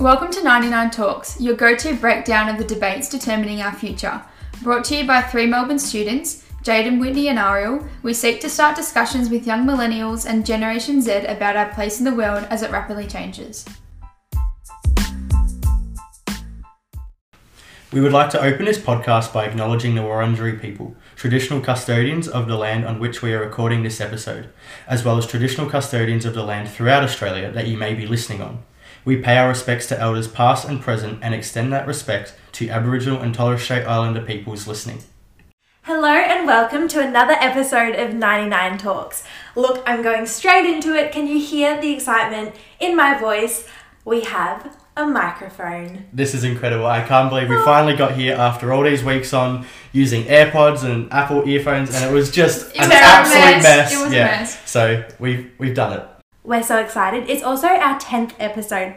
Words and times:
Welcome 0.00 0.30
to 0.30 0.42
99 0.42 0.92
Talks, 0.92 1.38
your 1.38 1.54
go 1.54 1.76
to 1.76 1.94
breakdown 1.94 2.48
of 2.48 2.56
the 2.56 2.64
debates 2.64 3.06
determining 3.06 3.60
our 3.60 3.74
future. 3.74 4.22
Brought 4.62 4.82
to 4.86 4.96
you 4.96 5.06
by 5.06 5.20
three 5.20 5.44
Melbourne 5.44 5.78
students, 5.78 6.42
Jaden, 6.64 6.98
Whitney, 6.98 7.28
and 7.28 7.38
Ariel, 7.38 7.86
we 8.02 8.14
seek 8.14 8.40
to 8.40 8.48
start 8.48 8.74
discussions 8.74 9.28
with 9.28 9.46
young 9.46 9.66
millennials 9.66 10.24
and 10.24 10.46
Generation 10.46 11.02
Z 11.02 11.26
about 11.26 11.54
our 11.54 11.70
place 11.74 11.98
in 11.98 12.06
the 12.06 12.14
world 12.14 12.46
as 12.48 12.62
it 12.62 12.70
rapidly 12.70 13.06
changes. 13.06 13.66
We 17.92 18.00
would 18.00 18.12
like 18.12 18.30
to 18.30 18.40
open 18.40 18.64
this 18.64 18.78
podcast 18.78 19.34
by 19.34 19.44
acknowledging 19.44 19.96
the 19.96 20.00
Wurundjeri 20.00 20.62
people, 20.62 20.96
traditional 21.14 21.60
custodians 21.60 22.26
of 22.26 22.48
the 22.48 22.56
land 22.56 22.86
on 22.86 23.00
which 23.00 23.20
we 23.20 23.34
are 23.34 23.40
recording 23.40 23.82
this 23.82 24.00
episode, 24.00 24.48
as 24.86 25.04
well 25.04 25.18
as 25.18 25.26
traditional 25.26 25.68
custodians 25.68 26.24
of 26.24 26.32
the 26.32 26.42
land 26.42 26.70
throughout 26.70 27.04
Australia 27.04 27.52
that 27.52 27.66
you 27.66 27.76
may 27.76 27.92
be 27.92 28.06
listening 28.06 28.40
on. 28.40 28.62
We 29.02 29.16
pay 29.16 29.38
our 29.38 29.48
respects 29.48 29.86
to 29.86 29.98
elders 29.98 30.28
past 30.28 30.68
and 30.68 30.78
present 30.78 31.20
and 31.22 31.34
extend 31.34 31.72
that 31.72 31.86
respect 31.86 32.34
to 32.52 32.68
Aboriginal 32.68 33.22
and 33.22 33.34
Torres 33.34 33.62
Strait 33.62 33.86
Islander 33.86 34.20
peoples 34.20 34.66
listening. 34.66 34.98
Hello 35.84 36.12
and 36.12 36.46
welcome 36.46 36.86
to 36.88 37.00
another 37.00 37.32
episode 37.32 37.94
of 37.94 38.12
99 38.12 38.76
Talks. 38.76 39.24
Look, 39.56 39.82
I'm 39.86 40.02
going 40.02 40.26
straight 40.26 40.66
into 40.66 40.94
it. 40.94 41.12
Can 41.12 41.26
you 41.26 41.40
hear 41.40 41.80
the 41.80 41.92
excitement 41.94 42.54
in 42.78 42.94
my 42.94 43.18
voice? 43.18 43.66
We 44.04 44.20
have 44.20 44.76
a 44.98 45.06
microphone. 45.06 46.04
This 46.12 46.34
is 46.34 46.44
incredible. 46.44 46.84
I 46.84 47.02
can't 47.02 47.30
believe 47.30 47.48
we 47.48 47.56
finally 47.64 47.96
got 47.96 48.12
here 48.12 48.34
after 48.34 48.70
all 48.70 48.82
these 48.82 49.02
weeks 49.02 49.32
on 49.32 49.64
using 49.92 50.24
AirPods 50.24 50.84
and 50.84 51.10
Apple 51.10 51.48
earphones, 51.48 51.94
and 51.94 52.04
it 52.04 52.12
was 52.12 52.30
just 52.30 52.76
an 52.76 52.92
absolute 52.92 53.62
mess. 53.62 53.62
mess. 53.62 53.94
It 53.94 54.04
was 54.04 54.12
a 54.12 54.14
yeah. 54.14 54.24
mess. 54.26 54.70
So 54.70 55.04
we've 55.18 55.50
we've 55.58 55.74
done 55.74 55.98
it. 55.98 56.19
We're 56.42 56.62
so 56.62 56.78
excited. 56.78 57.28
It's 57.28 57.42
also 57.42 57.68
our 57.68 57.98
10th 58.00 58.32
episode. 58.38 58.94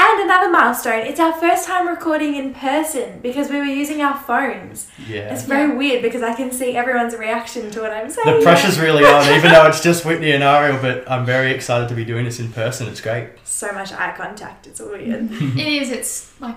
And 0.00 0.20
another 0.22 0.48
milestone, 0.50 1.00
it's 1.06 1.18
our 1.18 1.32
first 1.32 1.66
time 1.66 1.88
recording 1.88 2.36
in 2.36 2.54
person 2.54 3.18
because 3.20 3.50
we 3.50 3.58
were 3.58 3.64
using 3.64 4.00
our 4.00 4.16
phones. 4.16 4.86
Yeah. 5.08 5.32
It's 5.34 5.42
very 5.42 5.70
Yeah. 5.70 5.74
weird 5.74 6.02
because 6.02 6.22
I 6.22 6.34
can 6.34 6.52
see 6.52 6.76
everyone's 6.76 7.16
reaction 7.16 7.68
to 7.72 7.80
what 7.80 7.90
I'm 7.92 8.08
saying. 8.08 8.38
The 8.38 8.42
pressure's 8.44 8.78
really 8.78 9.04
on, 9.04 9.26
even 9.36 9.50
though 9.50 9.66
it's 9.66 9.82
just 9.82 10.04
Whitney 10.04 10.30
and 10.30 10.44
Ariel, 10.44 10.78
but 10.80 11.10
I'm 11.10 11.26
very 11.26 11.50
excited 11.50 11.88
to 11.88 11.96
be 11.96 12.04
doing 12.04 12.24
this 12.24 12.38
in 12.38 12.52
person. 12.52 12.86
It's 12.86 13.00
great. 13.00 13.30
So 13.42 13.72
much 13.72 13.92
eye 13.92 14.14
contact, 14.16 14.68
it's 14.68 14.78
weird. 14.80 15.30
It 15.58 15.66
is, 15.66 15.90
it's 15.90 16.30
like 16.40 16.56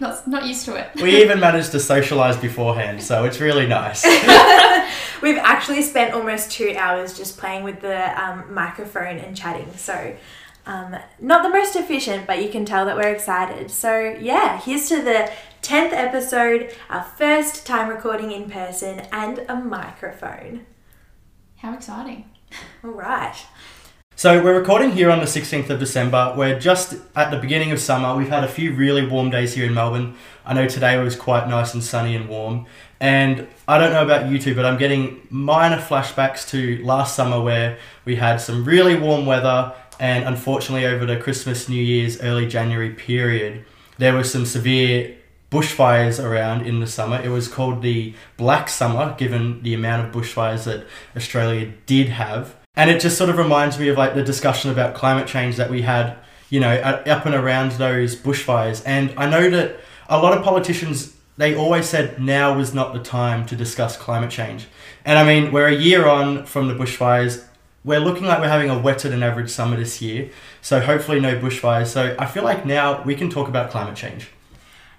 not, 0.00 0.26
not 0.26 0.46
used 0.46 0.64
to 0.66 0.76
it. 0.76 0.90
We 1.02 1.22
even 1.22 1.40
managed 1.40 1.72
to 1.72 1.78
socialise 1.78 2.40
beforehand, 2.40 3.02
so 3.02 3.24
it's 3.24 3.40
really 3.40 3.66
nice. 3.66 4.04
We've 5.22 5.38
actually 5.38 5.82
spent 5.82 6.14
almost 6.14 6.50
two 6.50 6.74
hours 6.76 7.16
just 7.16 7.38
playing 7.38 7.64
with 7.64 7.80
the 7.80 8.22
um, 8.22 8.52
microphone 8.52 9.18
and 9.18 9.36
chatting. 9.36 9.72
So, 9.76 10.16
um, 10.66 10.96
not 11.18 11.42
the 11.42 11.48
most 11.48 11.76
efficient, 11.76 12.26
but 12.26 12.42
you 12.42 12.50
can 12.50 12.64
tell 12.64 12.84
that 12.86 12.96
we're 12.96 13.12
excited. 13.12 13.70
So, 13.70 14.16
yeah, 14.20 14.60
here's 14.60 14.88
to 14.90 15.02
the 15.02 15.32
10th 15.62 15.92
episode, 15.92 16.74
our 16.90 17.02
first 17.02 17.66
time 17.66 17.88
recording 17.88 18.32
in 18.32 18.50
person, 18.50 19.00
and 19.10 19.40
a 19.48 19.56
microphone. 19.56 20.66
How 21.56 21.74
exciting. 21.74 22.30
All 22.84 22.90
right. 22.90 23.34
So 24.18 24.42
we're 24.42 24.58
recording 24.58 24.90
here 24.90 25.12
on 25.12 25.20
the 25.20 25.26
16th 25.26 25.70
of 25.70 25.78
December. 25.78 26.34
We're 26.36 26.58
just 26.58 26.96
at 27.14 27.30
the 27.30 27.38
beginning 27.38 27.70
of 27.70 27.78
summer. 27.78 28.16
We've 28.16 28.28
had 28.28 28.42
a 28.42 28.48
few 28.48 28.74
really 28.74 29.06
warm 29.06 29.30
days 29.30 29.54
here 29.54 29.64
in 29.64 29.74
Melbourne. 29.74 30.16
I 30.44 30.54
know 30.54 30.66
today 30.66 30.98
was 30.98 31.14
quite 31.14 31.48
nice 31.48 31.72
and 31.72 31.84
sunny 31.84 32.16
and 32.16 32.28
warm. 32.28 32.66
And 32.98 33.46
I 33.68 33.78
don't 33.78 33.92
know 33.92 34.02
about 34.02 34.28
you 34.28 34.40
two, 34.40 34.56
but 34.56 34.64
I'm 34.64 34.76
getting 34.76 35.24
minor 35.30 35.76
flashbacks 35.76 36.48
to 36.48 36.84
last 36.84 37.14
summer 37.14 37.40
where 37.40 37.78
we 38.04 38.16
had 38.16 38.38
some 38.38 38.64
really 38.64 38.98
warm 38.98 39.24
weather 39.24 39.72
and 40.00 40.24
unfortunately 40.24 40.84
over 40.84 41.06
the 41.06 41.16
Christmas, 41.16 41.68
New 41.68 41.80
Year's, 41.80 42.20
early 42.20 42.48
January 42.48 42.90
period, 42.90 43.64
there 43.98 44.14
were 44.14 44.24
some 44.24 44.46
severe 44.46 45.14
bushfires 45.52 46.20
around 46.20 46.66
in 46.66 46.80
the 46.80 46.88
summer. 46.88 47.22
It 47.22 47.28
was 47.28 47.46
called 47.46 47.82
the 47.82 48.14
Black 48.36 48.68
Summer, 48.68 49.14
given 49.16 49.62
the 49.62 49.74
amount 49.74 50.08
of 50.08 50.12
bushfires 50.12 50.64
that 50.64 50.88
Australia 51.14 51.72
did 51.86 52.08
have. 52.08 52.56
And 52.78 52.90
it 52.90 53.00
just 53.00 53.18
sort 53.18 53.28
of 53.28 53.38
reminds 53.38 53.76
me 53.76 53.88
of 53.88 53.98
like 53.98 54.14
the 54.14 54.22
discussion 54.22 54.70
about 54.70 54.94
climate 54.94 55.26
change 55.26 55.56
that 55.56 55.68
we 55.68 55.82
had, 55.82 56.16
you 56.48 56.60
know, 56.60 56.70
up 56.70 57.26
and 57.26 57.34
around 57.34 57.72
those 57.72 58.14
bushfires. 58.14 58.84
And 58.86 59.12
I 59.16 59.28
know 59.28 59.50
that 59.50 59.80
a 60.08 60.16
lot 60.22 60.38
of 60.38 60.44
politicians, 60.44 61.16
they 61.36 61.56
always 61.56 61.88
said 61.88 62.20
now 62.20 62.56
was 62.56 62.72
not 62.72 62.94
the 62.94 63.00
time 63.00 63.44
to 63.46 63.56
discuss 63.56 63.96
climate 63.96 64.30
change. 64.30 64.68
And 65.04 65.18
I 65.18 65.24
mean, 65.24 65.50
we're 65.50 65.66
a 65.66 65.74
year 65.74 66.06
on 66.06 66.46
from 66.46 66.68
the 66.68 66.74
bushfires. 66.74 67.44
We're 67.82 67.98
looking 67.98 68.26
like 68.26 68.38
we're 68.38 68.48
having 68.48 68.70
a 68.70 68.78
wetter 68.78 69.08
than 69.08 69.24
average 69.24 69.50
summer 69.50 69.76
this 69.76 70.00
year. 70.00 70.30
So 70.62 70.78
hopefully 70.78 71.18
no 71.18 71.34
bushfires. 71.34 71.88
So 71.88 72.14
I 72.16 72.26
feel 72.26 72.44
like 72.44 72.64
now 72.64 73.02
we 73.02 73.16
can 73.16 73.28
talk 73.28 73.48
about 73.48 73.72
climate 73.72 73.96
change. 73.96 74.28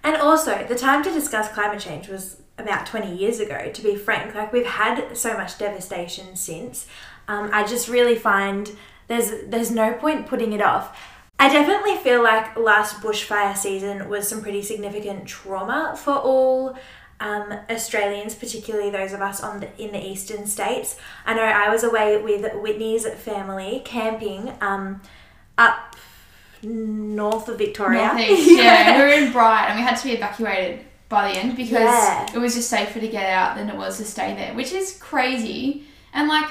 And 0.04 0.18
also, 0.18 0.66
the 0.68 0.76
time 0.76 1.02
to 1.04 1.12
discuss 1.12 1.48
climate 1.54 1.80
change 1.80 2.10
was 2.10 2.42
about 2.58 2.86
20 2.86 3.16
years 3.16 3.40
ago, 3.40 3.72
to 3.72 3.82
be 3.82 3.96
frank. 3.96 4.36
Like, 4.36 4.52
we've 4.52 4.66
had 4.66 5.18
so 5.18 5.38
much 5.38 5.58
devastation 5.58 6.36
since. 6.36 6.88
Um, 7.30 7.50
I 7.54 7.66
just 7.66 7.88
really 7.88 8.16
find 8.16 8.70
there's, 9.08 9.32
there's 9.48 9.72
no 9.72 9.94
point 9.94 10.28
putting 10.28 10.52
it 10.54 10.62
off. 10.62 10.98
I 11.40 11.48
definitely 11.48 11.96
feel 11.98 12.22
like 12.22 12.58
last 12.58 13.02
bushfire 13.02 13.56
season 13.56 14.10
was 14.10 14.28
some 14.28 14.42
pretty 14.42 14.62
significant 14.62 15.26
trauma 15.26 15.96
for 15.98 16.14
all 16.16 16.76
um, 17.22 17.54
Australians, 17.70 18.36
particularly 18.36 18.90
those 18.90 19.14
of 19.14 19.22
us 19.22 19.42
on 19.42 19.62
the, 19.62 19.82
in 19.82 19.92
the 19.94 20.06
eastern 20.06 20.46
states. 20.48 20.98
I 21.26 21.34
know 21.34 21.44
I 21.44 21.70
was 21.70 21.84
away 21.84 22.22
with 22.22 22.52
Whitney's 22.56 23.08
family 23.08 23.82
camping 23.86 24.52
um, 24.60 25.02
up 25.58 25.96
north 26.64 27.48
of 27.48 27.58
Victoria. 27.58 28.08
Northeast, 28.14 28.52
yeah. 28.58 28.98
we 28.98 29.02
were 29.04 29.10
in 29.10 29.32
Bright 29.32 29.68
and 29.70 29.80
we 29.80 29.84
had 29.86 29.96
to 29.96 30.04
be 30.04 30.14
evacuated 30.14 30.86
by 31.08 31.32
the 31.32 31.38
end 31.38 31.56
because 31.56 31.72
Yeah. 31.80 32.28
it 32.34 32.38
was 32.38 32.54
just 32.56 32.70
safer 32.70 33.00
to 33.00 33.08
get 33.08 33.26
out 33.30 33.56
than 33.56 33.70
it 33.70 33.76
was 33.76 33.98
to 33.98 34.06
stay 34.06 34.36
there, 34.36 34.54
which 34.56 34.72
is 34.74 34.98
crazy. 35.00 35.86
And 36.14 36.28
like, 36.28 36.50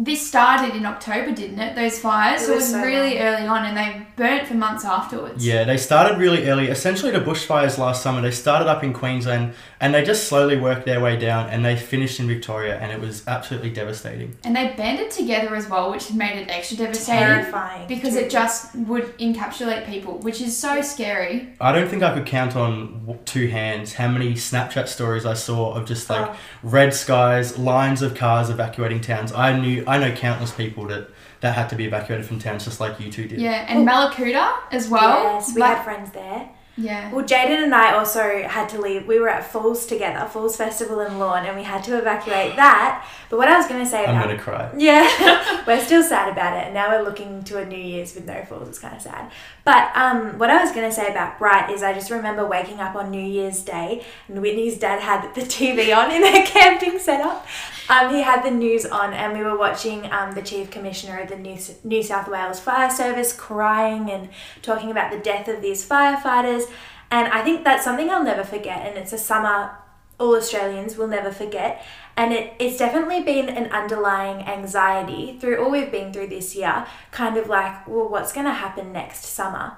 this 0.00 0.24
started 0.24 0.76
in 0.76 0.86
October, 0.86 1.32
didn't 1.32 1.58
it? 1.58 1.74
Those 1.74 1.98
fires. 1.98 2.42
It 2.42 2.46
so 2.46 2.52
it 2.52 2.54
was 2.54 2.64
was 2.64 2.72
so 2.72 2.82
really 2.82 3.18
early 3.18 3.48
on 3.48 3.64
and 3.64 3.76
they 3.76 4.06
burnt 4.14 4.46
for 4.46 4.54
months 4.54 4.84
afterwards. 4.84 5.44
Yeah, 5.44 5.64
they 5.64 5.76
started 5.76 6.18
really 6.18 6.48
early. 6.48 6.68
Essentially, 6.68 7.10
the 7.10 7.18
bushfires 7.18 7.78
last 7.78 8.00
summer, 8.00 8.20
they 8.20 8.30
started 8.30 8.68
up 8.68 8.84
in 8.84 8.92
Queensland 8.92 9.54
and 9.80 9.94
they 9.94 10.02
just 10.04 10.26
slowly 10.28 10.56
worked 10.56 10.84
their 10.86 11.00
way 11.00 11.16
down 11.16 11.48
and 11.50 11.64
they 11.64 11.76
finished 11.76 12.18
in 12.18 12.26
Victoria 12.26 12.78
and 12.78 12.90
it 12.90 13.00
was 13.00 13.26
absolutely 13.28 13.70
devastating. 13.70 14.36
And 14.44 14.56
they 14.56 14.74
banded 14.76 15.10
together 15.10 15.54
as 15.54 15.68
well, 15.68 15.90
which 15.90 16.12
made 16.12 16.36
it 16.38 16.48
extra 16.48 16.76
devastating. 16.78 17.20
Terrifying. 17.28 17.86
Because 17.88 18.16
it 18.16 18.30
just 18.30 18.74
would 18.74 19.16
encapsulate 19.18 19.86
people, 19.86 20.18
which 20.18 20.40
is 20.40 20.56
so 20.56 20.80
scary. 20.82 21.50
I 21.60 21.72
don't 21.72 21.88
think 21.88 22.02
I 22.02 22.12
could 22.14 22.26
count 22.26 22.56
on 22.56 23.18
two 23.24 23.48
hands 23.48 23.94
how 23.94 24.08
many 24.08 24.32
Snapchat 24.34 24.88
stories 24.88 25.24
I 25.24 25.34
saw 25.34 25.74
of 25.74 25.86
just 25.86 26.10
like 26.10 26.28
Oh. 26.30 26.36
red 26.62 26.92
skies, 26.94 27.56
lines 27.58 28.02
of 28.02 28.14
cars 28.14 28.50
evacuating 28.50 29.00
towns. 29.00 29.32
I 29.32 29.58
knew, 29.58 29.84
I 29.86 29.98
know 29.98 30.12
countless 30.14 30.50
people 30.52 30.86
that 30.88 31.08
that 31.40 31.54
had 31.54 31.68
to 31.68 31.76
be 31.76 31.84
evacuated 31.84 32.26
from 32.26 32.40
towns 32.40 32.64
just 32.64 32.80
like 32.80 32.98
you 32.98 33.12
two 33.12 33.28
did. 33.28 33.40
Yeah, 33.40 33.64
and 33.68 33.86
Mallacoota 33.86 34.54
as 34.72 34.88
well. 34.88 35.22
Yes, 35.34 35.54
we 35.54 35.60
Like- 35.60 35.76
had 35.76 35.84
friends 35.84 36.10
there. 36.10 36.48
Yeah. 36.78 37.12
Well, 37.12 37.24
Jaden 37.24 37.64
and 37.64 37.74
I 37.74 37.94
also 37.94 38.42
had 38.46 38.68
to 38.68 38.80
leave. 38.80 39.06
We 39.06 39.18
were 39.18 39.28
at 39.28 39.50
Falls 39.50 39.84
together, 39.84 40.26
Falls 40.28 40.56
Festival 40.56 41.00
in 41.00 41.18
Lorne, 41.18 41.44
and 41.44 41.56
we 41.56 41.64
had 41.64 41.82
to 41.84 41.98
evacuate 41.98 42.54
that. 42.54 43.04
But 43.28 43.38
what 43.38 43.48
I 43.48 43.56
was 43.56 43.66
going 43.66 43.82
to 43.82 43.90
say 43.90 44.04
about. 44.04 44.14
I'm 44.14 44.22
gonna 44.28 44.38
cry. 44.38 44.70
yeah, 44.76 45.64
we're 45.66 45.84
still 45.84 46.04
sad 46.04 46.30
about 46.32 46.56
it, 46.56 46.66
and 46.66 46.74
now 46.74 46.90
we're 46.90 47.02
looking 47.02 47.42
to 47.44 47.58
a 47.58 47.66
New 47.66 47.76
Year's 47.76 48.14
with 48.14 48.26
no 48.26 48.44
falls. 48.44 48.68
It's 48.68 48.78
kind 48.78 48.94
of 48.94 49.02
sad. 49.02 49.30
But 49.64 49.90
um, 49.96 50.38
what 50.38 50.50
I 50.50 50.62
was 50.62 50.72
going 50.72 50.88
to 50.88 50.94
say 50.94 51.10
about 51.10 51.38
Bright 51.38 51.68
is 51.70 51.82
I 51.82 51.92
just 51.92 52.10
remember 52.10 52.46
waking 52.46 52.80
up 52.80 52.94
on 52.94 53.10
New 53.10 53.22
Year's 53.22 53.62
Day, 53.62 54.04
and 54.28 54.40
Whitney's 54.40 54.78
dad 54.78 55.00
had 55.00 55.34
the 55.34 55.40
TV 55.42 55.94
on 55.94 56.10
in 56.12 56.22
their 56.22 56.46
camping 56.46 56.98
setup. 56.98 57.44
Um, 57.90 58.14
he 58.14 58.20
had 58.20 58.42
the 58.44 58.50
news 58.50 58.84
on, 58.84 59.14
and 59.14 59.32
we 59.36 59.42
were 59.42 59.56
watching 59.56 60.10
um, 60.12 60.34
the 60.34 60.42
chief 60.42 60.70
commissioner 60.70 61.20
of 61.20 61.30
the 61.30 61.36
New, 61.36 61.58
New 61.84 62.02
South 62.02 62.28
Wales 62.28 62.60
Fire 62.60 62.90
Service 62.90 63.32
crying 63.32 64.10
and 64.10 64.28
talking 64.60 64.90
about 64.90 65.10
the 65.10 65.18
death 65.18 65.48
of 65.48 65.62
these 65.62 65.88
firefighters. 65.88 66.67
And 67.10 67.28
I 67.28 67.42
think 67.42 67.64
that's 67.64 67.84
something 67.84 68.10
I'll 68.10 68.24
never 68.24 68.44
forget, 68.44 68.86
and 68.86 68.98
it's 68.98 69.12
a 69.12 69.18
summer 69.18 69.70
all 70.20 70.36
Australians 70.36 70.96
will 70.96 71.06
never 71.06 71.30
forget. 71.30 71.84
And 72.16 72.32
it, 72.32 72.52
it's 72.58 72.76
definitely 72.76 73.22
been 73.22 73.48
an 73.48 73.70
underlying 73.70 74.46
anxiety 74.46 75.38
through 75.40 75.62
all 75.62 75.70
we've 75.70 75.92
been 75.92 76.12
through 76.12 76.28
this 76.28 76.56
year, 76.56 76.86
kind 77.12 77.36
of 77.36 77.48
like, 77.48 77.86
well, 77.86 78.08
what's 78.08 78.32
going 78.32 78.46
to 78.46 78.52
happen 78.52 78.92
next 78.92 79.24
summer? 79.24 79.76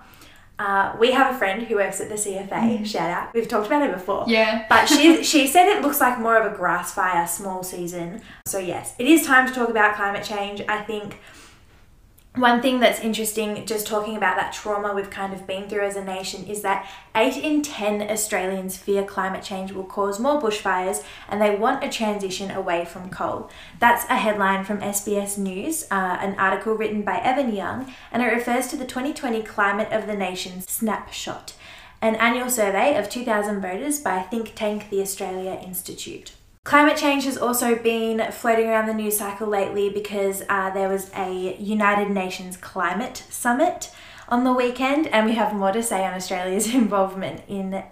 Uh, 0.58 0.94
we 0.98 1.12
have 1.12 1.34
a 1.34 1.38
friend 1.38 1.62
who 1.62 1.76
works 1.76 2.00
at 2.00 2.08
the 2.10 2.16
CFA, 2.16 2.84
shout 2.84 3.10
out. 3.10 3.32
We've 3.32 3.48
talked 3.48 3.66
about 3.66 3.82
it 3.82 3.92
before. 3.94 4.24
Yeah. 4.26 4.66
But 4.68 4.86
she, 4.86 5.22
she 5.24 5.46
said 5.46 5.68
it 5.68 5.82
looks 5.82 6.00
like 6.00 6.18
more 6.18 6.36
of 6.36 6.52
a 6.52 6.54
grass 6.54 6.92
fire, 6.92 7.26
small 7.26 7.62
season. 7.62 8.20
So, 8.46 8.58
yes, 8.58 8.94
it 8.98 9.06
is 9.06 9.26
time 9.26 9.46
to 9.46 9.54
talk 9.54 9.70
about 9.70 9.96
climate 9.96 10.24
change. 10.24 10.62
I 10.68 10.82
think 10.82 11.18
one 12.36 12.62
thing 12.62 12.78
that's 12.78 13.00
interesting, 13.00 13.66
just 13.66 13.88
talking 13.88 14.16
about 14.16 14.36
that 14.36 14.52
trauma 14.52 14.94
we've 14.94 15.10
kind 15.10 15.32
of 15.32 15.48
been 15.48 15.68
through 15.68 15.84
as 15.84 15.96
a 15.96 16.04
nation, 16.04 16.46
is 16.46 16.62
that 16.62 16.88
8 17.16 17.36
in 17.36 17.60
10 17.62 18.08
Australians 18.08 18.76
fear 18.76 19.02
climate 19.04 19.42
change 19.42 19.72
will 19.72 19.84
cause 19.84 20.20
more 20.20 20.40
bushfires 20.40 21.04
and 21.28 21.42
they 21.42 21.56
want 21.56 21.82
a 21.82 21.88
transition 21.88 22.52
away 22.52 22.84
from 22.84 23.10
coal. 23.10 23.50
That's 23.80 24.04
a 24.08 24.16
headline 24.16 24.64
from 24.64 24.78
SBS 24.78 25.38
News, 25.38 25.88
uh, 25.90 26.18
an 26.20 26.36
article 26.38 26.74
written 26.74 27.02
by 27.02 27.18
Evan 27.18 27.52
Young, 27.52 27.92
and 28.12 28.22
it 28.22 28.26
refers 28.26 28.68
to 28.68 28.76
the 28.76 28.86
2020 28.86 29.42
Climate 29.42 29.90
of 29.90 30.06
the 30.06 30.16
Nation 30.16 30.62
snapshot, 30.62 31.54
an 32.00 32.14
annual 32.14 32.48
survey 32.48 32.96
of 32.96 33.10
2,000 33.10 33.60
voters 33.60 33.98
by 33.98 34.22
think 34.22 34.54
tank 34.54 34.88
the 34.88 35.00
Australia 35.00 35.60
Institute. 35.60 36.32
Climate 36.64 36.98
change 36.98 37.24
has 37.24 37.38
also 37.38 37.74
been 37.74 38.30
floating 38.32 38.66
around 38.66 38.86
the 38.86 38.92
news 38.92 39.16
cycle 39.16 39.48
lately 39.48 39.88
because 39.88 40.42
uh, 40.50 40.68
there 40.70 40.90
was 40.90 41.10
a 41.16 41.56
United 41.58 42.10
Nations 42.10 42.58
Climate 42.58 43.24
Summit 43.30 43.90
on 44.28 44.44
the 44.44 44.52
weekend, 44.52 45.06
and 45.06 45.24
we 45.24 45.34
have 45.34 45.54
more 45.54 45.72
to 45.72 45.82
say 45.82 46.04
on 46.04 46.12
Australia's 46.12 46.72
involvement 46.74 47.42
in 47.48 47.82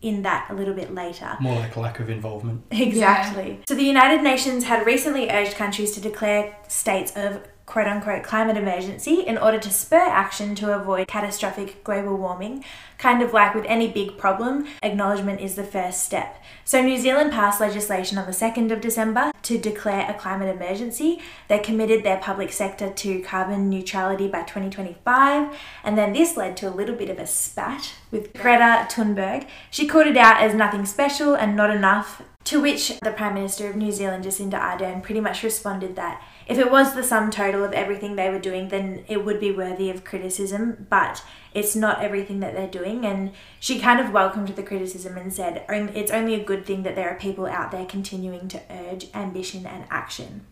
in 0.00 0.22
that 0.22 0.50
a 0.50 0.54
little 0.54 0.74
bit 0.74 0.92
later. 0.92 1.36
More 1.38 1.60
like 1.60 1.76
lack 1.76 2.00
of 2.00 2.08
involvement. 2.08 2.64
Exactly. 2.70 3.50
Yeah. 3.50 3.64
So 3.68 3.74
the 3.74 3.84
United 3.84 4.22
Nations 4.22 4.64
had 4.64 4.84
recently 4.84 5.30
urged 5.30 5.54
countries 5.54 5.92
to 5.92 6.00
declare 6.00 6.56
states 6.66 7.12
of 7.14 7.42
quote 7.72 7.86
unquote 7.86 8.22
climate 8.22 8.58
emergency 8.58 9.22
in 9.26 9.38
order 9.38 9.58
to 9.58 9.70
spur 9.70 9.96
action 9.96 10.54
to 10.54 10.76
avoid 10.76 11.08
catastrophic 11.08 11.82
global 11.82 12.18
warming. 12.18 12.62
Kind 12.98 13.22
of 13.22 13.32
like 13.32 13.54
with 13.54 13.64
any 13.64 13.88
big 13.90 14.18
problem, 14.18 14.66
acknowledgement 14.82 15.40
is 15.40 15.54
the 15.54 15.64
first 15.64 16.04
step. 16.04 16.36
So, 16.66 16.82
New 16.82 16.98
Zealand 16.98 17.32
passed 17.32 17.62
legislation 17.62 18.18
on 18.18 18.26
the 18.26 18.32
2nd 18.32 18.70
of 18.72 18.82
December 18.82 19.32
to 19.44 19.56
declare 19.56 20.06
a 20.08 20.12
climate 20.12 20.54
emergency. 20.54 21.22
They 21.48 21.60
committed 21.60 22.04
their 22.04 22.18
public 22.18 22.52
sector 22.52 22.90
to 22.90 23.22
carbon 23.22 23.70
neutrality 23.70 24.28
by 24.28 24.42
2025, 24.42 25.56
and 25.82 25.96
then 25.96 26.12
this 26.12 26.36
led 26.36 26.58
to 26.58 26.68
a 26.68 26.76
little 26.76 26.94
bit 26.94 27.08
of 27.08 27.18
a 27.18 27.26
spat 27.26 27.94
with 28.10 28.34
Greta 28.34 28.86
Thunberg. 28.90 29.48
She 29.70 29.88
called 29.88 30.08
it 30.08 30.18
out 30.18 30.42
as 30.42 30.54
nothing 30.54 30.84
special 30.84 31.34
and 31.34 31.56
not 31.56 31.74
enough, 31.74 32.20
to 32.44 32.60
which 32.60 33.00
the 33.00 33.12
Prime 33.12 33.34
Minister 33.34 33.70
of 33.70 33.76
New 33.76 33.92
Zealand, 33.92 34.24
Jacinda 34.24 34.60
Ardern, 34.60 35.02
pretty 35.02 35.20
much 35.20 35.42
responded 35.42 35.96
that 35.96 36.22
if 36.52 36.58
it 36.58 36.70
was 36.70 36.94
the 36.94 37.02
sum 37.02 37.30
total 37.30 37.64
of 37.64 37.72
everything 37.72 38.14
they 38.14 38.28
were 38.28 38.38
doing, 38.38 38.68
then 38.68 39.04
it 39.08 39.24
would 39.24 39.40
be 39.40 39.50
worthy 39.50 39.88
of 39.88 40.04
criticism, 40.04 40.86
but 40.90 41.24
it's 41.54 41.74
not 41.74 42.02
everything 42.02 42.40
that 42.40 42.52
they're 42.52 42.66
doing. 42.66 43.06
And 43.06 43.32
she 43.58 43.80
kind 43.80 43.98
of 43.98 44.12
welcomed 44.12 44.48
the 44.48 44.62
criticism 44.62 45.16
and 45.16 45.32
said 45.32 45.64
it's 45.70 46.12
only 46.12 46.34
a 46.34 46.44
good 46.44 46.66
thing 46.66 46.82
that 46.82 46.94
there 46.94 47.08
are 47.08 47.18
people 47.18 47.46
out 47.46 47.70
there 47.70 47.86
continuing 47.86 48.48
to 48.48 48.60
urge 48.68 49.06
ambition 49.14 49.64
and 49.64 49.86
action. 49.88 50.44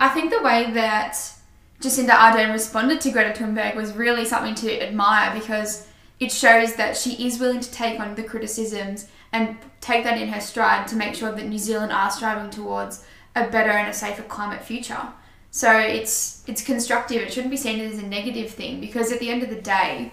I 0.00 0.08
think 0.08 0.32
the 0.32 0.42
way 0.42 0.72
that 0.72 1.16
Jacinda 1.80 2.10
Ardern 2.10 2.52
responded 2.52 3.00
to 3.02 3.12
Greta 3.12 3.38
Thunberg 3.38 3.76
was 3.76 3.92
really 3.92 4.24
something 4.24 4.56
to 4.56 4.82
admire 4.82 5.32
because 5.32 5.86
it 6.18 6.32
shows 6.32 6.74
that 6.74 6.96
she 6.96 7.24
is 7.24 7.38
willing 7.38 7.60
to 7.60 7.70
take 7.70 8.00
on 8.00 8.16
the 8.16 8.24
criticisms 8.24 9.06
and 9.30 9.56
take 9.80 10.02
that 10.02 10.20
in 10.20 10.28
her 10.28 10.40
stride 10.40 10.88
to 10.88 10.96
make 10.96 11.14
sure 11.14 11.30
that 11.30 11.46
New 11.46 11.58
Zealand 11.58 11.92
are 11.92 12.10
striving 12.10 12.50
towards 12.50 13.04
a 13.36 13.48
better 13.48 13.70
and 13.70 13.88
a 13.88 13.92
safer 13.92 14.24
climate 14.24 14.64
future. 14.64 15.12
So 15.56 15.72
it's 15.78 16.42
it's 16.46 16.62
constructive. 16.62 17.22
It 17.22 17.32
shouldn't 17.32 17.50
be 17.50 17.56
seen 17.56 17.80
as 17.80 17.98
a 17.98 18.06
negative 18.06 18.50
thing 18.50 18.78
because 18.78 19.10
at 19.10 19.20
the 19.20 19.30
end 19.30 19.42
of 19.42 19.48
the 19.48 19.58
day, 19.58 20.12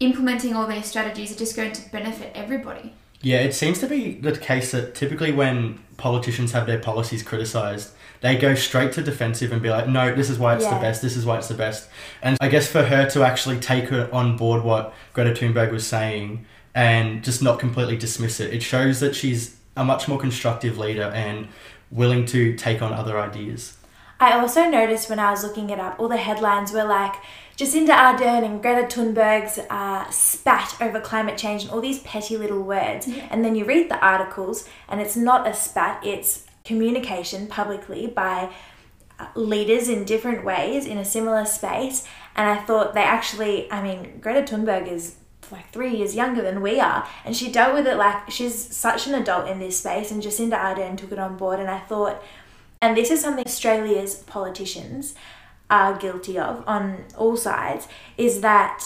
implementing 0.00 0.56
all 0.56 0.66
these 0.66 0.86
strategies 0.86 1.30
are 1.30 1.38
just 1.38 1.54
going 1.54 1.72
to 1.72 1.92
benefit 1.92 2.32
everybody. 2.34 2.94
Yeah, 3.20 3.40
it 3.40 3.52
seems 3.52 3.80
to 3.80 3.86
be 3.86 4.14
the 4.14 4.32
case 4.32 4.72
that 4.72 4.94
typically 4.94 5.30
when 5.30 5.78
politicians 5.98 6.52
have 6.52 6.66
their 6.66 6.78
policies 6.78 7.22
criticised, 7.22 7.90
they 8.22 8.38
go 8.38 8.54
straight 8.54 8.92
to 8.92 9.02
defensive 9.02 9.52
and 9.52 9.60
be 9.60 9.68
like, 9.68 9.88
no, 9.88 10.14
this 10.14 10.30
is 10.30 10.38
why 10.38 10.54
it's 10.54 10.64
yeah. 10.64 10.72
the 10.72 10.80
best, 10.80 11.02
this 11.02 11.18
is 11.18 11.26
why 11.26 11.36
it's 11.36 11.48
the 11.48 11.54
best. 11.54 11.90
And 12.22 12.38
I 12.40 12.48
guess 12.48 12.66
for 12.66 12.84
her 12.84 13.10
to 13.10 13.24
actually 13.24 13.60
take 13.60 13.92
on 13.92 14.38
board 14.38 14.64
what 14.64 14.94
Greta 15.12 15.38
Thunberg 15.38 15.70
was 15.70 15.86
saying 15.86 16.46
and 16.74 17.22
just 17.22 17.42
not 17.42 17.58
completely 17.58 17.98
dismiss 17.98 18.40
it, 18.40 18.54
it 18.54 18.62
shows 18.62 19.00
that 19.00 19.14
she's 19.14 19.58
a 19.76 19.84
much 19.84 20.08
more 20.08 20.18
constructive 20.18 20.78
leader 20.78 21.12
and 21.14 21.48
willing 21.90 22.24
to 22.24 22.56
take 22.56 22.80
on 22.80 22.94
other 22.94 23.20
ideas. 23.20 23.77
I 24.20 24.38
also 24.38 24.68
noticed 24.68 25.08
when 25.08 25.20
I 25.20 25.30
was 25.30 25.44
looking 25.44 25.70
it 25.70 25.78
up, 25.78 25.98
all 25.98 26.08
the 26.08 26.16
headlines 26.16 26.72
were 26.72 26.84
like 26.84 27.14
Jacinda 27.56 27.90
Ardern 27.90 28.44
and 28.44 28.60
Greta 28.60 28.86
Thunberg's 28.86 29.58
uh, 29.70 30.10
spat 30.10 30.76
over 30.80 31.00
climate 31.00 31.38
change 31.38 31.62
and 31.62 31.70
all 31.70 31.80
these 31.80 32.00
petty 32.00 32.36
little 32.36 32.62
words. 32.62 33.06
Yeah. 33.06 33.26
And 33.30 33.44
then 33.44 33.54
you 33.54 33.64
read 33.64 33.90
the 33.90 33.98
articles, 33.98 34.68
and 34.88 35.00
it's 35.00 35.16
not 35.16 35.46
a 35.46 35.54
spat, 35.54 36.04
it's 36.04 36.46
communication 36.64 37.46
publicly 37.46 38.06
by 38.08 38.52
uh, 39.18 39.26
leaders 39.34 39.88
in 39.88 40.04
different 40.04 40.44
ways 40.44 40.84
in 40.84 40.98
a 40.98 41.04
similar 41.04 41.44
space. 41.44 42.06
And 42.34 42.48
I 42.48 42.62
thought 42.62 42.94
they 42.94 43.02
actually, 43.02 43.70
I 43.70 43.82
mean, 43.82 44.18
Greta 44.20 44.42
Thunberg 44.42 44.88
is 44.88 45.16
like 45.50 45.72
three 45.72 45.96
years 45.96 46.14
younger 46.14 46.42
than 46.42 46.60
we 46.60 46.78
are, 46.78 47.08
and 47.24 47.36
she 47.36 47.50
dealt 47.50 47.74
with 47.74 47.86
it 47.86 47.96
like 47.96 48.30
she's 48.30 48.76
such 48.76 49.06
an 49.06 49.14
adult 49.14 49.48
in 49.48 49.60
this 49.60 49.78
space. 49.78 50.10
And 50.10 50.22
Jacinda 50.22 50.58
Ardern 50.58 50.96
took 50.96 51.12
it 51.12 51.18
on 51.18 51.36
board, 51.36 51.60
and 51.60 51.70
I 51.70 51.78
thought 51.78 52.22
and 52.80 52.96
this 52.96 53.10
is 53.10 53.20
something 53.20 53.44
Australia's 53.44 54.16
politicians 54.16 55.14
are 55.70 55.98
guilty 55.98 56.38
of 56.38 56.64
on 56.66 57.04
all 57.16 57.36
sides 57.36 57.88
is 58.16 58.40
that 58.40 58.82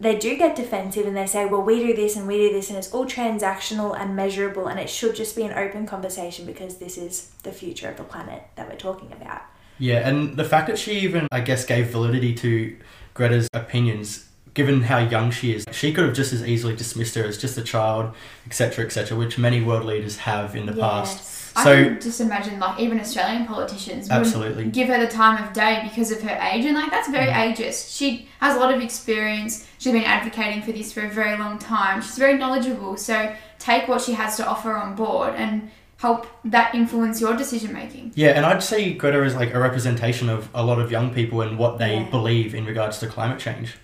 they 0.00 0.16
do 0.16 0.36
get 0.36 0.56
defensive 0.56 1.06
and 1.06 1.16
they 1.16 1.26
say, 1.26 1.46
well, 1.46 1.62
we 1.62 1.78
do 1.78 1.94
this 1.94 2.16
and 2.16 2.26
we 2.26 2.36
do 2.36 2.52
this, 2.52 2.68
and 2.68 2.76
it's 2.76 2.92
all 2.92 3.06
transactional 3.06 3.98
and 3.98 4.16
measurable, 4.16 4.66
and 4.66 4.80
it 4.80 4.90
should 4.90 5.14
just 5.14 5.36
be 5.36 5.42
an 5.42 5.52
open 5.52 5.86
conversation 5.86 6.44
because 6.44 6.78
this 6.78 6.98
is 6.98 7.30
the 7.42 7.52
future 7.52 7.88
of 7.88 7.96
the 7.96 8.02
planet 8.02 8.42
that 8.56 8.68
we're 8.68 8.76
talking 8.76 9.12
about. 9.12 9.42
Yeah, 9.78 10.06
and 10.06 10.36
the 10.36 10.44
fact 10.44 10.66
that 10.66 10.78
she 10.78 11.00
even, 11.00 11.28
I 11.32 11.40
guess, 11.40 11.64
gave 11.64 11.88
validity 11.88 12.34
to 12.34 12.76
Greta's 13.14 13.48
opinions, 13.54 14.28
given 14.52 14.82
how 14.82 14.98
young 14.98 15.30
she 15.30 15.54
is, 15.54 15.64
she 15.72 15.92
could 15.92 16.04
have 16.04 16.14
just 16.14 16.32
as 16.32 16.46
easily 16.46 16.76
dismissed 16.76 17.14
her 17.14 17.24
as 17.24 17.38
just 17.38 17.56
a 17.56 17.62
child, 17.62 18.14
etc., 18.46 18.84
etc., 18.84 19.16
which 19.16 19.38
many 19.38 19.62
world 19.62 19.84
leaders 19.84 20.18
have 20.18 20.54
in 20.56 20.66
the 20.66 20.72
yes. 20.74 20.80
past. 20.80 21.33
So, 21.62 21.72
I 21.72 21.84
can 21.84 22.00
just 22.00 22.20
imagine 22.20 22.58
like 22.58 22.80
even 22.80 22.98
Australian 22.98 23.46
politicians 23.46 24.10
absolutely 24.10 24.70
give 24.70 24.88
her 24.88 24.98
the 24.98 25.06
time 25.06 25.42
of 25.42 25.52
day 25.52 25.82
because 25.84 26.10
of 26.10 26.20
her 26.22 26.36
age, 26.50 26.64
and 26.64 26.74
like 26.74 26.90
that's 26.90 27.08
very 27.08 27.30
mm. 27.30 27.54
ageist. 27.54 27.96
She 27.96 28.28
has 28.40 28.56
a 28.56 28.58
lot 28.58 28.74
of 28.74 28.80
experience. 28.80 29.66
She's 29.78 29.92
been 29.92 30.02
advocating 30.02 30.62
for 30.62 30.72
this 30.72 30.92
for 30.92 31.02
a 31.02 31.10
very 31.10 31.38
long 31.38 31.58
time. 31.58 32.02
She's 32.02 32.18
very 32.18 32.36
knowledgeable. 32.36 32.96
So 32.96 33.34
take 33.60 33.86
what 33.86 34.02
she 34.02 34.12
has 34.12 34.36
to 34.38 34.46
offer 34.46 34.72
on 34.72 34.96
board 34.96 35.34
and 35.36 35.70
help 35.98 36.26
that 36.44 36.74
influence 36.74 37.20
your 37.20 37.36
decision 37.36 37.72
making. 37.72 38.12
Yeah, 38.14 38.30
and 38.30 38.44
I'd 38.44 38.62
say 38.62 38.92
Greta 38.92 39.22
is 39.22 39.34
like 39.34 39.54
a 39.54 39.58
representation 39.58 40.28
of 40.28 40.48
a 40.52 40.64
lot 40.64 40.80
of 40.80 40.90
young 40.90 41.14
people 41.14 41.40
and 41.40 41.56
what 41.56 41.78
they 41.78 41.98
yeah. 41.98 42.10
believe 42.10 42.54
in 42.54 42.64
regards 42.64 42.98
to 42.98 43.06
climate 43.06 43.38
change. 43.38 43.76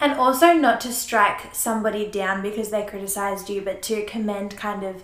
And 0.00 0.14
also 0.14 0.54
not 0.54 0.80
to 0.82 0.92
strike 0.92 1.54
somebody 1.54 2.10
down 2.10 2.40
because 2.40 2.70
they 2.70 2.86
criticized 2.86 3.50
you, 3.50 3.60
but 3.60 3.82
to 3.82 4.06
commend 4.06 4.56
kind 4.56 4.82
of 4.82 5.02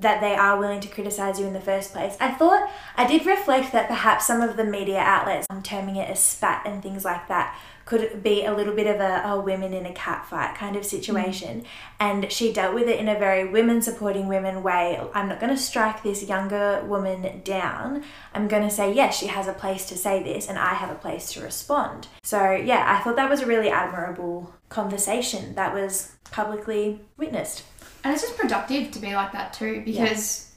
that 0.00 0.20
they 0.20 0.34
are 0.34 0.58
willing 0.58 0.80
to 0.80 0.88
criticize 0.88 1.40
you 1.40 1.46
in 1.46 1.52
the 1.52 1.60
first 1.60 1.92
place. 1.92 2.16
I 2.20 2.30
thought 2.30 2.70
I 2.96 3.06
did 3.06 3.26
reflect 3.26 3.72
that 3.72 3.88
perhaps 3.88 4.26
some 4.26 4.40
of 4.40 4.56
the 4.56 4.64
media 4.64 4.98
outlets, 4.98 5.46
I'm 5.50 5.62
terming 5.62 5.96
it 5.96 6.10
a 6.10 6.16
spat 6.16 6.62
and 6.66 6.82
things 6.82 7.04
like 7.04 7.28
that, 7.28 7.58
could 7.84 8.22
be 8.22 8.44
a 8.44 8.52
little 8.52 8.74
bit 8.74 8.86
of 8.86 9.00
a, 9.00 9.22
a 9.26 9.40
women 9.40 9.72
in 9.72 9.86
a 9.86 9.92
cat 9.94 10.26
fight 10.26 10.54
kind 10.54 10.76
of 10.76 10.84
situation. 10.84 11.62
Mm. 11.62 11.66
And 11.98 12.30
she 12.30 12.52
dealt 12.52 12.74
with 12.74 12.86
it 12.86 13.00
in 13.00 13.08
a 13.08 13.18
very 13.18 13.48
women 13.48 13.80
supporting 13.80 14.28
women 14.28 14.62
way. 14.62 15.00
I'm 15.14 15.26
not 15.26 15.40
going 15.40 15.54
to 15.56 15.60
strike 15.60 16.02
this 16.02 16.22
younger 16.22 16.84
woman 16.84 17.40
down. 17.44 18.04
I'm 18.34 18.46
going 18.46 18.62
to 18.62 18.70
say, 18.70 18.92
yes, 18.92 19.18
she 19.18 19.28
has 19.28 19.48
a 19.48 19.54
place 19.54 19.86
to 19.86 19.96
say 19.96 20.22
this, 20.22 20.48
and 20.48 20.58
I 20.58 20.74
have 20.74 20.90
a 20.90 20.96
place 20.96 21.32
to 21.32 21.40
respond. 21.40 22.08
So, 22.22 22.52
yeah, 22.52 22.84
I 22.86 23.02
thought 23.02 23.16
that 23.16 23.30
was 23.30 23.40
a 23.40 23.46
really 23.46 23.70
admirable 23.70 24.54
conversation 24.68 25.54
that 25.54 25.72
was 25.72 26.12
publicly 26.30 27.00
witnessed. 27.16 27.62
And 28.04 28.14
it's 28.14 28.22
just 28.22 28.36
productive 28.36 28.90
to 28.92 28.98
be 28.98 29.14
like 29.14 29.32
that 29.32 29.52
too 29.52 29.82
because 29.84 30.50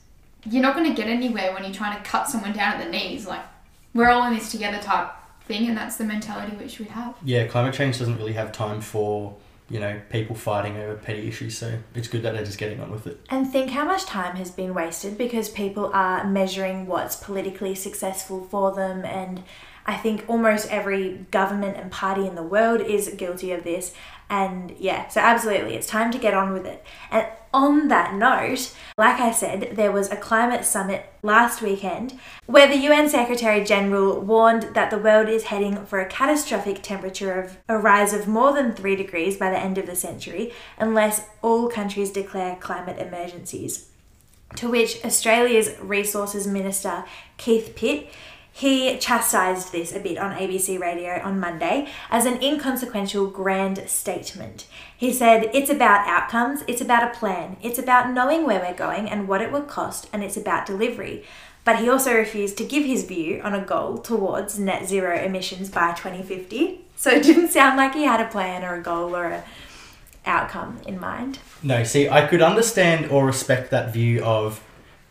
yeah. 0.43 0.53
you're 0.53 0.62
not 0.62 0.75
going 0.75 0.89
to 0.89 0.95
get 0.95 1.10
anywhere 1.10 1.53
when 1.53 1.63
you're 1.63 1.74
trying 1.74 2.01
to 2.01 2.07
cut 2.07 2.29
someone 2.29 2.53
down 2.53 2.75
at 2.75 2.86
the 2.86 2.91
knees. 2.91 3.25
Like, 3.25 3.43
we're 3.93 4.10
all 4.10 4.27
in 4.27 4.33
this 4.33 4.51
together 4.51 4.79
type 4.79 5.12
thing, 5.45 5.67
and 5.67 5.75
that's 5.75 5.98
the 5.98 6.03
mentality 6.03 6.55
which 6.55 6.79
we 6.79 6.86
have. 6.86 7.15
Yeah, 7.24 7.48
climate 7.48 7.74
change 7.74 8.00
doesn't 8.00 8.17
really 8.17 8.33
have 8.33 8.51
time 8.51 8.81
for 8.81 9.36
you 9.69 9.79
know 9.79 10.01
people 10.10 10.36
fighting 10.36 10.75
over 10.75 10.95
petty 10.95 11.29
issues 11.29 11.57
so 11.57 11.79
it's 11.95 12.10
good 12.10 12.24
that 12.24 12.33
they're 12.33 12.43
just 12.43 12.57
getting 12.57 12.81
on 12.81 12.91
with 12.91 13.07
it 13.07 13.17
and 13.29 13.50
think 13.50 13.69
how 13.69 13.86
much 13.86 14.03
time 14.03 14.36
has 14.36 14.51
been 14.51 14.74
wasted 14.74 15.17
because 15.17 15.48
people 15.48 15.89
are 15.93 16.27
measuring 16.27 16.88
what's 16.88 17.15
politically 17.15 17.74
successful 17.74 18.45
for 18.51 18.74
them 18.74 19.05
and 19.05 19.41
I 19.86 19.98
think 19.98 20.25
almost 20.27 20.69
every 20.69 21.25
government 21.31 21.77
and 21.77 21.91
party 21.91 22.27
in 22.27 22.36
the 22.36 22.43
world 22.43 22.81
is 22.81 23.10
guilty 23.17 23.51
of 23.51 23.63
this. 23.63 23.93
And 24.31 24.73
yeah, 24.79 25.09
so 25.09 25.19
absolutely, 25.19 25.75
it's 25.75 25.88
time 25.88 26.09
to 26.11 26.17
get 26.17 26.33
on 26.33 26.53
with 26.53 26.65
it. 26.65 26.85
And 27.11 27.27
on 27.53 27.89
that 27.89 28.15
note, 28.15 28.73
like 28.97 29.19
I 29.19 29.33
said, 29.33 29.75
there 29.75 29.91
was 29.91 30.09
a 30.09 30.15
climate 30.15 30.63
summit 30.63 31.05
last 31.21 31.61
weekend 31.61 32.17
where 32.45 32.65
the 32.65 32.77
UN 32.77 33.09
Secretary 33.09 33.61
General 33.61 34.21
warned 34.21 34.73
that 34.73 34.89
the 34.89 34.97
world 34.97 35.27
is 35.27 35.43
heading 35.43 35.85
for 35.85 36.00
a 36.00 36.07
catastrophic 36.07 36.81
temperature 36.81 37.41
of 37.41 37.57
a 37.67 37.77
rise 37.77 38.13
of 38.13 38.25
more 38.25 38.53
than 38.53 38.73
3 38.73 38.95
degrees 38.95 39.35
by 39.35 39.50
the 39.50 39.59
end 39.59 39.77
of 39.77 39.85
the 39.85 39.97
century 39.97 40.53
unless 40.77 41.27
all 41.41 41.67
countries 41.67 42.09
declare 42.09 42.55
climate 42.55 43.00
emergencies. 43.00 43.89
To 44.55 44.69
which 44.69 45.03
Australia's 45.03 45.77
Resources 45.81 46.47
Minister 46.47 47.03
Keith 47.35 47.73
Pitt 47.75 48.09
He 48.53 48.98
chastised 48.98 49.72
this 49.72 49.96
a 49.96 50.00
bit 50.00 50.17
on 50.17 50.36
ABC 50.36 50.79
Radio 50.79 51.22
on 51.24 51.39
Monday 51.39 51.88
as 52.10 52.25
an 52.25 52.41
inconsequential 52.41 53.27
grand 53.27 53.89
statement. 53.89 54.67
He 54.96 55.13
said, 55.13 55.50
It's 55.53 55.70
about 55.70 56.08
outcomes, 56.08 56.63
it's 56.67 56.81
about 56.81 57.03
a 57.03 57.17
plan, 57.17 57.58
it's 57.62 57.79
about 57.79 58.12
knowing 58.12 58.46
where 58.46 58.60
we're 58.60 58.74
going 58.74 59.10
and 59.10 59.27
what 59.27 59.41
it 59.41 59.51
will 59.51 59.63
cost, 59.63 60.08
and 60.12 60.24
it's 60.24 60.38
about 60.38 60.65
delivery. 60.65 61.24
But 61.63 61.79
he 61.79 61.89
also 61.89 62.13
refused 62.13 62.58
to 62.58 62.65
give 62.65 62.86
his 62.86 63.05
view 63.05 63.39
on 63.43 63.53
a 63.53 63.63
goal 63.63 64.00
towards 64.00 64.60
net 64.60 64.88
zero 64.88 65.15
emissions 65.15 65.70
by 65.70 65.93
2050. 65.93 66.81
So 66.96 67.12
it 67.12 67.24
didn't 67.24 67.50
sound 67.50 67.77
like 67.77 67.93
he 67.93 68.03
had 68.03 68.20
a 68.20 68.29
plan 68.29 68.63
or 68.63 68.75
a 68.75 68.81
goal 68.81 69.15
or 69.15 69.25
a 69.25 69.43
outcome 70.25 70.79
in 70.86 71.00
mind. 71.00 71.39
No, 71.63 71.84
see, 71.84 72.10
I 72.10 72.27
could 72.27 72.41
understand 72.41 73.12
or 73.12 73.25
respect 73.25 73.72
that 73.72 73.93
view 73.93 74.24
of 74.24 74.63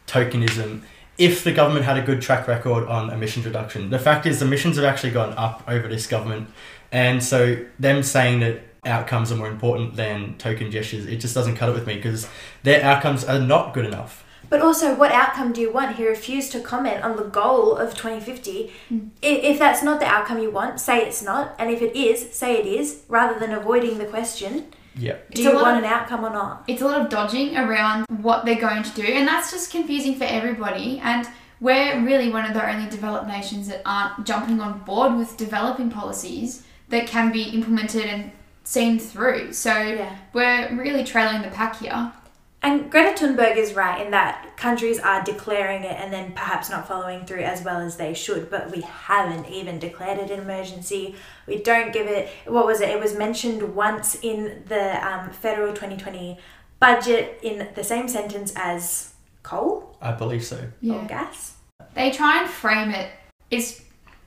tokenism 0.07 0.83
if 1.21 1.45
the 1.45 1.53
government 1.53 1.85
had 1.85 1.99
a 1.99 2.03
good 2.03 2.23
track 2.23 2.49
record 2.49 2.89
on 2.89 3.11
emissions 3.11 3.45
reduction. 3.45 3.91
The 3.91 3.99
fact 3.99 4.25
is, 4.25 4.41
emissions 4.41 4.77
have 4.77 4.87
actually 4.87 5.11
gone 5.11 5.35
up 5.37 5.63
over 5.69 5.87
this 5.87 6.07
government, 6.07 6.49
and 6.91 7.23
so 7.23 7.59
them 7.79 8.03
saying 8.03 8.41
that 8.41 8.63
outcomes 8.87 9.31
are 9.31 9.37
more 9.37 9.49
important 9.49 9.97
than 9.97 10.35
token 10.39 10.71
gestures, 10.71 11.05
it 11.05 11.17
just 11.17 11.35
doesn't 11.35 11.57
cut 11.57 11.69
it 11.69 11.75
with 11.75 11.87
me 11.87 11.97
because 11.97 12.27
their 12.63 12.83
outcomes 12.83 13.23
are 13.25 13.39
not 13.39 13.75
good 13.75 13.85
enough. 13.85 14.25
But 14.49 14.63
also, 14.63 14.95
what 14.97 15.13
outcome 15.13 15.53
do 15.53 15.61
you 15.61 15.71
want? 15.71 15.97
He 15.97 16.09
refused 16.09 16.51
to 16.53 16.61
comment 16.61 17.05
on 17.05 17.17
the 17.17 17.25
goal 17.25 17.77
of 17.77 17.95
2050. 17.95 18.73
Hmm. 18.89 18.99
I- 19.23 19.27
If 19.27 19.59
that's 19.59 19.83
not 19.83 20.01
the 20.01 20.07
outcome 20.07 20.39
you 20.39 20.51
want, 20.51 20.81
say 20.81 21.03
it's 21.07 21.23
not. 21.23 21.55
And 21.59 21.71
if 21.71 21.83
it 21.83 21.95
is, 21.95 22.33
say 22.33 22.57
it 22.57 22.67
is, 22.67 23.03
rather 23.09 23.39
than 23.39 23.53
avoiding 23.53 23.99
the 23.99 24.07
question 24.07 24.65
Yeah. 24.97 25.13
do 25.15 25.19
It's 25.31 25.41
you 25.41 25.53
a 25.53 25.55
lot 25.55 25.63
want 25.63 25.79
of- 25.79 25.85
an 25.85 25.91
outcome 25.91 26.25
or 26.25 26.31
not? 26.31 26.65
it's 26.67 26.83
a 26.83 26.87
lot 26.87 27.01
of 27.01 27.09
dodging 27.09 27.57
around 27.57 28.07
what 28.21 28.45
they're 28.45 28.61
going 28.61 28.83
to 28.83 28.91
do, 28.91 29.03
and 29.05 29.27
that's 29.27 29.51
just 29.51 29.71
confusing 29.71 30.15
for 30.17 30.25
everybody. 30.25 31.01
And 31.03 31.27
we're 31.61 32.01
really 32.05 32.31
one 32.31 32.45
of 32.45 32.55
the 32.55 32.69
only 32.69 32.89
developed 32.91 33.27
nations 33.29 33.69
that 33.69 33.83
aren't 33.87 34.27
jumping 34.27 34.61
on 34.61 34.79
board 34.81 35.15
with 35.17 35.37
developing 35.37 35.91
policies 35.91 36.65
that 36.89 37.07
can 37.07 37.31
be 37.33 37.43
implemented 37.45 38.05
and 38.07 38.33
seen 38.65 38.99
through. 38.99 39.53
So 39.53 39.75
Yeah. 39.77 40.11
we're 40.33 40.75
really 40.75 41.05
trailing 41.05 41.43
the 41.43 41.49
pack 41.49 41.77
here. 41.81 42.13
And 42.63 42.91
Greta 42.91 43.25
Thunberg 43.25 43.57
is 43.57 43.73
right 43.73 44.05
in 44.05 44.11
that 44.11 44.57
countries 44.57 44.99
are 44.99 45.23
declaring 45.23 45.83
it 45.83 45.99
and 45.99 46.13
then 46.13 46.33
perhaps 46.33 46.69
not 46.69 46.87
following 46.87 47.25
through 47.25 47.41
as 47.41 47.63
well 47.63 47.81
as 47.81 47.97
they 47.97 48.13
should. 48.13 48.51
But 48.51 48.71
we 48.71 48.83
haven't 48.83 49.49
even 49.49 49.79
declared 49.79 50.19
it 50.19 50.31
an 50.31 50.41
emergency. 50.41 51.15
We 51.47 51.63
don't 51.63 51.91
give 51.93 52.07
it. 52.07 52.29
What 52.47 52.67
was 52.67 52.83
it? 52.83 52.91
It 52.91 53.01
was 53.01 53.15
mentioned 53.15 53.75
once 53.75 54.15
in 54.23 54.63
the 54.69 55.07
um, 55.07 55.31
federal 55.31 55.73
2020 55.73 56.39
budget 56.81 57.39
in 57.43 57.69
the 57.75 57.85
same 57.85 58.09
sentence 58.09 58.53
as 58.57 59.13
coal 59.43 59.97
I 60.03 60.13
believe 60.13 60.45
so. 60.45 60.69
or 60.87 61.05
gas. 61.07 61.55
They 61.95 62.11
try 62.11 62.41
and 62.41 62.51
frame 62.51 62.91
it 62.91 63.11
as 63.51 63.83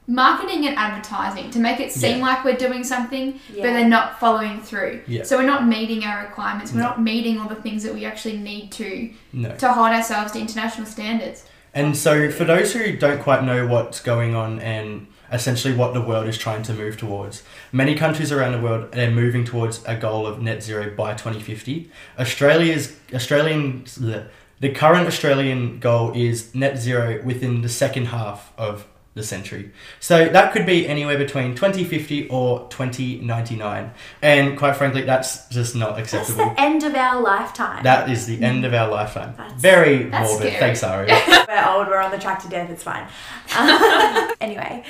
marketing 0.08 0.68
and 0.68 0.78
advertising 0.78 1.50
to 1.52 1.60
make 1.60 1.80
it 1.80 1.92
seem 1.92 2.18
Yeah. 2.20 2.26
like 2.26 2.44
we're 2.44 2.58
doing 2.58 2.84
something, 2.84 3.40
Yeah. 3.54 3.64
but 3.64 3.74
they're 3.74 3.88
not 3.88 4.20
following 4.20 4.60
through. 4.62 5.02
Yeah. 5.08 5.24
So 5.24 5.38
we're 5.38 5.46
not 5.46 5.66
meeting 5.68 6.04
our 6.04 6.22
requirements. 6.24 6.72
We're 6.74 6.80
No. 6.82 6.88
not 6.90 7.02
meeting 7.02 7.40
all 7.40 7.48
the 7.48 7.56
things 7.56 7.84
that 7.84 7.94
we 7.94 8.06
actually 8.06 8.38
need 8.38 8.72
to 8.74 9.10
No. 9.32 9.50
to 9.56 9.72
hold 9.74 9.88
ourselves 9.90 10.32
to 10.34 10.40
international 10.40 10.86
standards. 10.88 11.44
And 11.74 11.98
so, 11.98 12.30
for 12.30 12.44
those 12.44 12.74
who 12.74 12.96
don't 12.96 13.20
quite 13.22 13.44
know 13.44 13.66
what's 13.66 14.00
going 14.00 14.36
on 14.36 14.60
and 14.60 15.08
essentially 15.32 15.74
what 15.74 15.96
the 15.96 16.02
world 16.02 16.28
is 16.28 16.38
trying 16.38 16.62
to 16.64 16.74
move 16.74 16.98
towards, 16.98 17.42
many 17.72 17.96
countries 17.96 18.32
around 18.32 18.52
the 18.52 18.60
world 18.60 18.96
are 18.96 19.10
moving 19.10 19.44
towards 19.44 19.82
a 19.88 19.96
goal 19.96 20.28
of 20.28 20.40
net 20.40 20.62
zero 20.62 20.92
by 20.96 21.16
2050. 21.16 21.90
Australia's 22.20 22.96
Australian 23.14 23.86
the, 24.00 24.26
the 24.60 24.70
current 24.70 25.08
Australian 25.08 25.80
goal 25.80 26.12
is 26.14 26.54
net 26.54 26.78
zero 26.78 27.20
within 27.24 27.62
the 27.64 27.70
second 27.70 28.06
half 28.08 28.52
of 28.58 28.86
the 29.16 29.24
century. 29.24 29.72
So 30.00 30.28
that 30.30 30.54
could 30.54 30.66
be 30.66 30.88
anywhere 30.88 31.18
between 31.18 31.54
2050 31.56 32.30
or 32.30 32.68
2099. 32.70 33.92
And 34.22 34.58
quite 34.58 34.76
frankly, 34.76 35.04
that's 35.04 35.48
just 35.50 35.76
not 35.76 35.96
That's 35.96 36.14
acceptable. 36.14 36.54
the 36.54 36.60
end 36.62 36.84
of 36.84 36.96
our 36.96 37.22
lifetime. 37.22 37.84
That 37.84 38.10
is 38.10 38.26
the 38.26 38.42
end 38.42 38.66
of 38.66 38.74
our 38.74 38.90
lifetime. 38.90 39.36
That's- 39.38 39.62
Very 39.62 40.04
That's 40.10 40.30
morbid. 40.32 40.48
scary. 40.54 40.60
Thanks, 40.60 40.84
Ari. 40.84 41.08
we're 41.48 41.68
old, 41.68 41.88
we're 41.88 42.02
on 42.02 42.12
the 42.12 42.18
track 42.20 42.42
to 42.44 42.50
death, 42.50 42.70
it's 42.70 42.84
fine. 42.84 43.08
Anyway, 44.42 44.84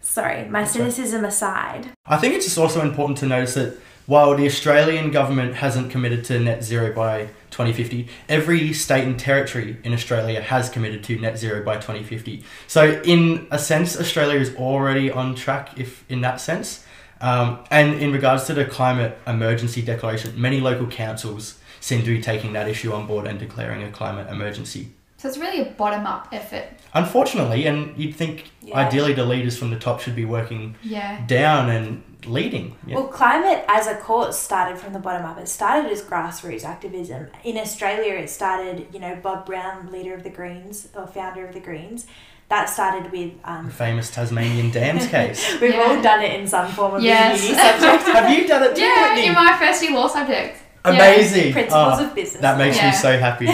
sorry, 0.00 0.44
my 0.48 0.60
That's 0.62 0.76
right. 0.76 0.92
cynicism 0.92 1.24
aside. 1.24 1.90
I 2.06 2.18
think 2.18 2.34
it's 2.34 2.44
just 2.44 2.58
also 2.58 2.82
important 2.82 3.18
to 3.18 3.26
notice 3.26 3.54
that 3.54 3.78
while 4.06 4.34
the 4.36 4.46
Australian 4.46 5.10
government 5.10 5.54
hasn't 5.56 5.90
committed 5.90 6.24
to 6.26 6.38
net 6.40 6.64
zero 6.64 6.92
by 6.92 7.26
2050, 7.50 8.08
every 8.28 8.72
state 8.72 9.04
and 9.04 9.18
territory 9.18 9.76
in 9.84 9.92
Australia 9.92 10.40
has 10.40 10.68
committed 10.68 11.04
to 11.04 11.18
net 11.18 11.38
zero 11.38 11.62
by 11.62 11.74
2050. 11.76 12.42
So, 12.66 13.00
in 13.04 13.46
a 13.50 13.58
sense, 13.58 13.98
Australia 13.98 14.40
is 14.40 14.54
already 14.56 15.10
on 15.10 15.34
track, 15.34 15.78
if 15.78 16.04
in 16.08 16.20
that 16.22 16.40
sense. 16.40 16.84
Um, 17.20 17.60
and 17.70 17.94
in 18.00 18.12
regards 18.12 18.44
to 18.46 18.54
the 18.54 18.64
climate 18.64 19.16
emergency 19.26 19.80
declaration, 19.82 20.32
many 20.40 20.60
local 20.60 20.86
councils 20.88 21.58
seem 21.80 22.00
to 22.00 22.06
be 22.16 22.20
taking 22.20 22.52
that 22.54 22.68
issue 22.68 22.92
on 22.92 23.06
board 23.06 23.26
and 23.26 23.38
declaring 23.38 23.82
a 23.82 23.90
climate 23.90 24.28
emergency. 24.28 24.88
So 25.18 25.28
it's 25.28 25.38
really 25.38 25.60
a 25.60 25.66
bottom 25.66 26.04
up 26.04 26.26
effort. 26.32 26.64
Unfortunately, 26.94 27.66
and 27.66 27.96
you'd 27.96 28.16
think 28.16 28.50
Yeah. 28.60 28.76
ideally 28.76 29.12
the 29.12 29.24
leaders 29.24 29.56
from 29.56 29.70
the 29.70 29.78
top 29.78 30.00
should 30.00 30.16
be 30.16 30.24
working 30.24 30.74
Yeah. 30.82 31.20
down 31.26 31.70
and 31.70 32.02
leading. 32.26 32.76
Yeah. 32.86 32.96
Well, 32.96 33.08
climate 33.08 33.64
as 33.68 33.86
a 33.86 33.94
cause 33.96 34.38
started 34.40 34.78
from 34.78 34.92
the 34.92 34.98
bottom 34.98 35.24
up. 35.26 35.38
It 35.38 35.48
started 35.48 35.90
as 35.90 36.02
grassroots 36.02 36.64
activism. 36.64 37.28
In 37.44 37.56
Australia, 37.58 38.14
it 38.14 38.30
started, 38.30 38.86
you 38.92 39.00
know, 39.00 39.16
Bob 39.16 39.46
Brown, 39.46 39.90
leader 39.92 40.14
of 40.14 40.22
the 40.22 40.30
Greens 40.30 40.88
or 40.94 41.06
founder 41.06 41.46
of 41.46 41.52
the 41.54 41.60
Greens. 41.60 42.06
That 42.48 42.68
started 42.68 43.10
with. 43.10 43.40
The 43.42 43.50
Um, 43.50 43.70
famous 43.70 44.10
Tasmanian 44.10 44.70
dams 44.70 45.06
case. 45.16 45.58
we've 45.60 45.74
Yeah. 45.74 45.82
all 45.82 46.02
done 46.02 46.22
it 46.22 46.38
in 46.38 46.46
some 46.46 46.68
form 46.72 46.94
of 46.96 47.02
Yes. 47.02 47.42
uni 47.42 47.54
subject. 47.66 48.08
Have 48.08 48.30
you 48.30 48.46
done 48.46 48.62
it 48.64 48.76
too, 48.76 48.82
Yeah, 48.82 49.14
Whitney? 49.14 49.26
in 49.28 49.34
my 49.34 49.56
first 49.58 49.82
year 49.82 49.92
law 49.92 50.06
subject. 50.06 50.58
Amazing. 50.84 51.52
Principles 51.52 52.00
Oh, 52.00 52.04
of 52.06 52.14
business. 52.14 52.42
that 52.42 52.58
makes 52.58 52.76
Yeah. 52.76 52.90
me 52.90 52.96
so 52.96 53.18
happy. 53.18 53.46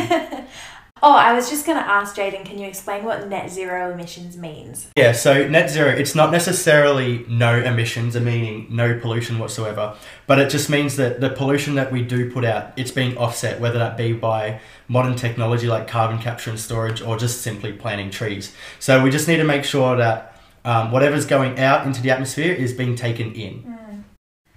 Oh, 1.02 1.14
I 1.14 1.33
was 1.33 1.49
just 1.49 1.64
going 1.64 1.78
to 1.78 1.88
ask 1.88 2.17
Jaden, 2.17 2.45
can 2.45 2.59
you 2.59 2.67
explain 2.67 3.05
what 3.05 3.28
net 3.28 3.50
zero 3.50 3.93
emissions 3.93 4.37
means? 4.37 4.88
Yeah, 4.97 5.12
so 5.12 5.49
net 5.49 5.71
zero, 5.71 5.90
it's 5.90 6.14
not 6.14 6.33
necessarily 6.33 7.25
no 7.28 7.57
emissions, 7.57 8.19
meaning 8.19 8.67
no 8.71 8.99
pollution 8.99 9.38
whatsoever, 9.38 9.97
but 10.26 10.38
it 10.38 10.50
just 10.50 10.69
means 10.69 10.97
that 10.97 11.21
the 11.21 11.31
pollution 11.31 11.76
that 11.76 11.93
we 11.93 12.02
do 12.02 12.31
put 12.31 12.45
out, 12.45 12.73
it's 12.76 12.90
being 12.90 13.17
offset, 13.17 13.61
whether 13.61 13.78
that 13.78 13.97
be 13.97 14.12
by 14.12 14.61
modern 14.88 15.14
technology 15.14 15.69
like 15.69 15.87
carbon 15.87 16.19
capture 16.19 16.50
and 16.50 16.59
storage 16.59 17.00
or 17.00 17.17
just 17.17 17.43
simply 17.43 17.73
planting 17.73 18.11
trees. 18.11 18.55
So 18.81 19.02
we 19.02 19.11
just 19.11 19.28
need 19.28 19.37
to 19.37 19.45
make 19.45 19.64
sure 19.64 19.97
that 19.97 20.40
um, 20.64 20.90
whatever's 20.90 21.26
going 21.26 21.61
out 21.61 21.87
into 21.87 22.02
the 22.02 22.11
atmosphere 22.11 22.52
is 22.52 22.73
being 22.73 22.97
taken 22.97 23.33
in. 23.35 23.78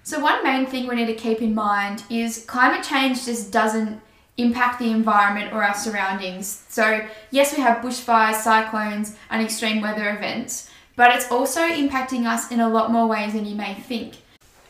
So 0.04 0.18
one 0.18 0.42
main 0.42 0.66
thing 0.66 0.88
we 0.88 0.96
need 0.96 1.06
to 1.06 1.14
keep 1.14 1.40
in 1.40 1.54
mind 1.54 2.02
is 2.10 2.44
climate 2.46 2.82
change 2.84 3.24
just 3.24 3.52
doesn't 3.52 4.01
impact 4.36 4.78
the 4.78 4.90
environment 4.90 5.52
or 5.52 5.62
our 5.62 5.74
surroundings. 5.74 6.64
So 6.68 7.06
yes, 7.30 7.54
we 7.56 7.62
have 7.62 7.82
bushfires, 7.84 8.40
cyclones, 8.40 9.16
and 9.30 9.42
extreme 9.42 9.80
weather 9.80 10.10
events, 10.10 10.70
but 10.96 11.14
it's 11.14 11.30
also 11.30 11.60
impacting 11.60 12.26
us 12.26 12.50
in 12.50 12.60
a 12.60 12.68
lot 12.68 12.90
more 12.90 13.06
ways 13.06 13.34
than 13.34 13.44
you 13.44 13.54
may 13.54 13.74
think. 13.74 14.16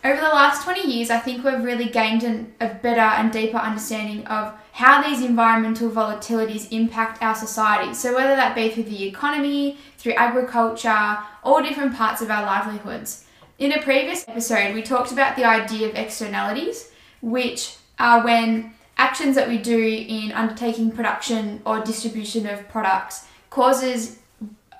Over 0.05 0.21
the 0.21 0.29
last 0.29 0.65
20 0.65 0.91
years, 0.91 1.11
I 1.11 1.19
think 1.19 1.45
we've 1.45 1.63
really 1.63 1.85
gained 1.85 2.25
an, 2.25 2.53
a 2.61 2.75
better 2.75 3.01
and 3.01 3.31
deeper 3.31 3.59
understanding 3.59 4.27
of 4.27 4.53
how 4.73 5.01
these 5.01 5.23
environmental 5.23 5.91
volatilities 5.91 6.73
impact 6.73 7.23
our 7.23 7.37
society. 7.37 7.95
So, 7.95 8.13
whether 8.13 8.35
that 8.35 8.57
be 8.57 8.69
through 8.69 8.85
the 8.85 9.05
economy, 9.05 9.79
through 9.99 10.15
agriculture, 10.15 11.19
all 11.45 11.63
different 11.63 11.95
parts 11.95 12.21
of 12.21 12.33
our 12.33 12.45
livelihoods. 12.45 13.27
In 13.61 13.71
a 13.71 13.81
previous 13.81 14.25
episode, 14.27 14.75
we 14.75 14.83
talked 14.83 15.13
about 15.13 15.37
the 15.37 15.45
idea 15.45 15.89
of 15.89 15.95
externalities, 15.95 16.91
which 17.21 17.77
are 18.01 18.25
when 18.25 18.75
actions 19.03 19.35
that 19.35 19.49
we 19.49 19.59
do 19.59 19.79
in 20.19 20.31
undertaking 20.31 20.93
production 20.93 21.61
or 21.67 21.81
distribution 21.81 22.47
of 22.47 22.69
products 22.69 23.27
causes 23.51 24.19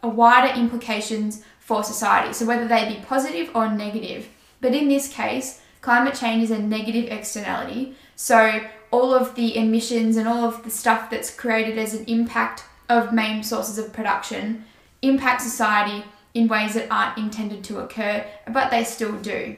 wider 0.03 0.55
implications 0.55 1.43
for 1.59 1.83
society. 1.83 2.33
So 2.33 2.47
whether 2.47 2.69
they 2.69 2.89
be 2.89 3.05
positive 3.05 3.51
or 3.53 3.69
negative. 3.69 4.29
But 4.61 4.75
in 4.75 4.89
this 4.89 5.13
case, 5.13 5.61
climate 5.81 6.15
change 6.15 6.45
is 6.45 6.53
a 6.53 6.59
negative 6.59 7.07
externality. 7.11 7.97
So 8.15 8.61
all 8.93 9.13
of 9.13 9.35
the 9.35 9.57
emissions 9.57 10.17
and 10.17 10.29
all 10.29 10.45
of 10.45 10.63
the 10.63 10.71
stuff 10.71 11.11
that's 11.11 11.35
created 11.35 11.77
as 11.77 11.93
an 11.93 12.05
impact 12.07 12.63
of 12.89 13.13
main 13.13 13.43
sources 13.43 13.77
of 13.79 13.93
production 13.93 14.65
impact 15.03 15.43
society 15.43 16.05
in 16.33 16.47
ways 16.47 16.75
that 16.75 16.91
aren't 16.91 17.19
intended 17.19 17.65
to 17.65 17.81
occur, 17.81 18.25
but 18.53 18.71
they 18.71 18.85
still 18.85 19.17
do. 19.21 19.57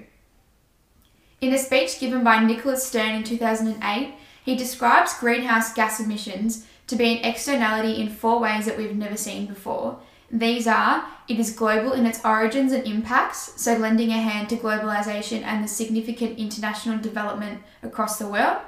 In 1.43 1.53
a 1.53 1.59
speech 1.59 2.01
given 2.01 2.25
by 2.25 2.43
Nicholas 2.43 2.87
Stern 2.87 3.17
in 3.17 3.25
2008, 3.25 4.15
he 4.45 4.55
describes 4.55 5.19
greenhouse 5.19 5.73
gas 5.73 6.01
emissions 6.01 6.67
to 6.87 6.97
be 6.97 7.17
an 7.17 7.25
externality 7.25 8.01
in 8.01 8.11
four 8.11 8.39
ways 8.39 8.67
that 8.67 8.77
we've 8.77 8.95
never 8.95 9.17
seen 9.17 9.47
before. 9.47 9.99
These 10.31 10.67
are 10.67 11.07
it 11.27 11.39
is 11.39 11.53
global 11.53 11.93
in 11.93 12.05
its 12.05 12.23
origins 12.25 12.73
and 12.73 12.87
impacts, 12.87 13.61
so 13.61 13.77
lending 13.77 14.11
a 14.11 14.21
hand 14.21 14.51
to 14.51 14.57
globalization 14.57 15.43
and 15.43 15.65
the 15.65 15.69
significant 15.69 16.39
international 16.39 16.99
development 16.99 17.63
across 17.83 18.19
the 18.19 18.29
world. 18.29 18.59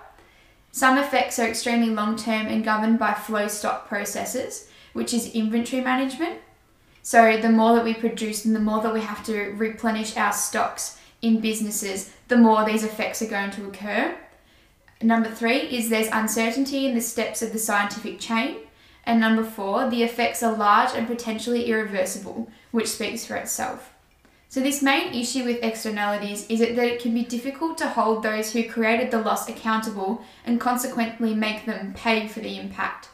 Some 0.73 0.97
effects 0.97 1.39
are 1.39 1.47
extremely 1.47 1.91
long 1.91 2.17
term 2.17 2.47
and 2.47 2.65
governed 2.65 2.99
by 2.99 3.13
flow 3.13 3.49
stock 3.49 3.89
processes, 3.89 4.71
which 4.95 5.13
is 5.13 5.35
inventory 5.35 5.83
management. 5.83 6.41
So 7.03 7.37
the 7.37 7.51
more 7.51 7.75
that 7.77 7.85
we 7.85 7.95
produce 7.95 8.47
and 8.47 8.57
the 8.57 8.61
more 8.61 8.81
that 8.83 8.95
we 8.95 9.01
have 9.01 9.25
to 9.27 9.53
replenish 9.57 10.17
our 10.17 10.33
stocks 10.33 10.99
in 11.21 11.41
businesses, 11.41 12.13
the 12.29 12.37
more 12.37 12.65
these 12.65 12.85
effects 12.85 13.21
are 13.21 13.29
going 13.29 13.51
to 13.53 13.67
occur. 13.67 14.17
Number 15.03 15.31
three 15.31 15.61
is 15.61 15.89
there's 15.89 16.09
uncertainty 16.13 16.87
in 16.87 16.95
the 16.95 17.01
steps 17.01 17.43
of 17.43 17.53
the 17.53 17.59
scientific 17.59 18.19
chain. 18.19 18.59
And 19.05 19.21
number 19.21 19.45
four, 19.45 19.89
the 19.89 20.03
effects 20.03 20.43
are 20.43 20.57
large 20.57 20.91
and 20.95 21.07
potentially 21.07 21.67
irreversible, 21.67 22.51
which 22.73 22.89
speaks 22.89 23.25
for 23.25 23.37
itself. 23.37 23.93
So, 24.49 24.61
this 24.61 24.83
main 24.83 25.13
issue 25.13 25.45
with 25.45 25.63
externalities 25.63 26.47
is 26.49 26.61
that 26.61 26.79
it 26.79 27.01
can 27.01 27.13
be 27.13 27.25
difficult 27.25 27.79
to 27.79 27.89
hold 27.89 28.23
those 28.23 28.53
who 28.53 28.69
created 28.69 29.11
the 29.11 29.21
loss 29.21 29.49
accountable 29.49 30.23
and 30.45 30.61
consequently 30.61 31.35
make 31.35 31.67
them 31.67 31.95
pay 31.95 32.27
for 32.27 32.41
the 32.41 32.59
impact. 32.59 33.09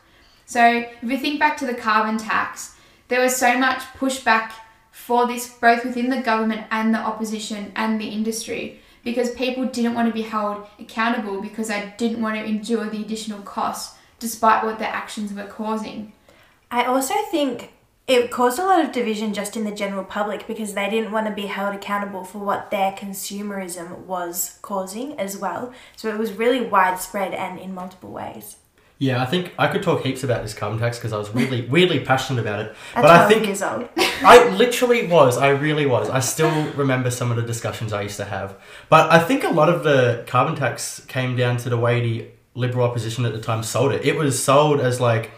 So, 0.47 0.65
if 0.65 1.03
we 1.03 1.17
think 1.17 1.41
back 1.41 1.57
to 1.59 1.67
the 1.67 1.75
carbon 1.75 2.19
tax, 2.19 2.75
there 3.09 3.21
was 3.21 3.37
so 3.37 3.59
much 3.59 3.81
pushback 3.99 4.53
for 4.91 5.27
this 5.27 5.49
both 5.49 5.85
within 5.85 6.11
the 6.11 6.21
government 6.21 6.67
and 6.71 6.95
the 6.95 6.99
opposition 6.99 7.73
and 7.75 8.01
the 8.01 8.09
industry 8.09 8.82
because 9.05 9.31
people 9.33 9.67
didn't 9.67 9.95
want 9.95 10.09
to 10.09 10.15
be 10.15 10.23
held 10.23 10.67
accountable 10.79 11.41
because 11.41 11.69
they 11.69 11.93
didn't 11.99 12.23
want 12.23 12.37
to 12.37 12.45
endure 12.45 12.89
the 12.89 13.01
additional 13.01 13.41
costs 13.43 13.97
despite 14.19 14.65
what 14.65 14.79
their 14.79 14.89
actions 14.89 15.33
were 15.33 15.47
causing. 15.47 16.13
I 16.71 16.85
also 16.85 17.15
think 17.31 17.73
it 18.07 18.31
caused 18.31 18.59
a 18.59 18.65
lot 18.65 18.85
of 18.85 18.93
division 18.93 19.35
just 19.35 19.57
in 19.57 19.65
the 19.65 19.71
general 19.71 20.05
public 20.05 20.47
because 20.47 20.75
they 20.75 20.89
didn't 20.91 21.13
want 21.13 21.27
to 21.27 21.33
be 21.33 21.47
held 21.47 21.75
accountable 21.75 22.25
for 22.25 22.39
what 22.39 22.71
their 22.71 22.93
consumerism 22.93 23.99
was 24.01 24.59
causing 24.63 25.19
as 25.19 25.37
well. 25.37 25.73
So 25.97 26.09
it 26.09 26.19
was 26.19 26.33
really 26.33 26.61
widespread 26.61 27.35
and 27.35 27.59
in 27.59 27.75
multiple 27.75 28.11
ways. 28.11 28.57
Yeah, 29.03 29.21
I 29.21 29.27
think 29.27 29.53
I 29.59 29.67
could 29.67 29.83
talk 29.83 30.05
heaps 30.05 30.23
about 30.23 30.45
this 30.45 30.55
carbon 30.55 30.79
tax 30.79 30.97
because 30.97 31.13
I 31.13 31.19
was 31.19 31.29
really, 31.31 31.63
weirdly 31.75 31.99
passionate 31.99 32.41
about 32.41 32.61
it. 32.61 32.77
At 32.95 33.03
but 33.03 33.09
12 33.09 33.21
I 33.21 33.29
think 33.29 33.47
years 33.47 33.61
old. 33.61 33.89
I 33.97 34.49
literally 34.51 35.09
was. 35.09 35.37
I 35.37 35.49
really 35.49 35.87
was. 35.87 36.09
I 36.09 36.21
still 36.21 36.71
remember 36.75 37.11
some 37.11 37.33
of 37.33 37.37
the 37.37 37.43
discussions 37.43 37.93
I 37.93 38.03
used 38.03 38.19
to 38.19 38.25
have. 38.27 38.55
But 38.89 39.11
I 39.11 39.19
think 39.19 39.43
a 39.43 39.49
lot 39.49 39.69
of 39.69 39.83
the 39.83 40.23
carbon 40.29 40.55
tax 40.55 41.05
came 41.07 41.35
down 41.35 41.57
to 41.57 41.69
the 41.69 41.77
way 41.77 42.01
the 42.01 42.29
liberal 42.55 42.87
opposition 42.87 43.25
at 43.25 43.33
the 43.33 43.41
time 43.41 43.65
sold 43.65 43.91
it. 43.91 44.07
It 44.07 44.15
was 44.15 44.41
sold 44.41 44.81
as 44.81 45.01
like 45.01 45.33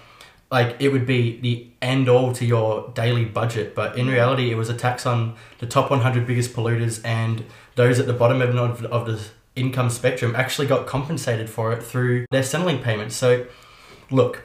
like 0.50 0.76
it 0.78 0.90
would 0.90 1.06
be 1.06 1.40
the 1.40 1.66
end 1.80 2.06
all 2.08 2.34
to 2.34 2.44
your 2.44 2.92
daily 2.94 3.24
budget, 3.24 3.74
but 3.74 3.96
in 3.96 4.08
reality, 4.08 4.50
it 4.50 4.56
was 4.56 4.68
a 4.68 4.74
tax 4.74 5.06
on 5.06 5.36
the 5.58 5.66
top 5.66 5.90
100 5.90 6.26
biggest 6.26 6.52
polluters 6.52 7.00
and 7.02 7.44
those 7.74 7.98
at 7.98 8.06
the 8.06 8.12
bottom 8.12 8.40
of, 8.40 8.84
of 8.84 9.06
the 9.06 9.20
income 9.56 9.90
spectrum 9.90 10.34
actually 10.36 10.66
got 10.66 10.86
compensated 10.86 11.48
for 11.48 11.72
it 11.72 11.82
through 11.82 12.26
their 12.30 12.42
Centrelink 12.42 12.82
payments. 12.82 13.16
So, 13.16 13.46
look, 14.10 14.42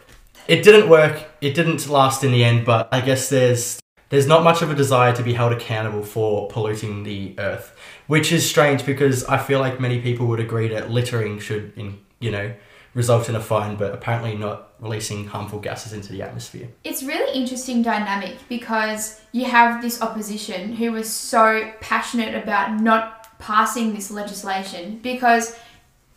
it 0.47 0.63
didn't 0.63 0.89
work. 0.89 1.25
It 1.41 1.53
didn't 1.53 1.87
last 1.87 2.23
in 2.23 2.31
the 2.31 2.43
end, 2.43 2.65
but 2.65 2.89
I 2.91 3.01
guess 3.01 3.29
there's 3.29 3.79
there's 4.09 4.25
not 4.25 4.43
much 4.43 4.63
of 4.63 4.71
a 4.71 4.75
desire 4.75 5.15
to 5.15 5.21
be 5.21 5.33
held 5.33 5.53
accountable 5.53 6.01
for 6.01 6.47
polluting 6.47 7.03
the 7.03 7.35
earth, 7.37 7.75
which 8.07 8.31
is 8.31 8.47
strange 8.47 8.83
because 8.85 9.23
I 9.25 9.37
feel 9.37 9.59
like 9.59 9.79
many 9.79 10.01
people 10.01 10.25
would 10.27 10.39
agree 10.39 10.67
that 10.69 10.89
littering 10.89 11.39
should, 11.39 11.73
in 11.75 11.99
you 12.19 12.31
know, 12.31 12.51
result 12.95 13.29
in 13.29 13.35
a 13.35 13.39
fine, 13.39 13.75
but 13.75 13.93
apparently 13.93 14.35
not 14.35 14.73
releasing 14.79 15.27
harmful 15.27 15.59
gases 15.59 15.93
into 15.93 16.11
the 16.11 16.21
atmosphere. 16.21 16.69
It's 16.83 17.03
really 17.03 17.39
interesting 17.39 17.83
dynamic 17.83 18.37
because 18.49 19.21
you 19.31 19.45
have 19.45 19.81
this 19.81 20.01
opposition 20.01 20.73
who 20.73 20.91
was 20.91 21.07
so 21.09 21.71
passionate 21.81 22.33
about 22.41 22.81
not 22.81 23.18
passing 23.39 23.93
this 23.93 24.11
legislation 24.11 24.99
because 25.01 25.57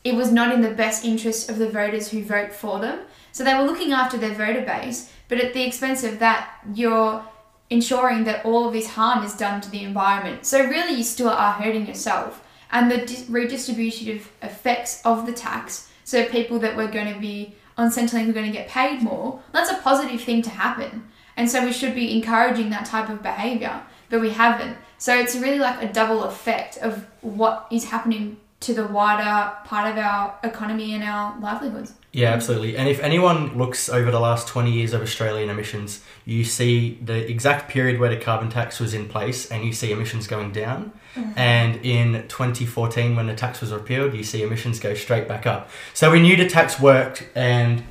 it 0.04 0.14
was 0.14 0.30
not 0.30 0.52
in 0.52 0.60
the 0.60 0.70
best 0.70 1.04
interest 1.04 1.48
of 1.48 1.58
the 1.58 1.70
voters 1.70 2.10
who 2.10 2.22
vote 2.22 2.52
for 2.52 2.80
them. 2.80 3.00
So 3.30 3.44
they 3.44 3.54
were 3.54 3.62
looking 3.62 3.92
after 3.92 4.18
their 4.18 4.34
voter 4.34 4.62
base, 4.62 5.10
but 5.28 5.38
at 5.38 5.54
the 5.54 5.62
expense 5.62 6.04
of 6.04 6.18
that, 6.18 6.50
you're 6.74 7.24
ensuring 7.70 8.24
that 8.24 8.44
all 8.44 8.66
of 8.66 8.74
this 8.74 8.90
harm 8.90 9.24
is 9.24 9.34
done 9.34 9.60
to 9.62 9.70
the 9.70 9.82
environment. 9.82 10.44
So 10.44 10.66
really, 10.66 10.94
you 10.94 11.04
still 11.04 11.30
are 11.30 11.52
hurting 11.54 11.86
yourself. 11.86 12.44
And 12.70 12.90
the 12.90 12.98
redistributive 12.98 14.22
effects 14.42 15.00
of 15.04 15.26
the 15.26 15.32
tax, 15.32 15.90
so 16.04 16.26
people 16.26 16.58
that 16.58 16.76
were 16.76 16.88
going 16.88 17.12
to 17.12 17.20
be 17.20 17.54
on 17.78 17.90
Centrelink 17.90 18.28
are 18.28 18.32
going 18.32 18.46
to 18.46 18.58
get 18.58 18.68
paid 18.68 19.02
more, 19.02 19.40
that's 19.52 19.70
a 19.70 19.80
positive 19.82 20.20
thing 20.20 20.42
to 20.42 20.50
happen. 20.50 21.08
And 21.36 21.50
so 21.50 21.64
we 21.64 21.72
should 21.72 21.94
be 21.94 22.14
encouraging 22.14 22.70
that 22.70 22.86
type 22.86 23.08
of 23.08 23.22
behaviour, 23.22 23.82
but 24.10 24.20
we 24.20 24.30
haven't. 24.30 24.76
So 25.02 25.18
it's 25.18 25.34
really 25.34 25.58
like 25.58 25.82
a 25.82 25.92
double 25.92 26.22
effect 26.22 26.76
of 26.76 27.04
what 27.22 27.66
is 27.72 27.86
happening 27.86 28.36
to 28.60 28.72
the 28.72 28.86
wider 28.86 29.52
part 29.64 29.90
of 29.90 29.98
our 29.98 30.38
economy 30.44 30.94
and 30.94 31.02
our 31.02 31.36
livelihoods. 31.40 31.94
Yeah, 32.12 32.28
absolutely. 32.28 32.76
And 32.76 32.88
if 32.88 33.00
anyone 33.00 33.58
looks 33.58 33.88
over 33.88 34.12
the 34.12 34.20
last 34.20 34.46
20 34.46 34.70
years 34.70 34.92
of 34.92 35.02
Australian 35.02 35.50
emissions, 35.50 36.04
you 36.24 36.44
see 36.44 37.00
the 37.02 37.28
exact 37.28 37.68
period 37.68 37.98
where 37.98 38.10
the 38.10 38.16
carbon 38.16 38.48
tax 38.48 38.78
was 38.78 38.94
in 38.94 39.08
place 39.08 39.50
and 39.50 39.64
you 39.64 39.72
see 39.72 39.90
emissions 39.90 40.28
going 40.28 40.52
down. 40.52 40.92
Mm-hmm. 41.16 41.36
And 41.36 41.84
in 41.84 42.28
2014, 42.28 43.16
when 43.16 43.26
the 43.26 43.34
tax 43.34 43.60
was 43.60 43.72
repealed, 43.72 44.14
you 44.14 44.22
see 44.22 44.44
emissions 44.44 44.78
go 44.78 44.94
straight 44.94 45.26
back 45.26 45.48
up. 45.48 45.68
So 45.94 46.12
we 46.12 46.20
knew 46.20 46.36
the 46.36 46.48
tax 46.48 46.78
worked, 46.78 47.26
and 47.34 47.82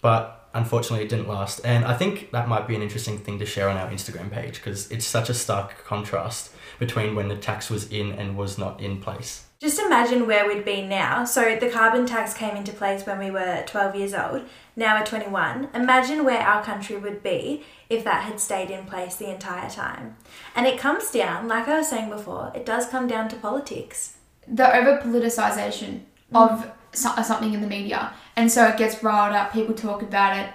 but 0.00 0.43
unfortunately 0.54 1.04
it 1.04 1.08
didn't 1.08 1.28
last. 1.28 1.60
And 1.64 1.84
I 1.84 1.94
think 1.94 2.30
that 2.30 2.48
might 2.48 2.66
be 2.66 2.74
an 2.74 2.82
interesting 2.82 3.18
thing 3.18 3.38
to 3.40 3.46
share 3.46 3.68
on 3.68 3.76
our 3.76 3.90
Instagram 3.90 4.30
page 4.30 4.54
because 4.54 4.90
it's 4.90 5.04
such 5.04 5.28
a 5.28 5.34
stark 5.34 5.84
contrast 5.84 6.52
between 6.78 7.14
when 7.14 7.28
the 7.28 7.36
tax 7.36 7.68
was 7.68 7.90
in 7.90 8.12
and 8.12 8.36
was 8.36 8.56
not 8.56 8.80
in 8.80 9.00
place. 9.00 9.44
Just 9.60 9.78
imagine 9.78 10.26
where 10.26 10.46
we'd 10.46 10.64
be 10.64 10.82
now. 10.82 11.24
So 11.24 11.56
the 11.56 11.70
carbon 11.70 12.06
tax 12.06 12.34
came 12.34 12.56
into 12.56 12.72
place 12.72 13.06
when 13.06 13.18
we 13.18 13.30
were 13.30 13.64
12 13.66 13.96
years 13.96 14.14
old. 14.14 14.42
Now 14.76 14.98
we're 14.98 15.06
21. 15.06 15.68
Imagine 15.74 16.24
where 16.24 16.40
our 16.40 16.62
country 16.62 16.96
would 16.96 17.22
be 17.22 17.64
if 17.88 18.04
that 18.04 18.24
had 18.24 18.40
stayed 18.40 18.70
in 18.70 18.84
place 18.84 19.16
the 19.16 19.32
entire 19.32 19.70
time. 19.70 20.16
And 20.54 20.66
it 20.66 20.78
comes 20.78 21.10
down, 21.10 21.48
like 21.48 21.66
I 21.68 21.78
was 21.78 21.88
saying 21.88 22.10
before, 22.10 22.52
it 22.54 22.66
does 22.66 22.86
come 22.86 23.06
down 23.06 23.28
to 23.30 23.36
politics. 23.36 24.18
The 24.46 24.76
over 24.76 24.98
politicization 24.98 26.00
mm. 26.32 26.36
of 26.36 26.70
something 26.92 27.54
in 27.54 27.60
the 27.60 27.66
media 27.66 28.12
and 28.36 28.50
so 28.50 28.66
it 28.66 28.76
gets 28.76 29.02
riled 29.02 29.34
up 29.34 29.52
people 29.52 29.74
talk 29.74 30.02
about 30.02 30.36
it. 30.36 30.50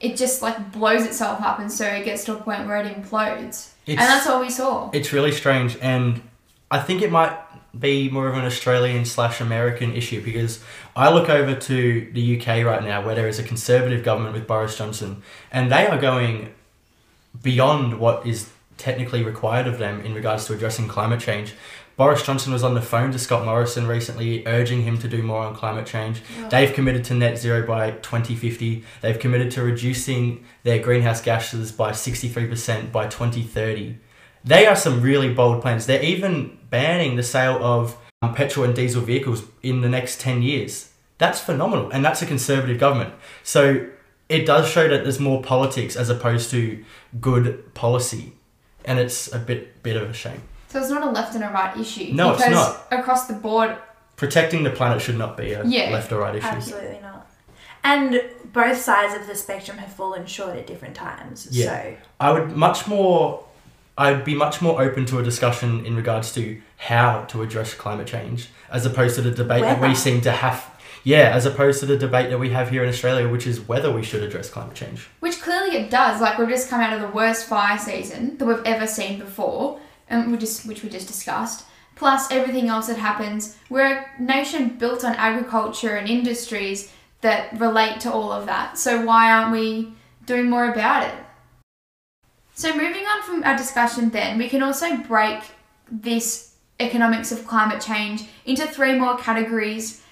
It 0.00 0.16
just 0.16 0.42
like 0.42 0.72
blows 0.72 1.04
itself 1.06 1.40
up 1.40 1.58
and 1.58 1.70
so 1.70 1.86
it 1.86 2.04
gets 2.04 2.24
to 2.24 2.36
a 2.36 2.40
point 2.40 2.66
where 2.66 2.76
it 2.78 2.86
implodes. 2.94 3.70
It's, 3.86 3.98
and 3.98 4.00
that's 4.00 4.26
all 4.26 4.40
we 4.40 4.50
saw. 4.50 4.90
It's 4.92 5.12
really 5.12 5.32
strange 5.32 5.76
and 5.80 6.22
i 6.72 6.80
think 6.80 7.02
it 7.02 7.12
might 7.12 7.36
be 7.78 8.10
more 8.10 8.26
of 8.26 8.34
an 8.34 8.44
australian 8.44 9.04
slash 9.04 9.40
american 9.40 9.92
issue 9.92 10.20
because 10.24 10.64
i 10.96 11.12
look 11.12 11.28
over 11.28 11.54
to 11.54 12.10
the 12.12 12.36
uk 12.36 12.46
right 12.46 12.82
now 12.82 13.04
where 13.04 13.14
there 13.14 13.28
is 13.28 13.38
a 13.38 13.42
conservative 13.42 14.02
government 14.02 14.34
with 14.34 14.46
boris 14.48 14.76
johnson 14.76 15.22
and 15.52 15.70
they 15.70 15.86
are 15.86 16.00
going 16.00 16.52
beyond 17.42 17.98
what 18.00 18.26
is 18.26 18.50
technically 18.78 19.22
required 19.22 19.66
of 19.66 19.78
them 19.78 20.00
in 20.00 20.12
regards 20.12 20.46
to 20.46 20.52
addressing 20.52 20.88
climate 20.88 21.20
change 21.20 21.54
Boris 21.96 22.24
Johnson 22.24 22.52
was 22.52 22.64
on 22.64 22.74
the 22.74 22.82
phone 22.82 23.12
to 23.12 23.18
Scott 23.18 23.44
Morrison 23.44 23.86
recently, 23.86 24.46
urging 24.46 24.82
him 24.82 24.98
to 24.98 25.08
do 25.08 25.22
more 25.22 25.42
on 25.42 25.54
climate 25.54 25.86
change. 25.86 26.22
Oh. 26.38 26.48
They've 26.48 26.72
committed 26.72 27.04
to 27.04 27.14
net 27.14 27.38
zero 27.38 27.66
by 27.66 27.90
2050. 27.90 28.84
They've 29.02 29.18
committed 29.18 29.50
to 29.52 29.62
reducing 29.62 30.44
their 30.62 30.78
greenhouse 30.82 31.20
gases 31.20 31.70
by 31.70 31.92
63% 31.92 32.90
by 32.90 33.08
2030. 33.08 33.96
They 34.44 34.66
are 34.66 34.76
some 34.76 35.02
really 35.02 35.32
bold 35.32 35.62
plans. 35.62 35.86
They're 35.86 36.02
even 36.02 36.58
banning 36.70 37.16
the 37.16 37.22
sale 37.22 37.62
of 37.62 37.98
um, 38.22 38.34
petrol 38.34 38.64
and 38.64 38.74
diesel 38.74 39.02
vehicles 39.02 39.44
in 39.62 39.82
the 39.82 39.88
next 39.88 40.20
10 40.20 40.42
years. 40.42 40.92
That's 41.18 41.40
phenomenal. 41.40 41.90
And 41.90 42.04
that's 42.04 42.22
a 42.22 42.26
conservative 42.26 42.80
government. 42.80 43.14
So 43.42 43.88
it 44.28 44.46
does 44.46 44.68
show 44.68 44.88
that 44.88 45.02
there's 45.02 45.20
more 45.20 45.42
politics 45.42 45.94
as 45.94 46.08
opposed 46.08 46.50
to 46.50 46.82
good 47.20 47.74
policy. 47.74 48.32
And 48.84 48.98
it's 48.98 49.32
a 49.32 49.38
bit, 49.38 49.82
bit 49.82 49.96
of 49.96 50.10
a 50.10 50.12
shame. 50.12 50.42
So 50.72 50.80
it's 50.80 50.88
not 50.88 51.02
a 51.02 51.10
left 51.10 51.34
and 51.34 51.44
a 51.44 51.48
right 51.48 51.76
issue. 51.76 52.14
No, 52.14 52.32
it's 52.32 52.48
not. 52.48 52.86
Across 52.90 53.26
the 53.26 53.34
board, 53.34 53.76
protecting 54.16 54.62
the 54.62 54.70
planet 54.70 55.02
should 55.02 55.18
not 55.18 55.36
be 55.36 55.52
a 55.52 55.62
yeah, 55.66 55.90
left 55.90 56.10
or 56.10 56.20
right 56.20 56.34
issue. 56.34 56.46
Absolutely 56.46 56.98
not. 57.02 57.30
And 57.84 58.22
both 58.54 58.78
sides 58.78 59.14
of 59.20 59.26
the 59.26 59.34
spectrum 59.34 59.76
have 59.76 59.92
fallen 59.92 60.24
short 60.24 60.56
at 60.56 60.66
different 60.66 60.94
times. 60.94 61.46
Yeah. 61.50 61.66
So 61.66 61.96
I 62.20 62.32
would 62.32 62.56
much 62.56 62.86
more 62.86 63.44
I'd 63.98 64.24
be 64.24 64.34
much 64.34 64.62
more 64.62 64.80
open 64.80 65.04
to 65.06 65.18
a 65.18 65.22
discussion 65.22 65.84
in 65.84 65.94
regards 65.94 66.32
to 66.36 66.62
how 66.78 67.24
to 67.24 67.42
address 67.42 67.74
climate 67.74 68.06
change 68.06 68.48
as 68.70 68.86
opposed 68.86 69.16
to 69.16 69.20
the 69.20 69.30
debate 69.30 69.60
that 69.60 69.82
we 69.82 69.94
seem 69.94 70.22
to 70.22 70.32
have 70.32 70.70
yeah, 71.04 71.32
as 71.34 71.44
opposed 71.44 71.80
to 71.80 71.86
the 71.86 71.98
debate 71.98 72.30
that 72.30 72.38
we 72.38 72.50
have 72.50 72.70
here 72.70 72.82
in 72.82 72.88
Australia, 72.88 73.28
which 73.28 73.46
is 73.46 73.60
whether 73.60 73.92
we 73.92 74.04
should 74.04 74.22
address 74.22 74.48
climate 74.48 74.76
change. 74.76 75.08
Which 75.20 75.42
clearly 75.42 75.76
it 75.76 75.90
does. 75.90 76.20
Like, 76.20 76.38
we've 76.38 76.48
just 76.48 76.70
come 76.70 76.80
out 76.80 76.92
of 76.92 77.00
the 77.00 77.08
worst 77.08 77.46
fire 77.46 77.76
season 77.76 78.38
that 78.38 78.46
we've 78.46 78.64
ever 78.64 78.86
seen 78.86 79.18
before 79.18 79.80
um, 80.12 80.30
we 80.30 80.38
just, 80.38 80.66
which 80.66 80.82
we 80.82 80.88
just 80.88 81.08
discussed, 81.08 81.64
plus 81.96 82.30
everything 82.30 82.68
else 82.68 82.86
that 82.86 82.98
happens. 82.98 83.56
We're 83.68 83.86
a 83.86 84.22
nation 84.22 84.76
built 84.78 85.04
on 85.04 85.14
agriculture 85.14 85.96
and 85.96 86.08
industries 86.08 86.92
that 87.22 87.58
relate 87.58 88.00
to 88.00 88.12
all 88.12 88.32
of 88.32 88.46
that. 88.46 88.78
So 88.78 89.04
why 89.04 89.32
aren't 89.32 89.52
we 89.52 89.94
doing 90.26 90.48
more 90.48 90.70
about 90.70 91.04
it? 91.04 91.14
So 92.54 92.72
moving 92.76 93.06
on 93.06 93.22
from 93.22 93.42
our 93.44 93.56
discussion 93.56 94.10
then, 94.10 94.38
we 94.38 94.48
can 94.48 94.62
also 94.62 94.96
break 94.96 95.42
this 95.90 96.54
economics 96.80 97.32
of 97.32 97.46
climate 97.46 97.80
change 97.80 98.24
into 98.44 98.66
three 98.66 98.98
more 98.98 99.16
categories 99.16 100.02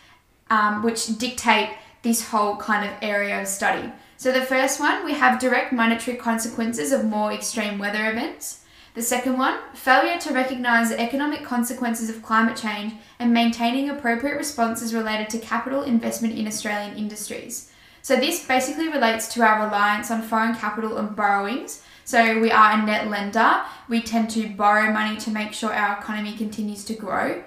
um, 0.51 0.83
which 0.83 1.19
dictate 1.19 1.71
this 2.03 2.29
whole 2.29 2.57
kind 2.57 2.89
of 2.89 2.97
area 3.03 3.41
of 3.41 3.47
study. 3.47 3.91
So, 4.17 4.33
the 4.33 4.43
first 4.43 4.81
one, 4.81 5.05
we 5.05 5.15
have 5.15 5.41
direct 5.41 5.73
monetary 5.73 6.17
consequences 6.17 6.93
of 6.93 7.05
more 7.05 7.33
extreme 7.33 7.79
weather 7.79 8.11
events. 8.11 8.65
The 8.95 9.03
second 9.03 9.39
one, 9.39 9.57
failure 9.73 10.19
to 10.19 10.35
recognise 10.35 10.89
the 10.89 11.01
economic 11.01 11.45
consequences 11.45 12.11
of 12.11 12.23
climate 12.23 12.57
change 12.57 12.95
and 13.21 13.33
maintaining 13.33 13.89
appropriate 13.89 14.37
responses 14.37 14.93
related 14.93 15.31
to 15.31 15.39
capital 15.39 15.83
investment 15.83 16.37
in 16.37 16.49
Australian 16.49 16.97
industries. 16.97 17.71
So, 18.03 18.17
this 18.17 18.47
basically 18.47 18.89
relates 18.89 19.33
to 19.35 19.43
our 19.43 19.65
reliance 19.65 20.11
on 20.11 20.23
foreign 20.23 20.57
capital 20.57 20.97
and 20.99 21.15
borrowings. 21.15 21.83
So, 22.05 22.41
we 22.41 22.51
are 22.51 22.73
a 22.73 22.85
net 22.85 23.09
lender, 23.09 23.61
we 23.89 24.03
tend 24.03 24.31
to 24.31 24.49
borrow 24.49 24.93
money 24.93 25.17
to 25.19 25.31
make 25.31 25.53
sure 25.53 25.73
our 25.73 25.99
economy 25.99 26.37
continues 26.37 26.85
to 26.87 26.95
grow. 26.95 27.45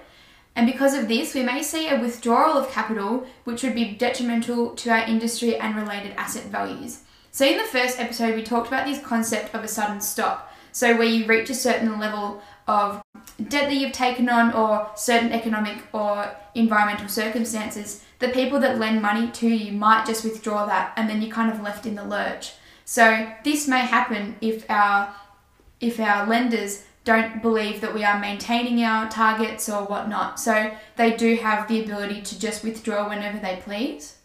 And 0.56 0.66
because 0.66 0.94
of 0.94 1.08
this, 1.08 1.34
we 1.34 1.42
may 1.42 1.62
see 1.62 1.88
a 1.88 2.00
withdrawal 2.00 2.56
of 2.56 2.70
capital, 2.70 3.26
which 3.42 3.62
would 3.62 3.74
be 3.74 3.92
detrimental 3.92 4.70
to 4.76 4.90
our 4.90 5.04
industry 5.04 5.56
and 5.56 5.76
related 5.76 6.12
asset 6.16 6.44
values. 6.44 7.00
So, 7.32 7.44
in 7.44 7.58
the 7.58 7.64
first 7.64 8.00
episode, 8.00 8.34
we 8.34 8.42
talked 8.42 8.68
about 8.68 8.86
this 8.86 9.02
concept 9.02 9.54
of 9.54 9.62
a 9.62 9.68
sudden 9.68 10.00
stop. 10.00 10.53
So, 10.74 10.96
where 10.96 11.06
you 11.06 11.24
reach 11.26 11.50
a 11.50 11.54
certain 11.54 12.00
level 12.00 12.42
of 12.66 13.00
debt 13.48 13.68
that 13.68 13.74
you've 13.74 13.92
taken 13.92 14.28
on, 14.28 14.52
or 14.52 14.90
certain 14.96 15.30
economic 15.30 15.78
or 15.92 16.34
environmental 16.56 17.08
circumstances, 17.08 18.02
the 18.18 18.28
people 18.28 18.58
that 18.58 18.80
lend 18.80 19.00
money 19.00 19.30
to 19.30 19.48
you 19.48 19.70
might 19.70 20.04
just 20.04 20.24
withdraw 20.24 20.66
that, 20.66 20.92
and 20.96 21.08
then 21.08 21.22
you're 21.22 21.30
kind 21.30 21.52
of 21.52 21.62
left 21.62 21.86
in 21.86 21.94
the 21.94 22.04
lurch. 22.04 22.54
So, 22.84 23.32
this 23.44 23.68
may 23.68 23.82
happen 23.82 24.34
if 24.40 24.68
our 24.68 25.14
if 25.80 26.00
our 26.00 26.26
lenders 26.26 26.84
don't 27.04 27.40
believe 27.40 27.80
that 27.80 27.94
we 27.94 28.02
are 28.02 28.18
maintaining 28.18 28.82
our 28.82 29.08
targets 29.08 29.68
or 29.68 29.84
whatnot. 29.84 30.40
So 30.40 30.74
they 30.96 31.14
do 31.14 31.36
have 31.36 31.68
the 31.68 31.84
ability 31.84 32.22
to 32.22 32.40
just 32.40 32.64
withdraw 32.64 33.08
whenever 33.08 33.38
they 33.38 33.60
please. 33.62 34.16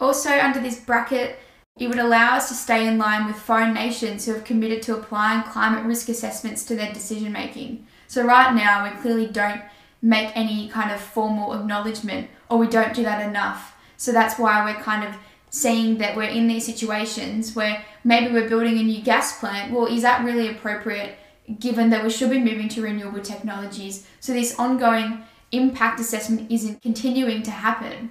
Also, 0.00 0.30
under 0.30 0.60
this 0.60 0.78
bracket, 0.78 1.38
it 1.80 1.88
would 1.88 1.98
allow 1.98 2.36
us 2.36 2.48
to 2.48 2.54
stay 2.54 2.86
in 2.86 2.98
line 2.98 3.26
with 3.26 3.34
foreign 3.34 3.74
nations 3.74 4.24
who 4.24 4.34
have 4.34 4.44
committed 4.44 4.82
to 4.82 4.94
applying 4.94 5.42
climate 5.42 5.84
risk 5.84 6.08
assessments 6.08 6.62
to 6.66 6.76
their 6.76 6.92
decision 6.92 7.32
making. 7.32 7.86
So, 8.06 8.24
right 8.24 8.54
now, 8.54 8.84
we 8.84 8.90
clearly 9.00 9.26
don't 9.26 9.62
make 10.00 10.30
any 10.36 10.68
kind 10.68 10.92
of 10.92 11.00
formal 11.00 11.54
acknowledgement 11.54 12.30
or 12.48 12.58
we 12.58 12.68
don't 12.68 12.94
do 12.94 13.02
that 13.02 13.26
enough. 13.26 13.74
So, 13.96 14.12
that's 14.12 14.38
why 14.38 14.64
we're 14.64 14.80
kind 14.80 15.04
of 15.04 15.16
seeing 15.48 15.98
that 15.98 16.16
we're 16.16 16.28
in 16.28 16.46
these 16.46 16.64
situations 16.64 17.56
where 17.56 17.84
maybe 18.04 18.32
we're 18.32 18.48
building 18.48 18.78
a 18.78 18.82
new 18.82 19.02
gas 19.02 19.40
plant. 19.40 19.72
Well, 19.72 19.86
is 19.86 20.02
that 20.02 20.24
really 20.24 20.48
appropriate 20.48 21.16
given 21.58 21.90
that 21.90 22.04
we 22.04 22.10
should 22.10 22.30
be 22.30 22.38
moving 22.38 22.68
to 22.68 22.82
renewable 22.82 23.20
technologies. 23.20 24.06
So 24.20 24.32
this 24.32 24.58
ongoing 24.58 25.24
impact 25.52 25.98
assessment 26.00 26.50
isn't 26.50 26.82
continuing 26.82 27.42
to 27.42 27.50
happen. 27.50 28.10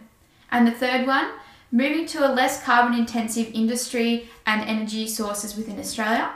And 0.51 0.67
the 0.67 0.71
third 0.71 1.07
one, 1.07 1.29
moving 1.71 2.05
to 2.07 2.27
a 2.27 2.33
less 2.33 2.63
carbon 2.63 2.97
intensive 2.97 3.51
industry 3.53 4.29
and 4.45 4.61
energy 4.67 5.07
sources 5.07 5.55
within 5.55 5.79
Australia. 5.79 6.35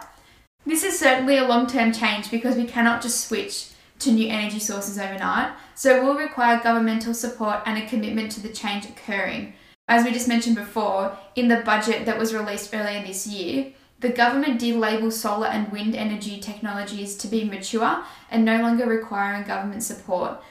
This 0.65 0.83
is 0.83 0.97
certainly 0.97 1.37
a 1.37 1.47
long 1.47 1.67
term 1.67 1.91
change 1.91 2.31
because 2.31 2.55
we 2.55 2.65
cannot 2.65 3.01
just 3.01 3.27
switch 3.27 3.69
to 3.99 4.11
new 4.11 4.29
energy 4.29 4.59
sources 4.59 4.97
overnight, 4.97 5.53
so 5.75 5.95
it 5.95 6.03
will 6.03 6.15
require 6.15 6.61
governmental 6.61 7.13
support 7.13 7.61
and 7.65 7.77
a 7.77 7.87
commitment 7.87 8.31
to 8.31 8.41
the 8.41 8.49
change 8.49 8.85
occurring. 8.85 9.53
As 9.87 10.05
we 10.05 10.11
just 10.11 10.27
mentioned 10.27 10.55
before, 10.55 11.17
in 11.35 11.47
the 11.47 11.57
budget 11.57 12.05
that 12.05 12.17
was 12.17 12.33
released 12.33 12.73
earlier 12.73 13.03
this 13.03 13.27
year, 13.27 13.73
the 13.99 14.09
government 14.09 14.59
did 14.59 14.75
label 14.75 15.11
solar 15.11 15.47
and 15.47 15.71
wind 15.71 15.95
energy 15.95 16.39
technologies 16.39 17.15
to 17.17 17.27
be 17.27 17.43
mature 17.43 18.03
and 18.29 18.43
no 18.43 18.61
longer 18.61 18.85
requiring 18.85 19.43
government 19.43 19.83
support. 19.83 20.41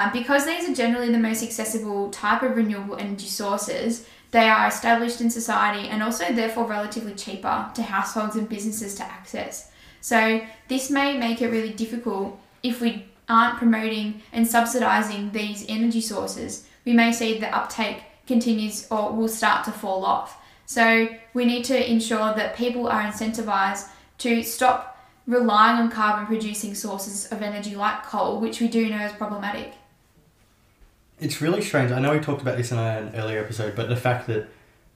Uh, 0.00 0.12
because 0.12 0.46
these 0.46 0.68
are 0.68 0.74
generally 0.74 1.10
the 1.10 1.18
most 1.18 1.42
accessible 1.42 2.10
type 2.10 2.42
of 2.42 2.56
renewable 2.56 2.96
energy 2.96 3.26
sources, 3.26 4.06
they 4.30 4.48
are 4.48 4.68
established 4.68 5.20
in 5.20 5.30
society 5.30 5.88
and 5.88 6.02
also 6.02 6.32
therefore 6.32 6.66
relatively 6.66 7.14
cheaper 7.14 7.70
to 7.74 7.82
households 7.82 8.36
and 8.36 8.48
businesses 8.48 8.94
to 8.96 9.04
access. 9.04 9.70
So, 10.00 10.40
this 10.68 10.90
may 10.90 11.16
make 11.16 11.42
it 11.42 11.48
really 11.48 11.72
difficult 11.72 12.38
if 12.62 12.80
we 12.80 13.06
aren't 13.28 13.58
promoting 13.58 14.22
and 14.32 14.46
subsidising 14.46 15.32
these 15.32 15.64
energy 15.68 16.00
sources. 16.00 16.66
We 16.84 16.92
may 16.92 17.12
see 17.12 17.38
the 17.38 17.54
uptake 17.54 18.02
continues 18.26 18.86
or 18.90 19.12
will 19.12 19.28
start 19.28 19.64
to 19.64 19.72
fall 19.72 20.04
off. 20.04 20.40
So 20.66 21.08
we 21.34 21.44
need 21.44 21.64
to 21.64 21.90
ensure 21.90 22.34
that 22.34 22.56
people 22.56 22.88
are 22.88 23.02
incentivized 23.02 23.88
to 24.18 24.42
stop 24.42 24.98
relying 25.26 25.78
on 25.78 25.90
carbon 25.90 26.26
producing 26.26 26.74
sources 26.74 27.26
of 27.32 27.42
energy 27.42 27.74
like 27.74 28.04
coal, 28.04 28.40
which 28.40 28.60
we 28.60 28.68
do 28.68 28.88
know 28.88 29.04
is 29.04 29.12
problematic. 29.12 29.74
It's 31.20 31.40
really 31.40 31.62
strange. 31.62 31.90
I 31.90 31.98
know 31.98 32.12
we 32.12 32.20
talked 32.20 32.42
about 32.42 32.56
this 32.56 32.70
in 32.70 32.78
an 32.78 33.14
earlier 33.14 33.40
episode, 33.40 33.74
but 33.74 33.88
the 33.88 33.96
fact 33.96 34.26
that 34.28 34.48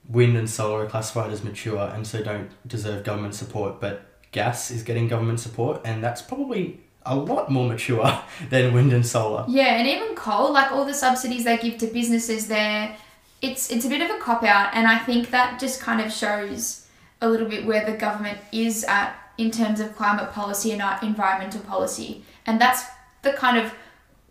wind 0.08 0.36
and 0.36 0.48
solar 0.48 0.84
are 0.84 0.86
classified 0.86 1.30
as 1.30 1.42
mature 1.42 1.90
and 1.94 2.06
so 2.06 2.22
don't 2.22 2.50
deserve 2.66 3.04
government 3.04 3.34
support, 3.34 3.80
but 3.80 4.06
gas 4.32 4.70
is 4.70 4.82
getting 4.82 5.08
government 5.08 5.40
support, 5.40 5.80
and 5.84 6.02
that's 6.02 6.22
probably 6.22 6.80
a 7.04 7.16
lot 7.16 7.50
more 7.50 7.68
mature 7.68 8.22
than 8.50 8.72
wind 8.72 8.92
and 8.92 9.06
solar. 9.06 9.44
Yeah, 9.48 9.76
and 9.76 9.86
even 9.86 10.14
coal, 10.14 10.52
like 10.52 10.72
all 10.72 10.84
the 10.84 10.94
subsidies 10.94 11.44
they 11.44 11.58
give 11.58 11.78
to 11.78 11.86
businesses 11.86 12.48
there, 12.48 12.96
it's 13.40 13.70
it's 13.70 13.84
a 13.84 13.88
bit 13.88 14.00
of 14.00 14.10
a 14.10 14.18
cop 14.20 14.42
out, 14.44 14.70
and 14.74 14.86
I 14.86 14.98
think 14.98 15.30
that 15.30 15.60
just 15.60 15.80
kind 15.80 16.00
of 16.00 16.12
shows 16.12 16.86
a 17.20 17.28
little 17.28 17.48
bit 17.48 17.66
where 17.66 17.84
the 17.84 17.96
government 17.96 18.38
is 18.52 18.84
at 18.84 19.14
in 19.38 19.50
terms 19.50 19.80
of 19.80 19.96
climate 19.96 20.32
policy 20.32 20.72
and 20.72 20.82
environmental 21.02 21.60
policy, 21.62 22.24
and 22.46 22.60
that's 22.60 22.84
the 23.22 23.32
kind 23.32 23.58
of 23.58 23.72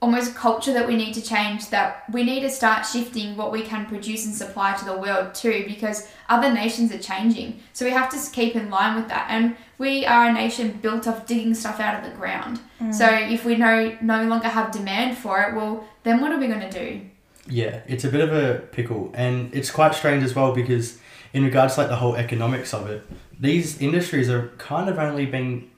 almost 0.02 0.34
culture 0.34 0.74
that 0.74 0.88
we 0.88 0.96
need 0.96 1.14
to 1.14 1.22
change 1.22 1.70
that 1.70 2.04
we 2.12 2.24
need 2.24 2.40
to 2.40 2.50
start 2.50 2.86
shifting 2.86 3.38
what 3.38 3.52
we 3.52 3.62
can 3.62 3.86
produce 3.86 4.26
and 4.26 4.34
supply 4.34 4.74
to 4.74 4.84
the 4.84 4.98
world 4.98 5.34
too 5.36 5.64
because 5.68 6.08
other 6.28 6.52
nations 6.52 6.92
are 6.92 6.98
changing. 6.98 7.60
So 7.74 7.86
we 7.86 7.92
have 7.92 8.10
to 8.10 8.32
keep 8.32 8.56
in 8.56 8.72
line 8.72 8.96
with 8.96 9.08
that. 9.10 9.28
And 9.30 9.56
we 9.78 10.06
are 10.06 10.26
a 10.26 10.34
nation 10.34 10.80
built 10.82 11.08
off 11.08 11.28
digging 11.28 11.54
stuff 11.54 11.80
out 11.80 12.04
of 12.04 12.10
the 12.10 12.18
ground. 12.18 12.60
Mm. 12.80 12.94
so 12.94 13.08
if 13.08 13.46
we 13.46 13.56
no 13.56 13.96
no 14.02 14.24
longer 14.24 14.48
have 14.48 14.72
demand 14.72 15.18
for 15.18 15.40
it 15.42 15.56
well 15.56 15.86
then 16.04 16.20
what 16.20 16.32
are 16.32 16.40
we 16.40 16.48
going 16.48 16.68
to 16.68 16.72
do? 16.72 17.02
Yeah, 17.48 17.82
it's 17.88 18.04
a 18.04 18.10
bit 18.10 18.22
of 18.22 18.34
a 18.34 18.60
pickle, 18.60 19.12
and 19.14 19.54
it's 19.54 19.72
quite 19.72 19.96
strange 19.96 20.24
as 20.24 20.36
well 20.36 20.54
because 20.54 21.00
in 21.34 21.44
regards 21.44 21.76
to 21.76 21.82
like 21.82 21.90
the 21.90 21.96
whole 21.96 22.16
economics 22.16 22.74
of 22.74 22.90
it, 22.90 23.04
these 23.40 23.82
industries 23.82 24.30
are 24.30 24.50
kind 24.58 24.90
of 24.90 25.00
only 25.00 25.26
being 25.26 25.71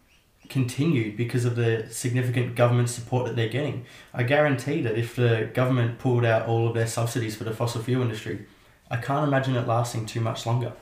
continued 0.50 1.18
because 1.18 1.46
of 1.46 1.56
the 1.56 1.88
significant 1.90 2.56
government 2.56 2.90
support 2.90 3.26
that 3.26 3.36
they're 3.36 3.50
getting. 3.50 3.86
I 4.14 4.24
guarantee 4.24 4.82
that 4.82 4.98
if 4.98 5.16
the 5.16 5.50
government 5.54 6.00
pulled 6.00 6.26
out 6.26 6.48
all 6.48 6.68
of 6.68 6.74
their 6.74 6.88
subsidies 6.88 7.36
for 7.36 7.44
the 7.44 7.54
fossil 7.54 7.82
fuel 7.82 8.02
industry, 8.02 8.46
I 8.92 8.98
can't 8.98 9.28
imagine 9.28 9.56
it 9.56 9.68
lasting 9.68 10.06
too 10.06 10.22
much 10.22 10.46
longer. 10.46 10.74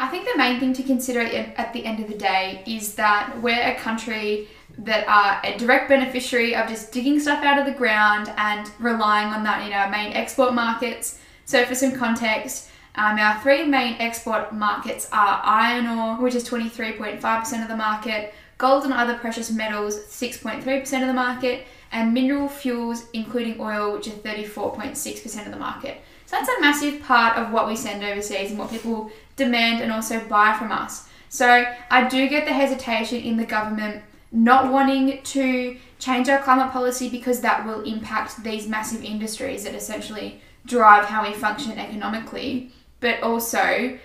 I 0.00 0.06
think 0.08 0.28
the 0.30 0.38
main 0.38 0.60
thing 0.60 0.72
to 0.74 0.82
consider 0.84 1.20
at 1.20 1.72
the 1.72 1.84
end 1.84 1.98
of 1.98 2.08
the 2.08 2.16
day 2.16 2.62
is 2.66 2.94
that 2.94 3.40
we're 3.42 3.60
a 3.60 3.74
country 3.74 4.48
that 4.78 5.08
are 5.08 5.40
a 5.44 5.58
direct 5.58 5.88
beneficiary 5.88 6.54
of 6.54 6.68
just 6.68 6.92
digging 6.92 7.18
stuff 7.18 7.42
out 7.42 7.58
of 7.58 7.66
the 7.66 7.72
ground 7.72 8.32
and 8.36 8.70
relying 8.78 9.28
on 9.28 9.42
that 9.42 9.66
in 9.66 9.72
our 9.72 9.90
main 9.90 10.12
export 10.12 10.54
markets. 10.54 11.18
So, 11.46 11.64
for 11.64 11.74
some 11.74 11.92
context, 11.92 12.70
um, 12.94 13.18
our 13.18 13.40
three 13.40 13.64
main 13.64 13.96
export 14.00 14.52
markets 14.52 15.08
are 15.12 15.40
iron 15.44 15.86
ore, 15.86 16.16
which 16.16 16.34
is 16.34 16.48
23.5% 16.48 17.62
of 17.62 17.68
the 17.68 17.76
market, 17.76 18.34
gold 18.58 18.84
and 18.84 18.92
other 18.92 19.16
precious 19.16 19.50
metals, 19.50 19.98
6.3% 20.06 21.00
of 21.00 21.06
the 21.06 21.14
market, 21.14 21.66
and 21.90 22.12
mineral 22.12 22.48
fuels, 22.48 23.06
including 23.12 23.60
oil, 23.60 23.92
which 23.94 24.08
are 24.08 24.10
34.6% 24.10 25.46
of 25.46 25.52
the 25.52 25.58
market. 25.58 25.98
So, 26.26 26.36
that's 26.36 26.50
a 26.50 26.60
massive 26.60 27.02
part 27.02 27.38
of 27.38 27.52
what 27.52 27.66
we 27.66 27.76
send 27.76 28.04
overseas 28.04 28.50
and 28.50 28.58
what 28.58 28.70
people 28.70 29.10
demand 29.36 29.80
and 29.80 29.90
also 29.90 30.20
buy 30.20 30.54
from 30.58 30.70
us. 30.70 31.08
So, 31.30 31.64
I 31.90 32.08
do 32.08 32.28
get 32.28 32.44
the 32.44 32.52
hesitation 32.52 33.22
in 33.22 33.36
the 33.38 33.46
government 33.46 34.02
not 34.30 34.70
wanting 34.70 35.22
to 35.22 35.78
change 35.98 36.28
our 36.28 36.42
climate 36.42 36.70
policy 36.72 37.08
because 37.08 37.40
that 37.40 37.64
will 37.64 37.82
impact 37.82 38.42
these 38.44 38.68
massive 38.68 39.02
industries 39.02 39.64
that 39.64 39.74
essentially 39.74 40.42
drive 40.66 41.06
how 41.06 41.26
we 41.26 41.32
function 41.32 41.78
economically, 41.78 42.72
but 43.00 43.22
also 43.22 43.98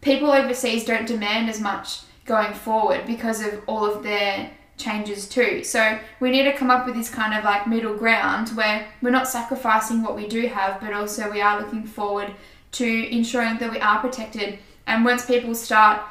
people 0.00 0.30
overseas 0.30 0.84
don't 0.84 1.06
demand 1.06 1.48
as 1.48 1.60
much 1.60 2.00
going 2.28 2.54
forward 2.54 3.06
because 3.06 3.44
of 3.44 3.62
all 3.66 3.84
of 3.84 4.04
their 4.04 4.50
changes 4.76 5.28
too. 5.28 5.64
So 5.64 5.98
we 6.20 6.30
need 6.30 6.44
to 6.44 6.52
come 6.52 6.70
up 6.70 6.86
with 6.86 6.94
this 6.94 7.10
kind 7.10 7.34
of 7.34 7.42
like 7.42 7.66
middle 7.66 7.96
ground 7.96 8.50
where 8.50 8.86
we're 9.02 9.10
not 9.10 9.26
sacrificing 9.26 10.02
what 10.02 10.14
we 10.14 10.28
do 10.28 10.46
have, 10.46 10.80
but 10.80 10.92
also 10.92 11.30
we 11.30 11.40
are 11.40 11.60
looking 11.60 11.84
forward 11.84 12.32
to 12.72 12.86
ensuring 13.10 13.58
that 13.58 13.72
we 13.72 13.80
are 13.80 13.98
protected. 13.98 14.58
And 14.86 15.04
once 15.04 15.26
people 15.26 15.54
start 15.54 16.02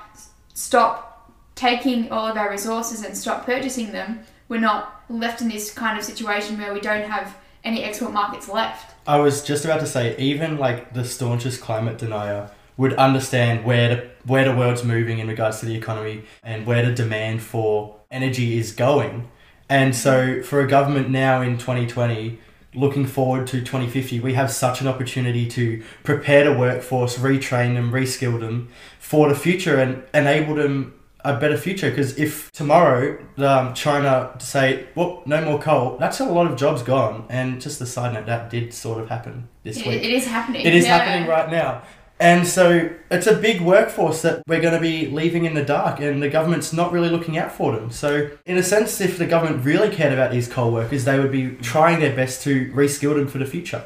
stop 0.53 1.31
taking 1.55 2.11
all 2.11 2.27
of 2.27 2.35
our 2.35 2.49
resources 2.49 3.05
and 3.05 3.15
stop 3.15 3.45
purchasing 3.45 3.91
them, 3.91 4.19
we're 4.49 4.59
not 4.59 5.03
left 5.09 5.41
in 5.41 5.49
this 5.49 5.73
kind 5.73 5.97
of 5.97 6.03
situation 6.03 6.57
where 6.57 6.73
we 6.73 6.79
don't 6.79 7.09
have 7.09 7.37
any 7.63 7.83
export 7.83 8.11
markets 8.11 8.49
left. 8.49 8.95
I 9.07 9.19
was 9.19 9.43
just 9.43 9.65
about 9.65 9.79
to 9.81 9.87
say, 9.87 10.17
even 10.17 10.57
like 10.57 10.93
the 10.93 11.05
staunchest 11.05 11.61
climate 11.61 11.97
denier 11.97 12.51
would 12.77 12.93
understand 12.93 13.65
where 13.65 13.89
the 13.95 14.09
where 14.25 14.45
the 14.45 14.55
world's 14.55 14.83
moving 14.83 15.19
in 15.19 15.27
regards 15.27 15.59
to 15.61 15.65
the 15.65 15.75
economy 15.75 16.23
and 16.43 16.65
where 16.65 16.85
the 16.85 16.93
demand 16.93 17.41
for 17.41 17.95
energy 18.11 18.57
is 18.57 18.71
going. 18.73 19.29
And 19.69 19.95
so 19.95 20.41
for 20.43 20.61
a 20.61 20.67
government 20.67 21.09
now 21.09 21.41
in 21.41 21.57
2020 21.57 22.39
looking 22.75 23.05
forward 23.07 23.47
to 23.47 23.59
2050, 23.59 24.19
we 24.19 24.33
have 24.33 24.51
such 24.51 24.81
an 24.81 24.87
opportunity 24.87 25.47
to 25.47 25.81
prepare 26.03 26.43
the 26.43 26.53
workforce, 26.57 27.17
retrain 27.17 27.73
them, 27.73 27.91
reskill 27.91 28.39
them 28.39 28.67
for 28.99 29.29
the 29.29 29.35
future 29.35 29.77
and 29.79 30.03
enable 30.13 30.53
them 30.55 30.93
a 31.25 31.37
better 31.39 31.57
future. 31.57 31.89
Because 31.89 32.17
if 32.19 32.51
tomorrow 32.51 33.17
um, 33.37 33.73
China 33.73 34.31
say, 34.39 34.87
well, 34.95 35.23
no 35.25 35.41
more 35.43 35.59
coal, 35.59 35.97
that's 35.97 36.19
a 36.19 36.25
lot 36.25 36.45
of 36.51 36.55
jobs 36.57 36.83
gone. 36.83 37.25
And 37.29 37.59
just 37.59 37.79
the 37.79 37.85
side 37.87 38.13
note, 38.13 38.27
that 38.27 38.49
did 38.49 38.73
sort 38.73 39.01
of 39.01 39.09
happen 39.09 39.47
this 39.63 39.77
It, 39.77 39.87
week. 39.87 40.03
it 40.03 40.11
is 40.11 40.25
happening. 40.27 40.65
It 40.65 40.75
is 40.75 40.85
Yeah. 40.85 40.97
happening 40.99 41.27
right 41.27 41.49
now. 41.49 41.81
And 42.19 42.47
so 42.47 42.89
it's 43.11 43.27
a 43.27 43.35
big 43.35 43.61
workforce 43.61 44.23
that 44.23 44.41
we're 44.47 44.61
going 44.61 44.73
to 44.73 44.79
be 44.79 45.07
leaving 45.07 45.45
in 45.45 45.53
the 45.53 45.63
dark, 45.63 45.99
and 45.99 46.21
the 46.21 46.29
government's 46.29 46.73
not 46.73 46.91
really 46.91 47.09
looking 47.09 47.37
out 47.37 47.51
for 47.51 47.75
them. 47.75 47.91
So, 47.91 48.31
in 48.45 48.57
a 48.57 48.63
sense, 48.63 48.99
if 48.99 49.17
the 49.19 49.27
government 49.27 49.63
really 49.63 49.93
cared 49.95 50.13
about 50.13 50.31
these 50.31 50.47
coal 50.47 50.71
workers, 50.71 51.05
they 51.05 51.19
would 51.19 51.31
be 51.31 51.51
trying 51.61 51.99
their 51.99 52.15
best 52.15 52.41
to 52.43 52.71
reskill 52.73 53.13
them 53.15 53.27
for 53.27 53.37
the 53.37 53.45
future. 53.45 53.83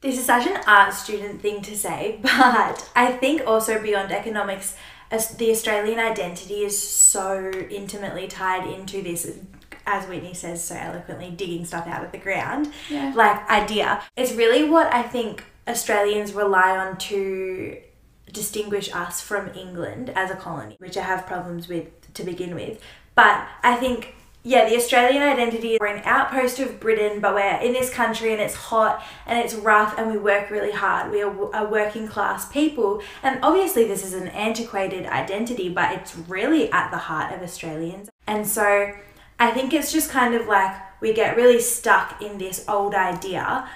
This 0.00 0.18
is 0.18 0.26
such 0.26 0.46
an 0.46 0.60
art 0.66 0.92
student 0.94 1.40
thing 1.40 1.62
to 1.62 1.74
say, 1.76 2.18
but 2.22 2.90
I 2.94 3.12
think 3.18 3.42
also 3.46 3.80
beyond 3.82 4.12
economics, 4.12 4.76
the 5.10 5.50
Australian 5.50 5.98
identity 5.98 6.64
is 6.64 6.76
so 6.86 7.50
intimately 7.70 8.26
tied 8.28 8.68
into 8.68 9.02
this, 9.02 9.38
as 9.86 10.06
Whitney 10.06 10.34
says 10.34 10.62
so 10.62 10.74
eloquently, 10.74 11.30
digging 11.30 11.64
stuff 11.64 11.86
out 11.86 12.04
of 12.04 12.12
the 12.12 12.18
ground, 12.18 12.70
Yeah. 12.90 13.12
like 13.16 13.48
idea. 13.48 14.02
It's 14.18 14.32
really 14.34 14.68
what 14.68 14.92
I 14.92 15.02
think 15.02 15.44
Australians 15.68 16.32
rely 16.32 16.76
on 16.76 16.96
to 16.98 17.78
distinguish 18.32 18.92
us 18.92 19.20
from 19.20 19.48
England 19.54 20.10
as 20.14 20.30
a 20.30 20.36
colony, 20.36 20.76
which 20.78 20.96
I 20.96 21.02
have 21.02 21.26
problems 21.26 21.68
with 21.68 22.12
to 22.14 22.24
begin 22.24 22.54
with. 22.54 22.80
But 23.14 23.46
I 23.62 23.76
think, 23.76 24.14
yeah, 24.42 24.68
the 24.68 24.76
Australian 24.76 25.22
identity, 25.22 25.76
we're 25.80 25.86
an 25.86 26.02
outpost 26.04 26.58
of 26.60 26.80
Britain, 26.80 27.20
but 27.20 27.34
we're 27.34 27.60
in 27.60 27.72
this 27.72 27.90
country 27.90 28.32
and 28.32 28.40
it's 28.40 28.54
hot 28.54 29.02
and 29.26 29.38
it's 29.38 29.54
rough 29.54 29.98
and 29.98 30.10
we 30.10 30.18
work 30.18 30.50
really 30.50 30.72
hard. 30.72 31.10
We 31.10 31.22
are 31.22 31.50
a 31.54 31.68
working 31.68 32.06
class 32.06 32.50
people. 32.50 33.02
And 33.22 33.40
obviously, 33.42 33.86
this 33.86 34.04
is 34.04 34.14
an 34.14 34.28
antiquated 34.28 35.06
identity, 35.06 35.68
but 35.68 35.92
it's 35.92 36.16
really 36.16 36.70
at 36.72 36.90
the 36.90 36.98
heart 36.98 37.34
of 37.34 37.42
Australians. 37.42 38.08
And 38.26 38.46
so 38.46 38.92
I 39.38 39.50
think 39.52 39.72
it's 39.72 39.92
just 39.92 40.10
kind 40.10 40.34
of 40.34 40.46
like 40.46 40.74
we 41.00 41.12
get 41.12 41.36
really 41.36 41.60
stuck 41.60 42.20
in 42.22 42.38
this 42.38 42.64
old 42.68 42.94
idea 42.94 43.68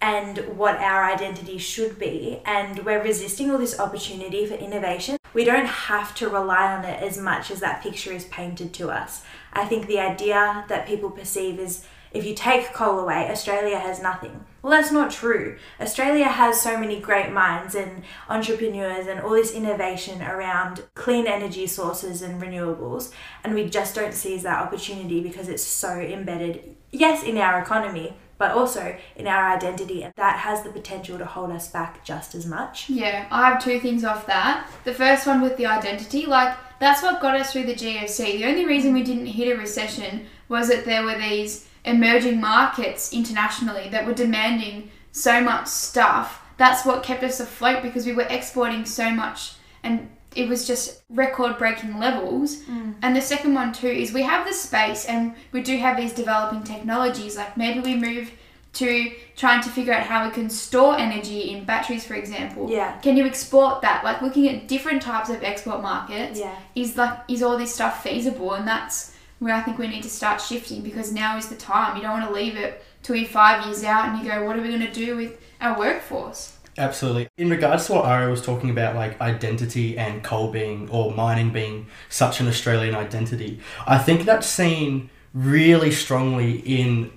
and 0.00 0.38
what 0.56 0.76
our 0.76 1.04
identity 1.04 1.58
should 1.58 1.98
be. 1.98 2.40
And 2.44 2.84
we're 2.84 3.02
resisting 3.02 3.50
all 3.50 3.58
this 3.58 3.78
opportunity 3.78 4.46
for 4.46 4.54
innovation. 4.54 5.16
We 5.34 5.44
don't 5.44 5.66
have 5.66 6.14
to 6.16 6.28
rely 6.28 6.72
on 6.72 6.84
it 6.84 7.02
as 7.02 7.18
much 7.18 7.50
as 7.50 7.60
that 7.60 7.82
picture 7.82 8.12
is 8.12 8.24
painted 8.26 8.72
to 8.74 8.90
us. 8.90 9.24
I 9.52 9.64
think 9.64 9.86
the 9.86 10.00
idea 10.00 10.64
that 10.68 10.86
people 10.86 11.10
perceive 11.10 11.58
is 11.58 11.84
if 12.10 12.24
you 12.24 12.34
take 12.34 12.72
coal 12.72 12.98
away, 12.98 13.28
Australia 13.30 13.78
has 13.78 14.00
nothing. 14.00 14.44
Well, 14.62 14.70
that's 14.70 14.90
not 14.90 15.10
true. 15.10 15.58
Australia 15.78 16.24
has 16.24 16.60
so 16.60 16.78
many 16.78 17.00
great 17.00 17.32
minds 17.32 17.74
and 17.74 18.02
entrepreneurs 18.28 19.06
and 19.06 19.20
all 19.20 19.32
this 19.32 19.52
innovation 19.52 20.22
around 20.22 20.84
clean 20.94 21.26
energy 21.26 21.66
sources 21.66 22.22
and 22.22 22.40
renewables, 22.40 23.12
and 23.44 23.54
we 23.54 23.68
just 23.68 23.94
don't 23.94 24.14
seize 24.14 24.42
that 24.44 24.62
opportunity 24.62 25.20
because 25.20 25.48
it's 25.48 25.62
so 25.62 26.00
embedded, 26.00 26.76
yes, 26.90 27.22
in 27.22 27.36
our 27.36 27.60
economy, 27.60 28.16
but 28.38 28.52
also 28.52 28.96
in 29.16 29.26
our 29.26 29.52
identity, 29.54 30.02
and 30.02 30.14
that 30.16 30.38
has 30.38 30.62
the 30.62 30.70
potential 30.70 31.18
to 31.18 31.24
hold 31.24 31.50
us 31.50 31.68
back 31.68 32.04
just 32.04 32.34
as 32.34 32.46
much. 32.46 32.88
Yeah, 32.88 33.26
I 33.30 33.48
have 33.48 33.62
two 33.62 33.80
things 33.80 34.04
off 34.04 34.26
that. 34.26 34.68
The 34.84 34.94
first 34.94 35.26
one 35.26 35.42
with 35.42 35.56
the 35.56 35.66
identity, 35.66 36.24
like 36.24 36.56
that's 36.78 37.02
what 37.02 37.20
got 37.20 37.38
us 37.38 37.52
through 37.52 37.64
the 37.64 37.74
GFC. 37.74 38.38
The 38.38 38.46
only 38.46 38.64
reason 38.64 38.94
we 38.94 39.02
didn't 39.02 39.26
hit 39.26 39.54
a 39.54 39.58
recession 39.58 40.26
was 40.48 40.68
that 40.68 40.84
there 40.84 41.02
were 41.02 41.18
these 41.18 41.66
emerging 41.84 42.40
markets 42.40 43.12
internationally 43.12 43.88
that 43.90 44.06
were 44.06 44.14
demanding 44.14 44.90
so 45.10 45.40
much 45.40 45.66
stuff. 45.66 46.42
That's 46.56 46.84
what 46.84 47.02
kept 47.02 47.24
us 47.24 47.40
afloat 47.40 47.82
because 47.82 48.06
we 48.06 48.12
were 48.12 48.26
exporting 48.28 48.84
so 48.84 49.10
much 49.10 49.54
and 49.82 50.10
it 50.34 50.48
was 50.48 50.66
just 50.66 51.02
record 51.08 51.58
breaking 51.58 51.98
levels. 51.98 52.62
Mm. 52.64 52.94
And 53.02 53.16
the 53.16 53.20
second 53.20 53.54
one 53.54 53.72
too 53.72 53.88
is 53.88 54.12
we 54.12 54.22
have 54.22 54.46
the 54.46 54.52
space 54.52 55.04
and 55.06 55.34
we 55.52 55.62
do 55.62 55.76
have 55.78 55.96
these 55.96 56.12
developing 56.12 56.62
technologies. 56.62 57.36
Like 57.36 57.56
maybe 57.56 57.80
we 57.80 57.96
move 57.96 58.30
to 58.74 59.12
trying 59.34 59.62
to 59.62 59.70
figure 59.70 59.92
out 59.92 60.02
how 60.02 60.26
we 60.26 60.32
can 60.32 60.50
store 60.50 60.96
energy 60.96 61.50
in 61.50 61.64
batteries, 61.64 62.06
for 62.06 62.14
example. 62.14 62.70
Yeah. 62.70 62.98
Can 62.98 63.16
you 63.16 63.24
export 63.24 63.82
that? 63.82 64.04
Like 64.04 64.22
looking 64.22 64.48
at 64.48 64.68
different 64.68 65.02
types 65.02 65.30
of 65.30 65.42
export 65.42 65.82
markets. 65.82 66.38
Yeah. 66.38 66.54
Is 66.74 66.96
like 66.96 67.18
is 67.28 67.42
all 67.42 67.58
this 67.58 67.74
stuff 67.74 68.02
feasible? 68.02 68.52
And 68.52 68.68
that's 68.68 69.14
where 69.38 69.54
I 69.54 69.62
think 69.62 69.78
we 69.78 69.88
need 69.88 70.02
to 70.02 70.10
start 70.10 70.40
shifting 70.40 70.82
because 70.82 71.12
now 71.12 71.36
is 71.36 71.48
the 71.48 71.56
time. 71.56 71.96
You 71.96 72.02
don't 72.02 72.20
want 72.20 72.28
to 72.28 72.34
leave 72.34 72.56
it 72.56 72.84
till 73.02 73.16
you're 73.16 73.28
five 73.28 73.64
years 73.66 73.84
out 73.84 74.08
and 74.08 74.18
you 74.18 74.30
go, 74.30 74.44
what 74.44 74.56
are 74.56 74.62
we 74.62 74.68
going 74.68 74.80
to 74.80 74.92
do 74.92 75.16
with 75.16 75.40
our 75.60 75.78
workforce? 75.78 76.57
Absolutely. 76.78 77.28
In 77.36 77.50
regards 77.50 77.86
to 77.86 77.94
what 77.94 78.04
Aria 78.04 78.30
was 78.30 78.40
talking 78.40 78.70
about, 78.70 78.94
like 78.94 79.20
identity 79.20 79.98
and 79.98 80.22
coal 80.22 80.52
being 80.52 80.88
or 80.90 81.12
mining 81.12 81.52
being 81.52 81.88
such 82.08 82.40
an 82.40 82.46
Australian 82.46 82.94
identity, 82.94 83.60
I 83.86 83.98
think 83.98 84.24
that's 84.24 84.46
seen 84.46 85.10
really 85.34 85.90
strongly 85.90 86.60
in 86.60 87.10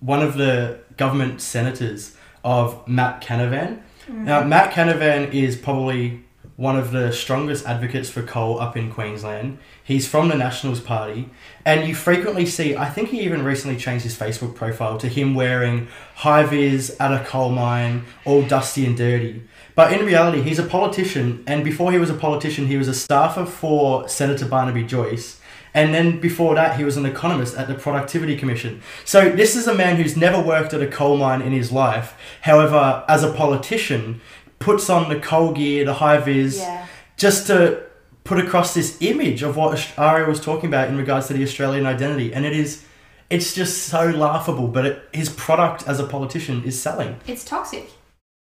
one 0.00 0.22
of 0.22 0.34
the 0.34 0.78
government 0.96 1.40
senators 1.40 2.16
of 2.44 2.86
Matt 2.86 3.20
Canavan. 3.20 3.80
Now, 4.08 4.40
mm-hmm. 4.40 4.48
Matt 4.48 4.72
Canavan 4.72 5.34
is 5.34 5.56
probably 5.56 6.24
one 6.58 6.76
of 6.76 6.90
the 6.90 7.12
strongest 7.12 7.64
advocates 7.66 8.10
for 8.10 8.20
coal 8.20 8.58
up 8.58 8.76
in 8.76 8.90
Queensland. 8.90 9.56
He's 9.84 10.08
from 10.08 10.28
the 10.28 10.34
Nationals 10.34 10.80
Party, 10.80 11.30
and 11.64 11.86
you 11.86 11.94
frequently 11.94 12.44
see, 12.44 12.76
I 12.76 12.90
think 12.90 13.10
he 13.10 13.20
even 13.20 13.44
recently 13.44 13.76
changed 13.76 14.02
his 14.02 14.18
Facebook 14.18 14.56
profile 14.56 14.98
to 14.98 15.06
him 15.06 15.36
wearing 15.36 15.86
high 16.16 16.42
vis 16.42 16.96
at 16.98 17.12
a 17.12 17.24
coal 17.24 17.50
mine, 17.50 18.06
all 18.24 18.42
dusty 18.42 18.84
and 18.84 18.96
dirty. 18.96 19.44
But 19.76 19.92
in 19.92 20.04
reality, 20.04 20.42
he's 20.42 20.58
a 20.58 20.64
politician, 20.64 21.44
and 21.46 21.62
before 21.62 21.92
he 21.92 21.98
was 21.98 22.10
a 22.10 22.14
politician, 22.14 22.66
he 22.66 22.76
was 22.76 22.88
a 22.88 22.94
staffer 22.94 23.46
for 23.46 24.08
Senator 24.08 24.46
Barnaby 24.46 24.82
Joyce. 24.82 25.38
And 25.74 25.94
then 25.94 26.18
before 26.18 26.56
that, 26.56 26.76
he 26.76 26.82
was 26.82 26.96
an 26.96 27.06
economist 27.06 27.56
at 27.56 27.68
the 27.68 27.74
Productivity 27.74 28.36
Commission. 28.36 28.82
So 29.04 29.30
this 29.30 29.54
is 29.54 29.68
a 29.68 29.74
man 29.74 29.94
who's 29.96 30.16
never 30.16 30.40
worked 30.40 30.74
at 30.74 30.82
a 30.82 30.88
coal 30.88 31.16
mine 31.16 31.42
in 31.42 31.52
his 31.52 31.70
life. 31.70 32.14
However, 32.40 33.04
as 33.08 33.22
a 33.22 33.32
politician, 33.32 34.20
puts 34.58 34.90
on 34.90 35.08
the 35.08 35.18
coal 35.20 35.52
gear, 35.52 35.84
the 35.84 35.94
high 35.94 36.18
vis, 36.18 36.58
Yeah. 36.58 36.86
just 37.16 37.46
to 37.46 37.82
put 38.24 38.38
across 38.38 38.74
this 38.74 38.96
image 39.00 39.42
of 39.42 39.56
what 39.56 39.92
Aria 39.96 40.26
was 40.26 40.40
talking 40.40 40.68
about 40.68 40.88
in 40.88 40.96
regards 40.98 41.28
to 41.28 41.32
the 41.32 41.42
Australian 41.42 41.86
identity. 41.86 42.32
And 42.34 42.44
it 42.44 42.52
is, 42.52 42.84
it's 43.30 43.54
just 43.54 43.84
so 43.84 44.06
laughable. 44.10 44.68
But 44.68 44.84
it, 44.86 45.08
his 45.12 45.28
product 45.30 45.88
as 45.88 45.98
a 45.98 46.04
politician 46.06 46.62
is 46.64 46.80
selling. 46.80 47.16
It's 47.26 47.44
toxic. 47.44 47.90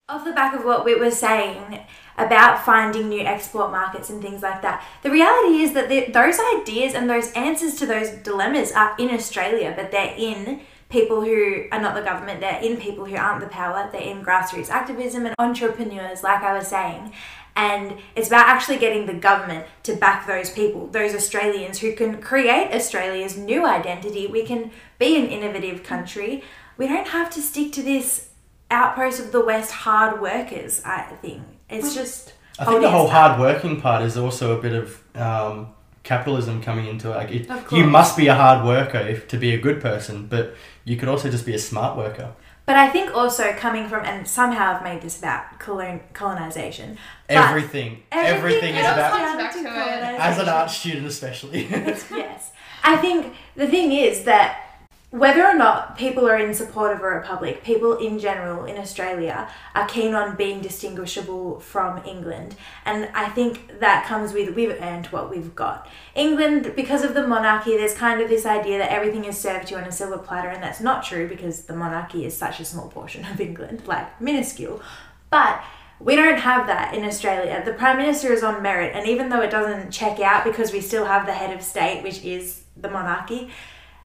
Off 0.07 0.23
the 0.23 0.31
back 0.33 0.53
of 0.55 0.63
what 0.63 0.85
we 0.85 0.95
were 0.95 1.11
saying 1.11 1.79
about 2.17 2.63
finding 2.63 3.09
new 3.09 3.21
export 3.21 3.71
markets 3.71 4.09
and 4.09 4.21
things 4.21 4.41
like 4.43 4.61
that, 4.61 4.83
the 5.03 5.09
reality 5.11 5.61
is 5.61 5.73
that 5.73 5.89
the, 5.89 6.05
those 6.11 6.39
ideas 6.55 6.93
and 6.93 7.09
those 7.09 7.31
answers 7.33 7.75
to 7.75 7.85
those 7.85 8.09
dilemmas 8.09 8.71
are 8.71 8.95
in 8.99 9.09
Australia, 9.09 9.73
but 9.75 9.91
they're 9.91 10.13
in 10.15 10.61
people 10.95 11.19
who 11.21 11.65
are 11.73 11.81
not 11.81 11.93
the 11.93 12.01
government, 12.01 12.39
they're 12.39 12.61
in 12.61 12.77
people 12.77 13.03
who 13.03 13.17
aren't 13.17 13.41
the 13.41 13.47
power, 13.47 13.89
they're 13.91 14.01
in 14.01 14.23
grassroots 14.23 14.69
activism 14.69 15.25
and 15.25 15.35
entrepreneurs, 15.37 16.23
like 16.23 16.41
I 16.41 16.57
was 16.57 16.67
saying. 16.67 17.11
And 17.57 17.97
it's 18.15 18.27
about 18.27 18.47
actually 18.47 18.77
getting 18.77 19.05
the 19.05 19.13
government 19.13 19.65
to 19.83 19.95
back 19.95 20.25
those 20.25 20.49
people, 20.49 20.87
those 20.87 21.13
Australians 21.13 21.79
who 21.79 21.93
can 21.93 22.21
create 22.21 22.73
Australia's 22.73 23.37
new 23.37 23.65
identity. 23.65 24.27
We 24.27 24.43
can 24.45 24.71
be 24.97 25.17
an 25.17 25.27
innovative 25.27 25.83
country. 25.83 26.43
We 26.77 26.87
don't 26.87 27.09
have 27.09 27.29
to 27.31 27.41
stick 27.41 27.73
to 27.73 27.83
this 27.83 28.29
outpost 28.71 29.19
of 29.19 29.33
the 29.33 29.43
West 29.43 29.71
hard 29.71 30.21
workers, 30.21 30.81
I 30.85 31.01
think. 31.21 31.43
It's 31.69 31.93
just. 31.93 32.33
I 32.57 32.65
think 32.65 32.81
the 32.81 32.89
whole 32.89 33.07
hard 33.07 33.37
working 33.37 33.81
part 33.81 34.01
is 34.03 34.15
also 34.15 34.57
a 34.57 34.61
bit 34.61 34.73
of 34.73 35.01
um, 35.15 35.73
capitalism 36.03 36.61
coming 36.61 36.87
into 36.87 37.11
it. 37.11 37.15
Like 37.15 37.31
it, 37.31 37.49
Of 37.49 37.71
you 37.73 37.85
must 37.85 38.15
be 38.15 38.27
a 38.27 38.35
hard 38.35 38.65
worker 38.65 38.99
if, 38.99 39.27
to 39.29 39.37
be 39.37 39.53
a 39.53 39.59
good 39.59 39.81
person, 39.81 40.27
but 40.27 40.55
you 40.85 40.95
could 40.95 41.09
also 41.09 41.29
just 41.29 41.45
be 41.45 41.53
a 41.53 41.59
smart 41.59 41.97
worker. 41.97 42.33
But 42.65 42.77
I 42.77 42.89
think 42.89 43.13
also 43.13 43.51
coming 43.53 43.87
from, 43.87 44.05
and 44.05 44.27
somehow 44.27 44.75
I've 44.75 44.83
made 44.83 45.01
this 45.01 45.19
about 45.19 45.59
colon, 45.59 45.99
colonization. 46.13 46.97
Everything, 47.29 48.03
everything 48.11 48.37
everything, 48.37 48.75
is 48.75 48.85
about 48.85 49.17
down 49.17 49.37
to 49.37 49.69
colonization. 49.69 50.21
as 50.21 50.39
an 50.39 50.49
art 50.49 50.71
student, 50.71 51.05
especially. 51.05 51.65
yes. 51.69 52.51
I 52.83 52.97
think 52.97 53.35
the 53.55 53.67
thing 53.67 53.91
is 53.91 54.23
that 54.23 54.64
whether 55.11 55.45
or 55.45 55.53
not 55.53 55.97
people 55.97 56.27
are 56.27 56.37
in 56.37 56.53
support 56.53 56.91
of 56.91 57.01
a 57.01 57.07
republic, 57.07 57.63
people 57.63 57.97
in 57.97 58.19
general 58.19 58.65
in 58.65 58.77
Australia 58.77 59.49
are 59.73 59.87
keen 59.87 60.13
on 60.13 60.35
being 60.35 60.61
distinguishable 60.61 61.59
from 61.59 62.03
England. 62.05 62.55
And 62.85 63.09
I 63.13 63.29
think 63.29 63.79
that 63.79 64.05
comes 64.05 64.33
with 64.33 64.55
we've 64.55 64.75
earned 64.81 65.07
what 65.07 65.29
we've 65.29 65.55
got. 65.55 65.87
England, 66.15 66.73
because 66.75 67.03
of 67.03 67.13
the 67.13 67.25
monarchy, 67.25 67.77
there's 67.77 67.93
kind 67.93 68.19
of 68.19 68.29
this 68.29 68.45
idea 68.45 68.77
that 68.79 68.91
everything 68.91 69.25
is 69.25 69.37
served 69.37 69.67
to 69.67 69.75
you 69.75 69.79
on 69.79 69.87
a 69.87 69.91
silver 69.91 70.17
platter, 70.17 70.49
and 70.49 70.61
that's 70.61 70.81
not 70.81 71.05
true 71.05 71.27
because 71.27 71.63
the 71.63 71.75
monarchy 71.75 72.25
is 72.25 72.35
such 72.35 72.59
a 72.59 72.65
small 72.65 72.89
portion 72.89 73.23
of 73.25 73.39
England, 73.49 73.83
like 73.85 74.19
minuscule. 74.19 74.81
But 75.29 75.63
we 75.99 76.15
don't 76.15 76.39
have 76.39 76.67
that 76.67 76.93
in 76.93 77.05
Australia. 77.05 77.61
The 77.63 77.73
Prime 77.73 77.97
Minister 77.97 78.33
is 78.33 78.43
on 78.43 78.61
merit, 78.61 78.91
and 78.93 79.07
even 79.07 79.29
though 79.29 79.41
it 79.41 79.51
doesn't 79.51 79.91
check 79.91 80.19
out 80.19 80.43
because 80.43 80.73
we 80.73 80.81
still 80.81 81.05
have 81.05 81.25
the 81.25 81.33
head 81.33 81.55
of 81.55 81.63
state, 81.63 82.03
which 82.03 82.23
is 82.23 82.63
the 82.75 82.89
monarchy, 82.89 83.49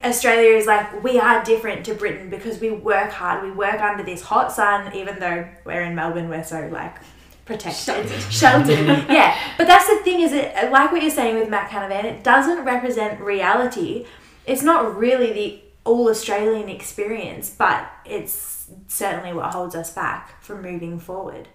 Australia 0.02 0.56
is 0.56 0.66
like, 0.66 1.02
we 1.02 1.18
are 1.18 1.44
different 1.44 1.84
to 1.84 1.92
Britain 1.94 2.30
because 2.30 2.58
we 2.58 2.70
work 2.70 3.10
hard. 3.10 3.44
We 3.44 3.50
work 3.50 3.80
under 3.82 4.02
this 4.02 4.22
hot 4.22 4.50
sun, 4.50 4.94
even 4.94 5.18
though 5.18 5.46
we're 5.64 5.82
in 5.82 5.94
Melbourne, 5.94 6.30
we're 6.30 6.42
so 6.42 6.68
like 6.68 6.96
protected, 7.44 8.08
sheltered. 8.32 8.78
yeah, 9.10 9.36
but 9.58 9.66
that's 9.66 9.86
the 9.88 9.96
thing 10.02 10.20
is 10.20 10.32
it 10.32 10.56
uh, 10.56 10.70
like 10.70 10.90
what 10.90 11.02
you're 11.02 11.10
saying 11.10 11.38
with 11.38 11.50
Matt 11.50 11.68
Canavan, 11.68 12.04
it 12.04 12.24
doesn't 12.24 12.64
represent 12.64 13.20
reality. 13.20 14.06
It's 14.46 14.62
not 14.62 14.96
really 14.96 15.32
the 15.34 15.60
all 15.84 16.08
Australian 16.08 16.70
experience, 16.70 17.50
but 17.50 17.90
it's 18.06 18.70
certainly 18.88 19.34
what 19.34 19.52
holds 19.52 19.74
us 19.74 19.92
back 19.92 20.42
from 20.42 20.62
moving 20.62 20.98
forward. 20.98 21.48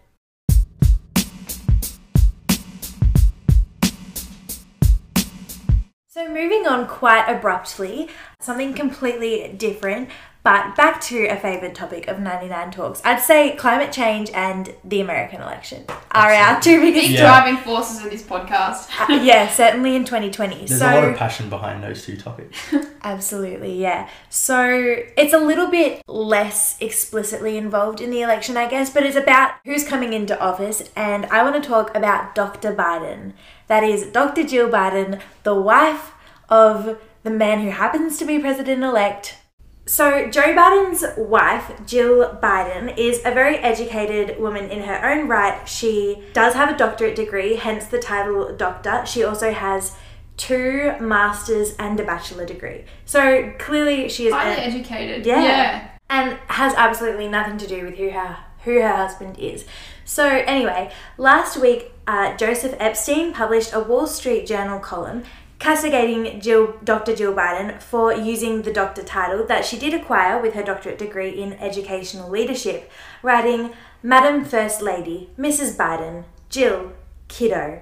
So, 6.15 6.29
moving 6.29 6.65
on 6.65 6.88
quite 6.88 7.27
abruptly, 7.27 8.08
something 8.45 8.73
completely 8.73 9.53
different, 9.58 10.10
but 10.45 10.75
back 10.75 11.01
to 11.01 11.25
a 11.25 11.36
favourite 11.36 11.73
topic 11.73 12.08
of 12.08 12.19
99 12.19 12.69
Talks. 12.69 13.01
I'd 13.03 13.19
say 13.19 13.55
climate 13.55 13.91
change 13.91 14.29
and 14.29 14.75
the 14.84 15.01
American 15.01 15.41
election 15.41 15.86
are 16.12 16.31
our 16.31 16.62
two 16.62 16.79
biggest. 16.81 17.10
Yeah. 17.10 17.21
driving 17.21 17.58
forces 17.58 18.05
of 18.05 18.12
this 18.12 18.21
podcast. 18.21 18.91
Uh, 19.10 19.13
yeah, 19.23 19.47
certainly 19.49 19.95
in 19.95 20.05
2020. 20.05 20.65
There's 20.67 20.77
so, 20.77 20.86
a 20.86 20.93
lot 20.93 21.03
of 21.03 21.15
passion 21.15 21.49
behind 21.49 21.84
those 21.84 22.05
two 22.05 22.15
topics. 22.15 22.60
Absolutely, 23.01 23.81
yeah. 23.81 24.08
So 24.29 24.97
it's 25.17 25.34
a 25.34 25.39
little 25.39 25.71
bit 25.71 26.03
less 26.08 26.77
explicitly 26.79 27.58
involved 27.58 27.99
in 27.99 28.12
the 28.12 28.21
election, 28.21 28.55
I 28.55 28.69
guess, 28.69 28.91
but 28.91 29.01
it's 29.01 29.17
about 29.17 29.53
who's 29.65 29.84
coming 29.84 30.13
into 30.13 30.39
office, 30.39 30.91
and 30.95 31.25
I 31.25 31.41
want 31.41 31.62
to 31.62 31.67
talk 31.67 31.95
about 31.97 32.36
Dr. 32.36 32.71
Biden. 32.71 33.34
That 33.65 33.84
is 33.84 34.05
Dr. 34.05 34.43
Jill 34.43 34.69
Biden, 34.69 35.21
the 35.41 35.55
wife 35.55 36.12
of 36.49 36.99
the 37.25 37.31
man 37.31 37.59
who 37.61 37.71
happens 37.71 38.17
to 38.19 38.25
be 38.25 38.38
president 38.39 38.83
elect. 38.83 39.35
So, 39.88 40.29
Joe 40.29 40.55
Biden's 40.55 41.03
wife, 41.17 41.71
Jill 41.85 42.39
Biden, 42.41 42.97
is 42.97 43.19
a 43.25 43.31
very 43.31 43.57
educated 43.57 44.39
woman 44.39 44.69
in 44.69 44.83
her 44.83 45.03
own 45.03 45.27
right. 45.27 45.67
She 45.67 46.23
does 46.33 46.53
have 46.53 46.73
a 46.73 46.77
doctorate 46.77 47.15
degree, 47.15 47.55
hence 47.55 47.88
the 47.88 47.99
title 47.99 48.55
doctor. 48.55 49.03
She 49.05 49.23
also 49.23 49.51
has 49.51 49.95
two 50.38 50.93
masters 50.99 51.75
and 51.79 51.99
a 51.99 52.03
bachelor 52.03 52.45
degree. 52.45 52.85
So 53.05 53.53
clearly 53.57 54.07
she 54.07 54.27
is 54.27 54.33
Highly 54.33 54.61
educated. 54.61 55.25
Yeah. 55.25 55.43
yeah. 55.43 55.89
and 56.09 56.38
has 56.47 56.73
absolutely 56.75 57.27
nothing 57.27 57.57
to 57.57 57.67
do 57.67 57.85
with 57.85 57.95
who 57.95 58.09
her 58.11 58.38
who 58.63 58.81
her 58.81 58.95
husband 58.95 59.38
is. 59.39 59.65
So 60.03 60.27
anyway, 60.27 60.91
last 61.17 61.57
week 61.57 61.91
uh, 62.05 62.35
Joseph 62.35 62.75
Epstein 62.79 63.33
published 63.33 63.73
a 63.73 63.79
Wall 63.79 64.07
Street 64.07 64.45
Journal 64.45 64.79
column 64.79 65.23
castigating 65.60 66.39
Jill, 66.41 66.76
Dr. 66.84 67.15
Jill 67.15 67.34
Biden 67.34 67.82
for 67.82 68.13
using 68.13 68.62
the 68.62 68.74
doctor 68.74 69.04
title 69.04 69.46
that 69.48 69.65
she 69.65 69.78
did 69.78 69.94
acquire 69.94 70.41
with 70.41 70.54
her 70.54 70.63
doctorate 70.63 70.98
degree 70.98 71.30
in 71.32 71.54
educational 71.54 72.30
leadership, 72.30 72.91
writing, 73.24 73.72
Madam 74.04 74.46
First 74.46 74.82
Lady, 74.82 75.30
Mrs. 75.39 75.76
Biden, 75.76 76.26
Jill, 76.50 76.91
kiddo. 77.28 77.82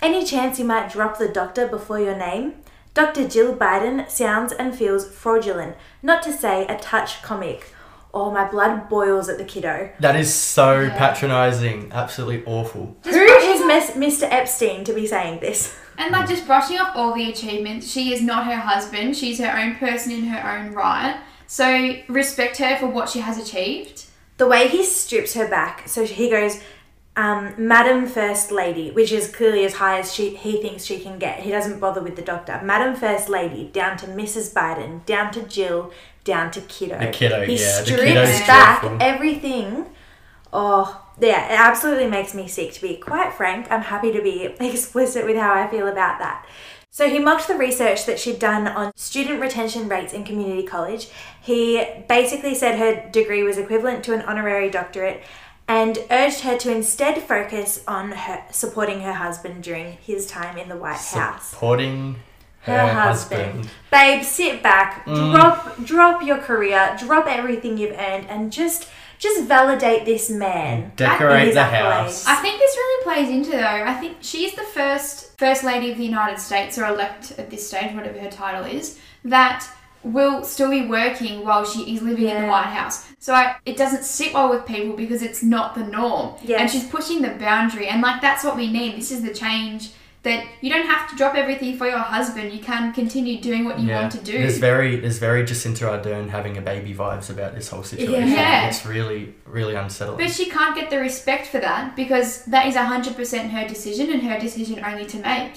Any 0.00 0.24
chance 0.24 0.58
you 0.58 0.64
might 0.64 0.90
drop 0.92 1.18
the 1.18 1.28
doctor 1.28 1.66
before 1.66 1.98
your 2.00 2.16
name? 2.16 2.54
Dr. 2.94 3.28
Jill 3.28 3.54
Biden 3.54 4.08
sounds 4.10 4.52
and 4.52 4.74
feels 4.74 5.06
fraudulent, 5.08 5.76
not 6.02 6.22
to 6.22 6.32
say 6.32 6.66
a 6.66 6.76
touch 6.78 7.22
comic. 7.22 7.72
Oh, 8.14 8.30
my 8.30 8.48
blood 8.48 8.88
boils 8.88 9.28
at 9.28 9.36
the 9.38 9.44
kiddo. 9.44 9.90
That 10.00 10.16
is 10.16 10.32
so 10.32 10.80
Yeah. 10.80 10.96
patronising. 10.96 11.90
Absolutely 11.92 12.42
awful. 12.46 12.96
Just 13.04 13.16
Who 13.16 13.26
brushing 13.26 13.50
is 13.50 13.60
off- 13.60 13.96
Mes- 13.96 14.20
Mr. 14.22 14.28
Epstein 14.32 14.84
to 14.84 14.92
be 14.94 15.06
saying 15.06 15.40
this? 15.40 15.74
And 15.98 16.12
like 16.12 16.28
just 16.28 16.46
brushing 16.46 16.78
off 16.78 16.96
all 16.96 17.12
the 17.12 17.28
achievements, 17.28 17.90
she 17.90 18.14
is 18.14 18.22
not 18.22 18.46
her 18.46 18.56
husband. 18.56 19.16
She's 19.16 19.40
her 19.40 19.54
own 19.54 19.74
person 19.74 20.12
in 20.12 20.24
her 20.26 20.58
own 20.58 20.72
right. 20.72 21.20
So 21.48 21.96
respect 22.08 22.58
her 22.58 22.76
for 22.78 22.86
what 22.86 23.08
she 23.08 23.18
has 23.18 23.36
achieved. 23.36 24.04
The 24.36 24.46
way 24.46 24.68
he 24.68 24.84
strips 24.84 25.34
her 25.34 25.48
back, 25.48 25.88
so 25.88 26.04
he 26.04 26.30
goes, 26.30 26.60
um, 27.16 27.52
Madam 27.58 28.06
First 28.06 28.52
Lady, 28.52 28.92
which 28.92 29.10
is 29.10 29.28
clearly 29.28 29.64
as 29.64 29.74
high 29.74 29.98
as 29.98 30.14
she 30.14 30.36
he 30.36 30.62
thinks 30.62 30.84
she 30.84 31.00
can 31.00 31.18
get. 31.18 31.40
He 31.40 31.50
doesn't 31.50 31.80
bother 31.80 32.00
with 32.00 32.14
the 32.14 32.22
doctor. 32.22 32.60
Madam 32.62 32.94
First 32.94 33.28
Lady, 33.28 33.64
down 33.72 33.96
to 33.96 34.06
Mrs. 34.06 34.52
Biden, 34.54 35.04
down 35.04 35.32
to 35.32 35.42
Jill, 35.42 35.92
down 36.22 36.52
to 36.52 36.60
kiddo. 36.60 37.00
The 37.00 37.10
kiddo, 37.10 37.44
he 37.44 37.54
yeah, 37.54 37.80
the 37.80 37.84
strips 37.84 38.02
kiddo's 38.04 38.40
back 38.46 38.82
dreadful. 38.82 39.02
everything. 39.02 39.86
Oh, 40.52 41.04
yeah, 41.20 41.52
it 41.52 41.58
absolutely 41.58 42.06
makes 42.08 42.34
me 42.34 42.46
sick. 42.48 42.72
To 42.74 42.80
be 42.82 42.96
quite 42.96 43.32
frank, 43.34 43.70
I'm 43.70 43.82
happy 43.82 44.12
to 44.12 44.22
be 44.22 44.44
explicit 44.60 45.24
with 45.24 45.36
how 45.36 45.52
I 45.54 45.66
feel 45.68 45.86
about 45.88 46.18
that. 46.18 46.46
So 46.90 47.08
he 47.08 47.18
mocked 47.18 47.46
the 47.48 47.54
research 47.54 48.06
that 48.06 48.18
she'd 48.18 48.38
done 48.38 48.66
on 48.66 48.92
student 48.96 49.40
retention 49.40 49.88
rates 49.88 50.12
in 50.12 50.24
community 50.24 50.62
college. 50.66 51.08
He 51.40 51.84
basically 52.08 52.54
said 52.54 52.78
her 52.78 53.08
degree 53.10 53.42
was 53.42 53.58
equivalent 53.58 54.02
to 54.04 54.14
an 54.14 54.22
honorary 54.22 54.70
doctorate 54.70 55.22
and 55.68 55.98
urged 56.10 56.40
her 56.40 56.56
to 56.56 56.74
instead 56.74 57.22
focus 57.22 57.84
on 57.86 58.12
her 58.12 58.42
supporting 58.50 59.02
her 59.02 59.12
husband 59.12 59.62
during 59.62 59.92
his 60.00 60.26
time 60.26 60.56
in 60.56 60.68
the 60.70 60.76
White 60.76 60.96
House. 60.96 61.50
Supporting 61.50 62.16
her, 62.62 62.72
Her 62.86 62.94
husband. 62.94 63.42
husband. 63.42 63.70
Babe, 63.90 64.24
sit 64.24 64.62
back, 64.62 65.04
Mm. 65.06 65.32
drop 65.32 65.84
drop 65.84 66.22
your 66.24 66.38
career, 66.38 66.96
drop 66.98 67.26
everything 67.28 67.76
you've 67.76 67.96
earned 67.98 68.26
and 68.30 68.50
just 68.50 68.88
just 69.18 69.44
validate 69.44 70.04
this 70.04 70.30
man. 70.30 70.92
Decorate 70.96 71.54
the 71.54 71.60
accolades. 71.60 71.70
house. 71.70 72.26
I 72.26 72.36
think 72.36 72.58
this 72.58 72.76
really 72.76 73.04
plays 73.04 73.28
into 73.28 73.50
though. 73.50 73.84
I 73.84 73.94
think 73.94 74.18
she's 74.20 74.54
the 74.54 74.62
first 74.62 75.38
first 75.38 75.64
lady 75.64 75.90
of 75.90 75.98
the 75.98 76.04
United 76.04 76.38
States 76.38 76.78
or 76.78 76.86
elect 76.86 77.32
at 77.38 77.50
this 77.50 77.66
stage, 77.66 77.94
whatever 77.94 78.18
her 78.18 78.30
title 78.30 78.64
is, 78.64 78.98
that 79.24 79.68
will 80.04 80.44
still 80.44 80.70
be 80.70 80.86
working 80.86 81.44
while 81.44 81.64
she 81.64 81.94
is 81.94 82.02
living 82.02 82.28
in 82.28 82.42
the 82.42 82.48
White 82.48 82.66
House. 82.66 83.08
So 83.18 83.34
I, 83.34 83.56
it 83.66 83.76
doesn't 83.76 84.04
sit 84.04 84.32
well 84.32 84.48
with 84.48 84.64
people 84.64 84.94
because 84.94 85.22
it's 85.22 85.42
not 85.42 85.74
the 85.74 85.84
norm. 85.84 86.36
Yes. 86.42 86.60
And 86.60 86.70
she's 86.70 86.88
pushing 86.88 87.20
the 87.22 87.30
boundary 87.30 87.88
and 87.88 88.00
like 88.00 88.20
that's 88.20 88.44
what 88.44 88.56
we 88.56 88.70
need. 88.70 88.96
This 88.96 89.10
is 89.10 89.22
the 89.22 89.34
change 89.34 89.90
that 90.28 90.46
you 90.60 90.70
don't 90.70 90.86
have 90.86 91.10
to 91.10 91.16
drop 91.16 91.34
everything 91.34 91.76
for 91.76 91.86
your 91.86 91.98
husband. 91.98 92.52
You 92.52 92.60
can 92.60 92.92
continue 92.92 93.40
doing 93.40 93.64
what 93.64 93.78
you 93.78 93.90
want 93.90 94.12
to 94.12 94.18
do. 94.18 94.38
There's 94.38 94.58
very 94.58 94.96
there's 94.96 95.18
very 95.18 95.42
Jacinda 95.42 96.02
Ardern 96.02 96.28
having 96.28 96.56
a 96.56 96.60
baby 96.62 96.94
vibes 96.94 97.30
about 97.30 97.54
this 97.54 97.68
whole 97.68 97.82
situation. 97.82 98.28
Yeah. 98.28 98.68
It's 98.68 98.86
really 98.86 99.34
really 99.44 99.74
unsettling. 99.74 100.18
But 100.18 100.30
she 100.30 100.46
can't 100.46 100.74
get 100.74 100.90
the 100.90 100.98
respect 100.98 101.46
for 101.48 101.58
that 101.60 101.96
because 101.96 102.44
that 102.46 102.66
is 102.66 102.74
100% 102.74 103.50
her 103.50 103.66
decision 103.66 104.12
and 104.12 104.22
her 104.22 104.38
decision 104.38 104.84
only 104.84 105.06
to 105.06 105.18
make. 105.18 105.52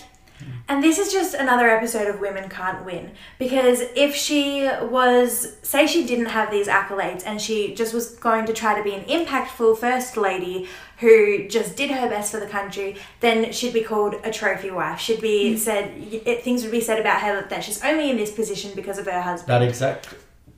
And 0.67 0.83
this 0.83 0.97
is 0.97 1.11
just 1.11 1.33
another 1.33 1.69
episode 1.69 2.07
of 2.07 2.19
Women 2.19 2.49
Can't 2.49 2.85
Win. 2.85 3.11
Because 3.37 3.81
if 3.95 4.15
she 4.15 4.69
was, 4.81 5.57
say, 5.61 5.85
she 5.85 6.05
didn't 6.05 6.27
have 6.27 6.49
these 6.51 6.67
accolades 6.67 7.23
and 7.25 7.41
she 7.41 7.75
just 7.75 7.93
was 7.93 8.11
going 8.15 8.45
to 8.45 8.53
try 8.53 8.77
to 8.77 8.83
be 8.83 8.93
an 8.93 9.03
impactful 9.05 9.77
First 9.77 10.17
Lady 10.17 10.67
who 11.01 11.47
just 11.47 11.75
did 11.75 11.91
her 11.91 12.07
best 12.07 12.31
for 12.31 12.39
the 12.39 12.45
country, 12.45 12.95
then 13.19 13.51
she'd 13.51 13.73
be 13.73 13.81
called 13.81 14.15
a 14.23 14.31
trophy 14.31 14.69
wife. 14.69 14.99
She'd 14.99 15.19
be 15.19 15.53
hmm. 15.53 15.57
said, 15.57 15.91
it, 15.97 16.43
things 16.43 16.63
would 16.63 16.71
be 16.71 16.79
said 16.79 16.99
about 16.99 17.21
her 17.21 17.45
that 17.49 17.63
she's 17.63 17.83
only 17.83 18.09
in 18.09 18.17
this 18.17 18.31
position 18.31 18.71
because 18.75 18.97
of 18.97 19.05
her 19.05 19.21
husband. 19.21 19.49
that 19.49 19.67
exact 19.67 20.13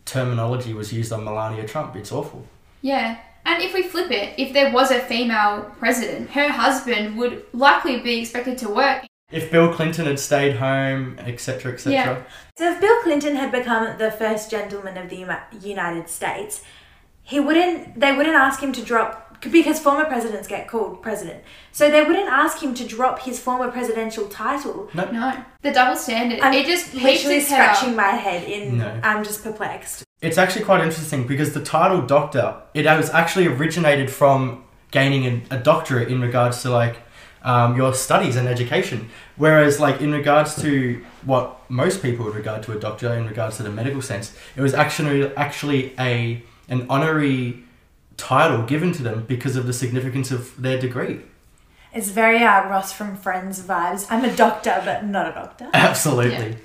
terminology 0.05 0.73
was 0.73 0.91
used 0.91 1.13
on 1.13 1.23
Melania 1.23 1.65
Trump. 1.65 1.95
It's 1.95 2.11
awful. 2.11 2.45
Yeah. 2.81 3.17
And 3.45 3.63
if 3.63 3.73
we 3.73 3.83
flip 3.83 4.11
it, 4.11 4.35
if 4.37 4.53
there 4.53 4.71
was 4.71 4.91
a 4.91 4.99
female 4.99 5.73
president, 5.79 6.29
her 6.31 6.49
husband 6.49 7.17
would 7.17 7.45
likely 7.53 8.01
be 8.01 8.19
expected 8.19 8.57
to 8.59 8.69
work. 8.69 9.05
If 9.31 9.49
Bill 9.49 9.73
Clinton 9.73 10.05
had 10.05 10.19
stayed 10.19 10.57
home, 10.57 11.17
etc., 11.19 11.73
etc. 11.73 11.93
Yeah. 11.93 12.23
So 12.57 12.71
if 12.71 12.81
Bill 12.81 13.01
Clinton 13.01 13.35
had 13.35 13.51
become 13.51 13.97
the 13.97 14.11
first 14.11 14.51
gentleman 14.51 14.97
of 14.97 15.09
the 15.09 15.25
United 15.61 16.09
States, 16.09 16.63
he 17.23 17.39
wouldn't. 17.39 17.99
They 17.99 18.15
wouldn't 18.15 18.35
ask 18.35 18.61
him 18.61 18.71
to 18.73 18.81
drop 18.83 19.23
because 19.51 19.79
former 19.79 20.05
presidents 20.05 20.47
get 20.47 20.67
called 20.67 21.01
president. 21.01 21.43
So 21.71 21.89
they 21.89 22.03
wouldn't 22.03 22.29
ask 22.29 22.61
him 22.61 22.73
to 22.75 22.85
drop 22.87 23.19
his 23.19 23.39
former 23.39 23.71
presidential 23.71 24.27
title. 24.27 24.89
No. 24.93 25.09
No. 25.11 25.43
The 25.61 25.71
double 25.71 25.95
standard. 25.95 26.39
I'm 26.39 26.53
it 26.53 26.65
just 26.65 26.93
leaps 26.93 27.05
literally 27.05 27.39
scratching 27.41 27.91
up. 27.91 27.95
my 27.95 28.11
head. 28.11 28.43
In 28.43 28.77
No. 28.77 28.99
I'm 29.03 29.23
just 29.23 29.43
perplexed. 29.43 30.03
It's 30.21 30.37
actually 30.37 30.63
quite 30.63 30.81
interesting 30.81 31.27
because 31.27 31.53
the 31.53 31.63
title 31.63 32.01
doctor 32.01 32.61
it 32.73 32.85
was 32.85 33.09
actually 33.09 33.47
originated 33.47 34.09
from 34.09 34.63
gaining 34.91 35.25
a, 35.51 35.55
a 35.55 35.59
doctorate 35.59 36.09
in 36.09 36.21
regards 36.21 36.61
to 36.61 36.69
like 36.69 36.97
um, 37.43 37.75
your 37.75 37.93
studies 37.93 38.35
and 38.35 38.47
education. 38.47 39.09
Whereas 39.35 39.79
like 39.79 39.99
in 39.99 40.11
regards 40.13 40.61
to 40.61 41.03
what 41.25 41.59
most 41.69 42.01
people 42.01 42.25
would 42.25 42.35
regard 42.35 42.63
to 42.63 42.71
a 42.71 42.79
doctor 42.79 43.13
in 43.13 43.25
regards 43.25 43.57
to 43.57 43.63
the 43.63 43.69
medical 43.69 44.01
sense, 44.01 44.35
it 44.55 44.61
was 44.61 44.73
actually 44.73 45.35
actually 45.35 45.93
a 45.99 46.43
an 46.67 46.85
honorary 46.89 47.63
title 48.17 48.63
given 48.63 48.91
to 48.93 49.03
them 49.03 49.25
because 49.27 49.55
of 49.55 49.67
the 49.67 49.73
significance 49.73 50.31
of 50.31 50.61
their 50.61 50.79
degree. 50.79 51.21
It's 51.93 52.09
very 52.09 52.43
uh, 52.43 52.67
Ross 52.69 52.91
from 52.91 53.15
Friends 53.15 53.61
vibes. 53.61 54.07
I'm 54.09 54.25
a 54.25 54.35
doctor, 54.35 54.81
but 54.83 55.05
not 55.05 55.29
a 55.29 55.31
doctor. 55.31 55.69
Absolutely. 55.73 56.49
Yeah. 56.49 56.55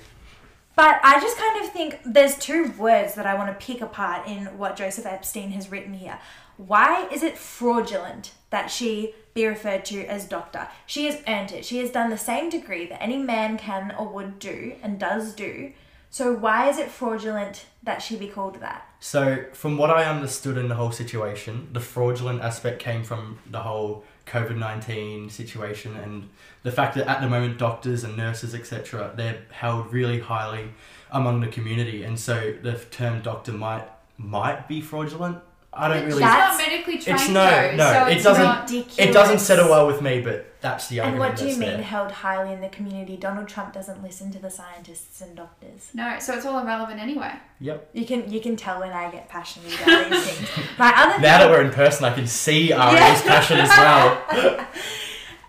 But 0.75 0.99
I 1.03 1.19
just 1.19 1.37
kind 1.37 1.63
of 1.63 1.71
think 1.71 1.99
there's 2.05 2.37
two 2.37 2.71
words 2.77 3.15
that 3.15 3.27
I 3.27 3.35
want 3.35 3.49
to 3.49 3.65
pick 3.65 3.81
apart 3.81 4.27
in 4.27 4.45
what 4.57 4.75
Joseph 4.75 5.05
Epstein 5.05 5.51
has 5.51 5.69
written 5.69 5.93
here. 5.93 6.19
Why 6.55 7.07
is 7.09 7.21
it 7.21 7.37
fraudulent 7.37 8.31
that 8.49 8.71
she 8.71 9.13
be 9.33 9.45
referred 9.45 9.85
to 9.85 10.05
as 10.05 10.25
doctor? 10.25 10.67
She 10.85 11.05
has 11.05 11.21
earned 11.27 11.51
it. 11.51 11.63
She 11.65 11.79
has 11.79 11.91
done 11.91 12.09
the 12.09 12.17
same 12.17 12.49
degree 12.49 12.85
that 12.87 13.03
any 13.03 13.17
man 13.17 13.57
can 13.57 13.93
or 13.97 14.07
would 14.07 14.39
do 14.39 14.75
and 14.81 14.99
does 14.99 15.33
do. 15.33 15.73
So 16.09 16.33
why 16.33 16.69
is 16.69 16.77
it 16.77 16.89
fraudulent 16.89 17.65
that 17.83 18.01
she 18.01 18.17
be 18.17 18.27
called 18.27 18.59
that? 18.59 18.87
So, 18.99 19.45
from 19.53 19.77
what 19.77 19.89
I 19.89 20.05
understood 20.05 20.57
in 20.57 20.67
the 20.67 20.75
whole 20.75 20.91
situation, 20.91 21.69
the 21.71 21.79
fraudulent 21.79 22.41
aspect 22.41 22.79
came 22.79 23.03
from 23.03 23.39
the 23.49 23.59
whole 23.59 24.03
COVID 24.25 24.57
19 24.57 25.29
situation 25.29 25.95
and 25.97 26.29
the 26.63 26.71
fact 26.71 26.95
that 26.95 27.07
at 27.07 27.21
the 27.21 27.27
moment 27.27 27.57
doctors 27.57 28.03
and 28.03 28.15
nurses, 28.17 28.53
etc., 28.53 29.13
they're 29.15 29.41
held 29.51 29.91
really 29.91 30.19
highly 30.19 30.71
among 31.11 31.41
the 31.41 31.47
community. 31.47 32.03
And 32.03 32.19
so 32.19 32.53
the 32.61 32.73
term 32.73 33.21
doctor 33.21 33.51
might 33.51 33.87
might 34.17 34.67
be 34.67 34.81
fraudulent. 34.81 35.39
I 35.71 35.87
don't 35.87 35.97
really. 36.05 36.11
She's 36.13 36.19
That's- 36.21 36.57
not 36.57 36.67
medically 36.67 36.97
trained. 36.97 37.19
It's 37.19 37.29
no, 37.29 37.45
though, 37.49 37.75
no, 37.75 37.93
so 37.93 38.05
it 38.07 38.13
it's 38.15 38.23
doesn't- 38.23 38.43
Not, 38.43 38.61
Ridiculous. 38.69 38.97
It 38.99 39.13
doesn't 39.13 39.39
settle 39.39 39.69
well 39.69 39.85
with 39.87 40.01
me, 40.01 40.19
but 40.21 40.45
that's 40.61 40.87
the 40.87 40.99
only. 41.01 41.11
And 41.11 41.19
what 41.19 41.35
do 41.35 41.45
you 41.47 41.55
mean 41.57 41.69
there. 41.69 41.81
held 41.83 42.11
highly 42.11 42.51
in 42.51 42.59
the 42.59 42.69
community? 42.69 43.15
Donald 43.17 43.47
Trump 43.47 43.71
doesn't 43.73 44.01
listen 44.01 44.31
to 44.31 44.39
the 44.39 44.49
scientists 44.49 45.21
and 45.21 45.35
doctors. 45.35 45.89
no, 45.93 46.17
so 46.19 46.33
it's 46.33 46.45
all 46.45 46.59
irrelevant 46.59 46.99
anyway. 46.99 47.33
Yep. 47.59 47.89
You 47.93 48.05
can 48.05 48.31
you 48.31 48.41
can 48.41 48.55
tell 48.55 48.79
when 48.79 48.91
I 48.91 49.11
get 49.11 49.29
passionate 49.29 49.79
about 49.81 50.09
these 50.09 50.27
things. 50.27 50.49
My 50.79 50.91
other 50.95 51.21
Now 51.21 51.37
that 51.39 51.49
we're 51.51 51.61
in 51.61 51.71
person, 51.71 52.03
I 52.05 52.13
can 52.13 52.25
see 52.27 52.73
Aria's 52.73 52.99
Yeah. 53.01 53.21
passion 53.27 53.59
as 53.59 53.69
well. 53.69 54.65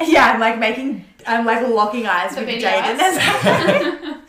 Yeah, 0.02 0.32
I'm 0.32 0.40
like 0.40 0.58
making, 0.58 1.04
I'm 1.26 1.44
like 1.44 1.66
locking 1.68 2.06
eyes 2.06 2.34
The 2.34 2.40
with 2.40 2.46
beady 2.48 2.62
Jaden. 2.62 2.98
and 3.00 4.22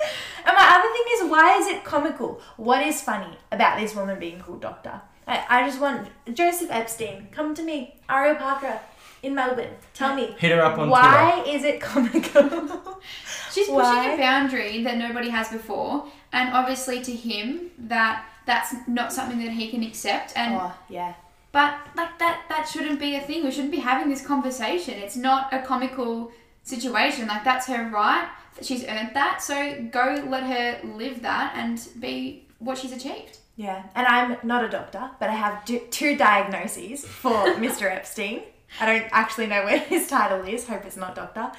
my 0.45 0.67
other 0.75 0.89
thing 0.93 1.03
is, 1.13 1.31
why 1.31 1.57
is 1.59 1.67
it 1.67 1.85
comical? 1.85 2.41
What 2.57 2.85
is 2.85 3.01
funny 3.01 3.37
about 3.53 3.79
this 3.79 3.95
woman 3.95 4.19
being 4.19 4.41
called 4.41 4.61
doctor? 4.61 4.99
I, 5.31 5.61
I 5.61 5.65
just 5.65 5.79
want 5.79 6.09
Joseph 6.33 6.69
Epstein, 6.69 7.29
come 7.31 7.55
to 7.55 7.63
me, 7.63 7.95
Aria 8.09 8.35
Parker 8.35 8.81
in 9.23 9.33
Melbourne. 9.33 9.75
Tell 9.93 10.13
me, 10.13 10.35
Hit 10.37 10.51
her 10.51 10.61
up 10.61 10.77
on 10.77 10.89
why 10.89 11.43
is 11.47 11.63
it 11.63 11.79
comical? 11.79 12.99
She's 13.51 13.67
pushing 13.67 13.75
Why? 13.75 14.13
a 14.13 14.17
boundary 14.17 14.83
that 14.83 14.97
nobody 14.97 15.29
has 15.29 15.47
before, 15.49 16.05
and 16.33 16.53
obviously 16.53 17.01
to 17.03 17.13
him 17.13 17.71
that 17.77 18.25
that's 18.45 18.75
not 18.87 19.13
something 19.13 19.39
that 19.39 19.51
he 19.51 19.69
can 19.69 19.83
accept. 19.83 20.33
And 20.35 20.55
oh, 20.55 20.73
yeah. 20.89 21.13
but 21.53 21.75
like 21.95 22.19
that 22.19 22.43
that 22.49 22.67
shouldn't 22.67 22.99
be 22.99 23.15
a 23.15 23.21
thing. 23.21 23.45
We 23.45 23.51
shouldn't 23.51 23.71
be 23.71 23.79
having 23.79 24.09
this 24.09 24.25
conversation. 24.25 24.95
It's 24.95 25.15
not 25.15 25.53
a 25.53 25.61
comical 25.61 26.31
situation. 26.63 27.27
Like 27.27 27.45
that's 27.45 27.67
her 27.67 27.89
right. 27.89 28.27
She's 28.61 28.83
earned 28.85 29.11
that. 29.13 29.41
So 29.41 29.87
go 29.91 30.25
let 30.27 30.43
her 30.43 30.85
live 30.97 31.21
that 31.21 31.53
and 31.55 31.81
be 32.01 32.47
what 32.59 32.77
she's 32.77 32.91
achieved. 32.91 33.37
Yeah, 33.55 33.83
and 33.95 34.07
I'm 34.07 34.37
not 34.43 34.63
a 34.63 34.69
doctor, 34.69 35.11
but 35.19 35.29
I 35.29 35.33
have 35.33 35.65
do- 35.65 35.85
two 35.91 36.17
diagnoses 36.17 37.05
for 37.05 37.31
Mr. 37.55 37.83
Epstein. 37.91 38.43
I 38.79 38.85
don't 38.85 39.07
actually 39.11 39.47
know 39.47 39.63
what 39.63 39.79
his 39.87 40.07
title 40.07 40.45
is, 40.47 40.67
hope 40.67 40.85
it's 40.85 40.97
not 40.97 41.15
doctor. 41.15 41.51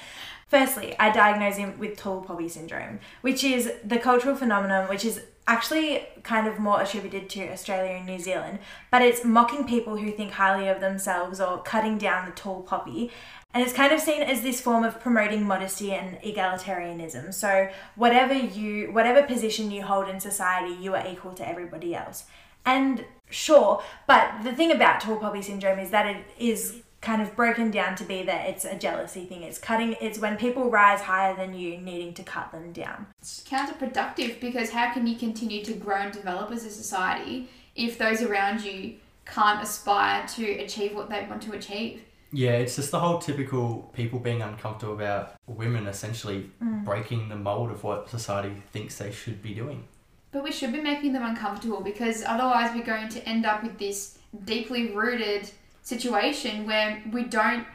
Firstly, 0.49 0.95
I 0.99 1.11
diagnose 1.11 1.57
him 1.57 1.78
with 1.78 1.97
tall 1.97 2.20
poppy 2.20 2.49
syndrome, 2.49 3.01
which 3.22 3.43
is 3.43 3.72
the 3.84 3.99
cultural 3.99 4.36
phenomenon 4.36 4.88
which 4.88 5.05
is 5.05 5.22
actually 5.47 6.07
kind 6.22 6.47
of 6.47 6.59
more 6.59 6.80
attributed 6.80 7.28
to 7.30 7.49
Australia 7.49 7.93
and 7.93 8.07
New 8.07 8.18
Zealand, 8.18 8.59
but 8.90 9.03
it's 9.03 9.24
mocking 9.24 9.66
people 9.66 9.97
who 9.97 10.12
think 10.12 10.32
highly 10.32 10.68
of 10.68 10.80
themselves 10.80 11.40
or 11.40 11.62
cutting 11.62 11.99
down 11.99 12.26
the 12.26 12.32
tall 12.32 12.62
poppy. 12.62 13.11
And 13.55 13.62
it's 13.62 13.72
kind 13.72 13.92
of 13.92 14.00
seen 14.00 14.22
as 14.22 14.42
this 14.42 14.61
form 14.61 14.82
of 14.82 14.98
promoting 14.98 15.44
modesty 15.44 15.92
and 15.92 16.18
egalitarianism. 16.22 17.34
So 17.34 17.68
whatever 17.96 18.34
you 18.34 18.92
whatever 18.92 19.22
position 19.22 19.70
you 19.70 19.82
hold 19.82 20.09
in 20.09 20.20
society, 20.20 20.74
you 20.80 20.94
are 20.94 21.07
equal 21.07 21.34
to 21.34 21.46
everybody 21.46 21.94
else. 21.94 22.24
And 22.64 23.05
sure, 23.28 23.82
but 24.07 24.42
the 24.42 24.53
thing 24.53 24.70
about 24.70 25.00
tall 25.00 25.16
poppy 25.16 25.42
syndrome 25.42 25.78
is 25.78 25.90
that 25.90 26.07
it 26.07 26.24
is 26.38 26.82
kind 27.03 27.20
of 27.20 27.34
broken 27.34 27.70
down 27.70 27.96
to 27.96 28.05
be 28.05 28.22
that 28.22 28.48
it's 28.48 28.64
a 28.64 28.78
jealousy 28.78 29.26
thing. 29.26 29.42
It's 29.42 29.59
cutting 29.59 29.96
it's 30.00 30.18
when 30.18 30.36
people 30.36 30.70
rise 30.70 31.03
higher 31.03 31.36
than 31.36 31.53
you 31.53 31.76
needing 31.76 32.14
to 32.14 32.22
cut 32.22 32.53
them 32.53 32.72
down. 32.72 33.07
It's 33.20 33.42
counterproductive 33.42 34.40
because 34.40 34.70
how 34.70 34.94
can 34.94 35.07
you 35.07 35.16
continue 35.16 35.64
to 35.64 35.74
grow 35.74 35.96
and 35.96 36.12
develop 36.12 36.53
as 36.53 36.64
a 36.64 36.70
society 36.70 37.50
if 37.74 37.98
those 37.98 38.22
around 38.22 38.62
you 38.62 38.96
can't 39.26 39.62
aspire 39.62 40.26
to 40.28 40.44
achieve 40.44 40.94
what 40.94 41.11
they 41.11 41.26
want 41.28 41.42
to 41.42 41.53
achieve? 41.53 42.03
Yeah, 42.32 42.52
it's 42.52 42.76
just 42.76 42.90
the 42.90 42.98
whole 42.98 43.18
typical 43.18 43.90
people 43.94 44.18
being 44.18 44.40
uncomfortable 44.42 44.94
about 44.94 45.34
women 45.46 45.86
essentially 45.86 46.50
Mm. 46.62 46.84
breaking 46.84 47.28
the 47.28 47.36
mold 47.36 47.70
of 47.70 47.84
what 47.84 48.08
society 48.08 48.54
thinks 48.72 48.96
they 48.98 49.12
should 49.12 49.42
be 49.42 49.54
doing. 49.54 49.84
But 50.32 50.42
we 50.42 50.50
should 50.52 50.72
be 50.72 50.80
making 50.80 51.12
them 51.12 51.24
uncomfortable 51.24 51.82
because 51.82 52.24
otherwise 52.26 52.74
we're 52.74 52.84
going 52.84 53.10
to 53.10 53.28
end 53.28 53.44
up 53.44 53.62
with 53.62 53.78
this 53.78 54.18
deeply 54.44 54.92
rooted 54.92 55.50
situation 55.82 56.66
where 56.66 57.02
we 57.12 57.24
don't 57.24 57.66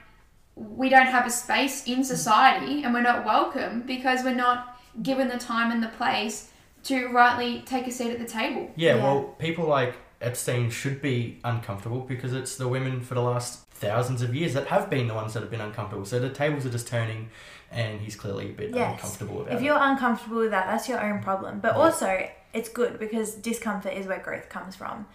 we 0.55 0.89
don't 0.89 1.05
have 1.05 1.27
a 1.27 1.29
space 1.29 1.85
in 1.85 2.03
society 2.03 2.81
and 2.83 2.91
we're 2.91 3.01
not 3.01 3.23
welcome 3.23 3.81
because 3.85 4.23
we're 4.23 4.33
not 4.33 4.79
given 5.03 5.27
the 5.27 5.37
time 5.37 5.71
and 5.71 5.83
the 5.83 5.87
place 5.89 6.49
to 6.83 7.09
rightly 7.09 7.61
take 7.67 7.85
a 7.85 7.91
seat 7.91 8.09
at 8.09 8.17
the 8.17 8.25
table. 8.25 8.71
Yeah, 8.75 8.95
Yeah. 8.95 9.03
well, 9.03 9.23
people 9.37 9.65
like 9.67 9.93
Epstein 10.19 10.71
should 10.71 10.99
be 10.99 11.39
uncomfortable 11.43 11.99
because 11.99 12.33
it's 12.33 12.55
the 12.57 12.67
women 12.67 13.01
for 13.01 13.13
the 13.13 13.21
last 13.21 13.66
thousands 13.79 14.21
of 14.21 14.33
years 14.35 14.53
that 14.53 14.67
have 14.67 14.89
been 14.89 15.07
the 15.07 15.13
ones 15.13 15.33
that 15.33 15.41
have 15.41 15.51
been 15.51 15.61
uncomfortable. 15.61 16.05
So 16.05 16.19
the 16.19 16.29
tables 16.29 16.65
are 16.65 16.69
just 16.69 16.87
turning, 16.87 17.29
and 17.71 18.01
he's 18.01 18.15
clearly 18.15 18.49
a 18.49 18.53
bit 18.53 18.71
Yes. 18.75 18.93
uncomfortable 18.93 19.41
about 19.41 19.53
If 19.53 19.61
you're 19.61 19.77
uncomfortable 19.79 20.37
with 20.37 20.51
that, 20.51 20.67
that's 20.67 20.87
your 20.89 20.99
own 21.03 21.21
problem. 21.21 21.59
But 21.59 21.75
Yeah. 21.75 21.81
also, 21.83 22.29
it's 22.53 22.69
good 22.69 22.99
because 22.99 23.35
discomfort 23.35 23.93
is 23.93 24.07
where 24.07 24.19
growth 24.19 24.49
comes 24.49 24.75
from. 24.75 25.05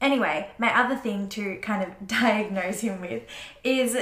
Anyway, 0.00 0.48
my 0.58 0.72
other 0.78 0.94
thing 0.96 1.28
to 1.30 1.56
kind 1.56 1.82
of 1.82 2.06
diagnose 2.06 2.80
him 2.80 3.00
with 3.00 3.22
is 3.64 3.96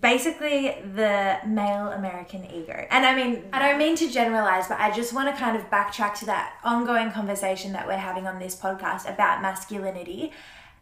basically 0.00 0.76
the 0.94 1.38
male 1.46 1.88
American 1.88 2.44
ego. 2.44 2.86
And 2.90 3.04
I 3.04 3.14
mean, 3.14 3.42
I 3.52 3.58
don't 3.58 3.78
mean 3.78 3.96
to 3.96 4.08
generalize, 4.10 4.68
but 4.68 4.78
I 4.78 4.90
just 4.92 5.12
want 5.12 5.34
to 5.34 5.40
kind 5.40 5.56
of 5.56 5.68
backtrack 5.70 6.14
to 6.20 6.26
that 6.26 6.54
ongoing 6.62 7.10
conversation 7.10 7.72
that 7.72 7.86
we're 7.88 7.96
having 7.96 8.26
on 8.26 8.38
this 8.38 8.54
podcast 8.54 9.12
about 9.12 9.42
masculinity. 9.42 10.32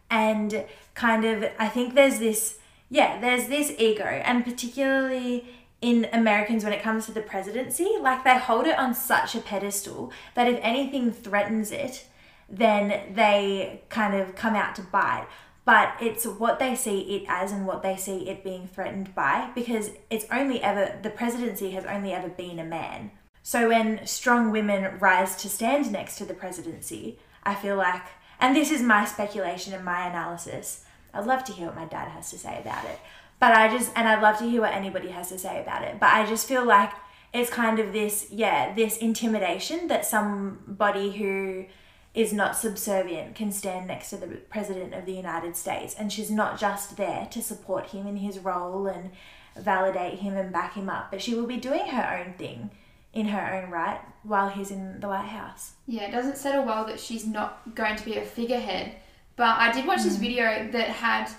And 0.09 0.65
kind 0.95 1.25
of, 1.25 1.45
I 1.59 1.67
think 1.69 1.93
there's 1.93 2.19
this, 2.19 2.57
yeah, 2.89 3.19
there's 3.21 3.47
this 3.47 3.71
ego, 3.77 4.03
and 4.03 4.43
particularly 4.43 5.45
in 5.81 6.07
Americans 6.11 6.63
when 6.63 6.73
it 6.73 6.81
comes 6.81 7.05
to 7.05 7.11
the 7.11 7.21
presidency, 7.21 7.95
like 8.01 8.23
they 8.23 8.37
hold 8.37 8.67
it 8.67 8.77
on 8.77 8.93
such 8.93 9.35
a 9.35 9.39
pedestal 9.39 10.11
that 10.35 10.47
if 10.47 10.59
anything 10.61 11.11
threatens 11.11 11.71
it, 11.71 12.05
then 12.49 13.13
they 13.13 13.81
kind 13.89 14.15
of 14.15 14.35
come 14.35 14.55
out 14.55 14.75
to 14.75 14.81
bite. 14.81 15.27
But 15.63 15.93
it's 16.01 16.25
what 16.25 16.57
they 16.57 16.75
see 16.75 17.01
it 17.15 17.25
as 17.27 17.51
and 17.51 17.67
what 17.67 17.83
they 17.83 17.95
see 17.95 18.27
it 18.27 18.43
being 18.43 18.67
threatened 18.67 19.13
by 19.13 19.51
because 19.53 19.91
it's 20.09 20.25
only 20.31 20.61
ever, 20.63 20.97
the 21.03 21.11
presidency 21.11 21.71
has 21.71 21.85
only 21.85 22.11
ever 22.11 22.27
been 22.27 22.57
a 22.57 22.63
man. 22.63 23.11
So 23.43 23.69
when 23.69 24.05
strong 24.05 24.51
women 24.51 24.97
rise 24.99 25.35
to 25.37 25.49
stand 25.49 25.91
next 25.91 26.17
to 26.17 26.25
the 26.25 26.33
presidency, 26.33 27.19
I 27.43 27.55
feel 27.55 27.77
like, 27.77 28.03
and 28.39 28.55
this 28.55 28.71
is 28.71 28.81
my 28.81 29.05
speculation 29.05 29.73
and 29.73 29.83
my 29.83 30.07
analysis, 30.07 30.85
I'd 31.13 31.25
love 31.25 31.43
to 31.45 31.51
hear 31.51 31.67
what 31.67 31.75
my 31.75 31.85
dad 31.85 32.09
has 32.09 32.29
to 32.31 32.37
say 32.37 32.59
about 32.59 32.85
it. 32.85 32.99
But 33.39 33.53
I 33.53 33.69
just, 33.69 33.91
and 33.95 34.07
I'd 34.07 34.21
love 34.21 34.37
to 34.39 34.49
hear 34.49 34.61
what 34.61 34.73
anybody 34.73 35.09
has 35.09 35.29
to 35.29 35.39
say 35.39 35.61
about 35.61 35.83
it. 35.83 35.99
But 35.99 36.13
I 36.13 36.25
just 36.25 36.47
feel 36.47 36.65
like 36.65 36.91
it's 37.33 37.49
kind 37.49 37.79
of 37.79 37.93
this, 37.93 38.27
yeah, 38.31 38.73
this 38.73 38.97
intimidation 38.97 39.87
that 39.87 40.05
somebody 40.05 41.11
who 41.11 41.65
is 42.13 42.33
not 42.33 42.57
subservient 42.57 43.35
can 43.35 43.51
stand 43.51 43.87
next 43.87 44.09
to 44.09 44.17
the 44.17 44.27
president 44.27 44.93
of 44.93 45.05
the 45.05 45.13
United 45.13 45.55
States. 45.55 45.95
And 45.97 46.11
she's 46.11 46.31
not 46.31 46.59
just 46.59 46.97
there 46.97 47.27
to 47.31 47.41
support 47.41 47.87
him 47.87 48.07
in 48.07 48.17
his 48.17 48.39
role 48.39 48.87
and 48.87 49.11
validate 49.55 50.19
him 50.19 50.35
and 50.35 50.51
back 50.51 50.73
him 50.73 50.89
up, 50.89 51.11
but 51.11 51.21
she 51.21 51.35
will 51.35 51.45
be 51.45 51.57
doing 51.57 51.87
her 51.87 52.23
own 52.25 52.33
thing 52.33 52.71
in 53.13 53.27
her 53.27 53.53
own 53.53 53.71
right 53.71 54.01
while 54.29 54.47
he's 54.49 54.69
in 54.71 54.99
the 54.99 55.07
White 55.07 55.25
House. 55.27 55.71
Yeah, 55.87 56.03
it 56.03 56.11
doesn't 56.11 56.37
settle 56.37 56.63
well 56.63 56.85
that 56.85 56.99
she's 56.99 57.25
not 57.25 57.75
going 57.75 57.95
to 57.95 58.05
be 58.05 58.15
a 58.17 58.21
figurehead. 58.23 58.93
But 59.35 59.57
I 59.57 59.71
did 59.71 59.87
watch 59.87 60.03
this 60.03 60.17
video 60.17 60.69
that 60.71 60.89
had 60.89 61.29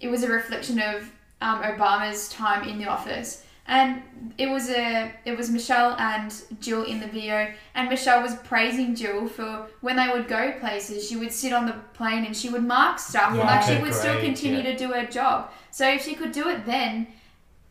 it 0.00 0.08
was 0.08 0.22
a 0.22 0.28
reflection 0.28 0.78
of 0.80 1.10
um, 1.40 1.62
Obama's 1.62 2.28
time 2.28 2.68
in 2.68 2.78
the 2.78 2.86
office, 2.86 3.44
and 3.66 4.02
it 4.36 4.48
was 4.50 4.68
a 4.68 5.12
it 5.24 5.36
was 5.38 5.50
Michelle 5.50 5.94
and 5.98 6.30
Jill 6.60 6.84
in 6.84 7.00
the 7.00 7.06
video, 7.06 7.52
and 7.74 7.88
Michelle 7.88 8.20
was 8.22 8.34
praising 8.36 8.94
Jill 8.94 9.26
for 9.28 9.66
when 9.80 9.96
they 9.96 10.08
would 10.08 10.28
go 10.28 10.52
places. 10.60 11.08
She 11.08 11.16
would 11.16 11.32
sit 11.32 11.52
on 11.52 11.64
the 11.66 11.76
plane 11.94 12.24
and 12.26 12.36
she 12.36 12.50
would 12.50 12.64
mark 12.64 12.98
stuff, 12.98 13.34
Yeah. 13.34 13.44
like 13.46 13.62
she 13.62 13.72
Okay, 13.74 13.82
would 13.82 13.94
still 13.94 14.20
continue 14.20 14.58
yeah. 14.62 14.72
to 14.72 14.76
do 14.76 14.88
her 14.92 15.06
job. 15.06 15.50
So 15.70 15.88
if 15.88 16.02
she 16.04 16.14
could 16.14 16.32
do 16.32 16.48
it 16.48 16.66
then, 16.66 17.06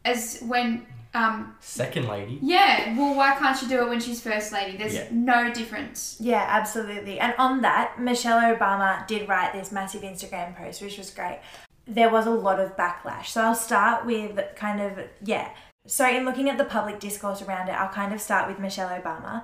as 0.05 0.41
when 0.47 0.85
um, 1.13 1.55
Second 1.59 2.07
lady. 2.07 2.39
yeah, 2.41 2.97
well, 2.97 3.13
why 3.15 3.35
can't 3.35 3.57
she 3.57 3.67
do 3.67 3.81
it 3.83 3.89
when 3.89 3.99
she's 3.99 4.21
first 4.21 4.51
lady? 4.51 4.77
There's 4.77 4.95
Yeah. 4.95 5.07
no 5.11 5.51
difference. 5.53 6.17
Yeah, 6.19 6.45
absolutely. 6.47 7.19
And 7.19 7.33
on 7.37 7.61
that, 7.61 7.99
Michelle 7.99 8.41
Obama 8.41 9.05
did 9.07 9.27
write 9.29 9.53
this 9.53 9.71
massive 9.71 10.01
Instagram 10.01 10.55
post, 10.55 10.81
which 10.81 10.97
was 10.97 11.09
great. 11.11 11.39
There 11.85 12.09
was 12.09 12.25
a 12.25 12.31
lot 12.31 12.59
of 12.59 12.75
backlash. 12.77 13.27
So 13.27 13.41
I'll 13.41 13.55
start 13.55 14.05
with 14.05 14.39
kind 14.55 14.81
of, 14.81 14.99
yeah. 15.23 15.49
So, 15.85 16.07
in 16.07 16.23
looking 16.23 16.49
at 16.49 16.57
the 16.57 16.63
public 16.63 16.99
discourse 17.01 17.41
around 17.41 17.67
it, 17.67 17.73
I'll 17.73 17.89
kind 17.93 18.13
of 18.13 18.21
start 18.21 18.47
with 18.47 18.57
Michelle 18.57 18.87
Obama. 18.89 19.43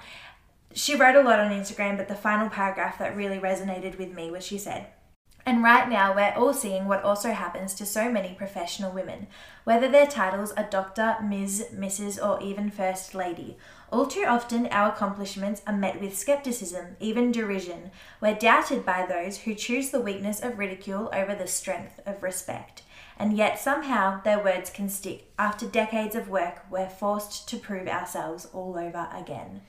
She 0.73 0.95
wrote 0.95 1.15
a 1.15 1.21
lot 1.21 1.39
on 1.39 1.51
Instagram, 1.51 1.97
but 1.97 2.07
the 2.07 2.15
final 2.15 2.47
paragraph 2.49 2.97
that 2.99 3.15
really 3.17 3.39
resonated 3.39 3.97
with 3.97 4.13
me 4.13 4.31
was 4.31 4.45
she 4.45 4.57
said, 4.57 4.87
and 5.49 5.63
right 5.63 5.89
now, 5.89 6.13
we're 6.13 6.35
all 6.37 6.53
seeing 6.53 6.85
what 6.85 7.03
also 7.03 7.31
happens 7.31 7.73
to 7.73 7.83
so 7.83 8.11
many 8.11 8.35
professional 8.35 8.91
women, 8.91 9.25
whether 9.63 9.89
their 9.89 10.05
titles 10.05 10.51
are 10.51 10.69
Doctor, 10.69 11.15
Ms., 11.23 11.69
Mrs., 11.73 12.23
or 12.23 12.39
even 12.39 12.69
First 12.69 13.15
Lady. 13.15 13.57
All 13.91 14.05
too 14.05 14.25
often, 14.27 14.67
our 14.67 14.89
accomplishments 14.89 15.63
are 15.65 15.75
met 15.75 15.99
with 15.99 16.15
skepticism, 16.15 16.97
even 16.99 17.31
derision. 17.31 17.89
We're 18.21 18.35
doubted 18.35 18.85
by 18.85 19.07
those 19.07 19.39
who 19.39 19.55
choose 19.55 19.89
the 19.89 19.99
weakness 19.99 20.39
of 20.39 20.59
ridicule 20.59 21.09
over 21.11 21.33
the 21.33 21.47
strength 21.47 21.99
of 22.05 22.21
respect. 22.21 22.83
And 23.17 23.35
yet, 23.35 23.57
somehow, 23.57 24.21
their 24.21 24.43
words 24.43 24.69
can 24.69 24.87
stick. 24.87 25.31
After 25.39 25.65
decades 25.65 26.13
of 26.13 26.29
work, 26.29 26.63
we're 26.69 26.89
forced 26.89 27.49
to 27.49 27.57
prove 27.57 27.87
ourselves 27.87 28.47
all 28.53 28.77
over 28.77 29.09
again. 29.11 29.61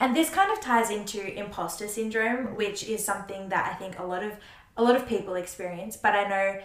And 0.00 0.14
this 0.14 0.30
kind 0.30 0.52
of 0.52 0.60
ties 0.60 0.90
into 0.90 1.36
imposter 1.36 1.88
syndrome, 1.88 2.54
which 2.54 2.84
is 2.84 3.04
something 3.04 3.48
that 3.48 3.72
I 3.72 3.74
think 3.74 3.98
a 3.98 4.04
lot 4.04 4.22
of 4.22 4.34
a 4.78 4.82
lot 4.82 4.96
of 4.96 5.06
people 5.06 5.34
experience. 5.34 5.96
But 5.96 6.14
I 6.14 6.28
know 6.28 6.60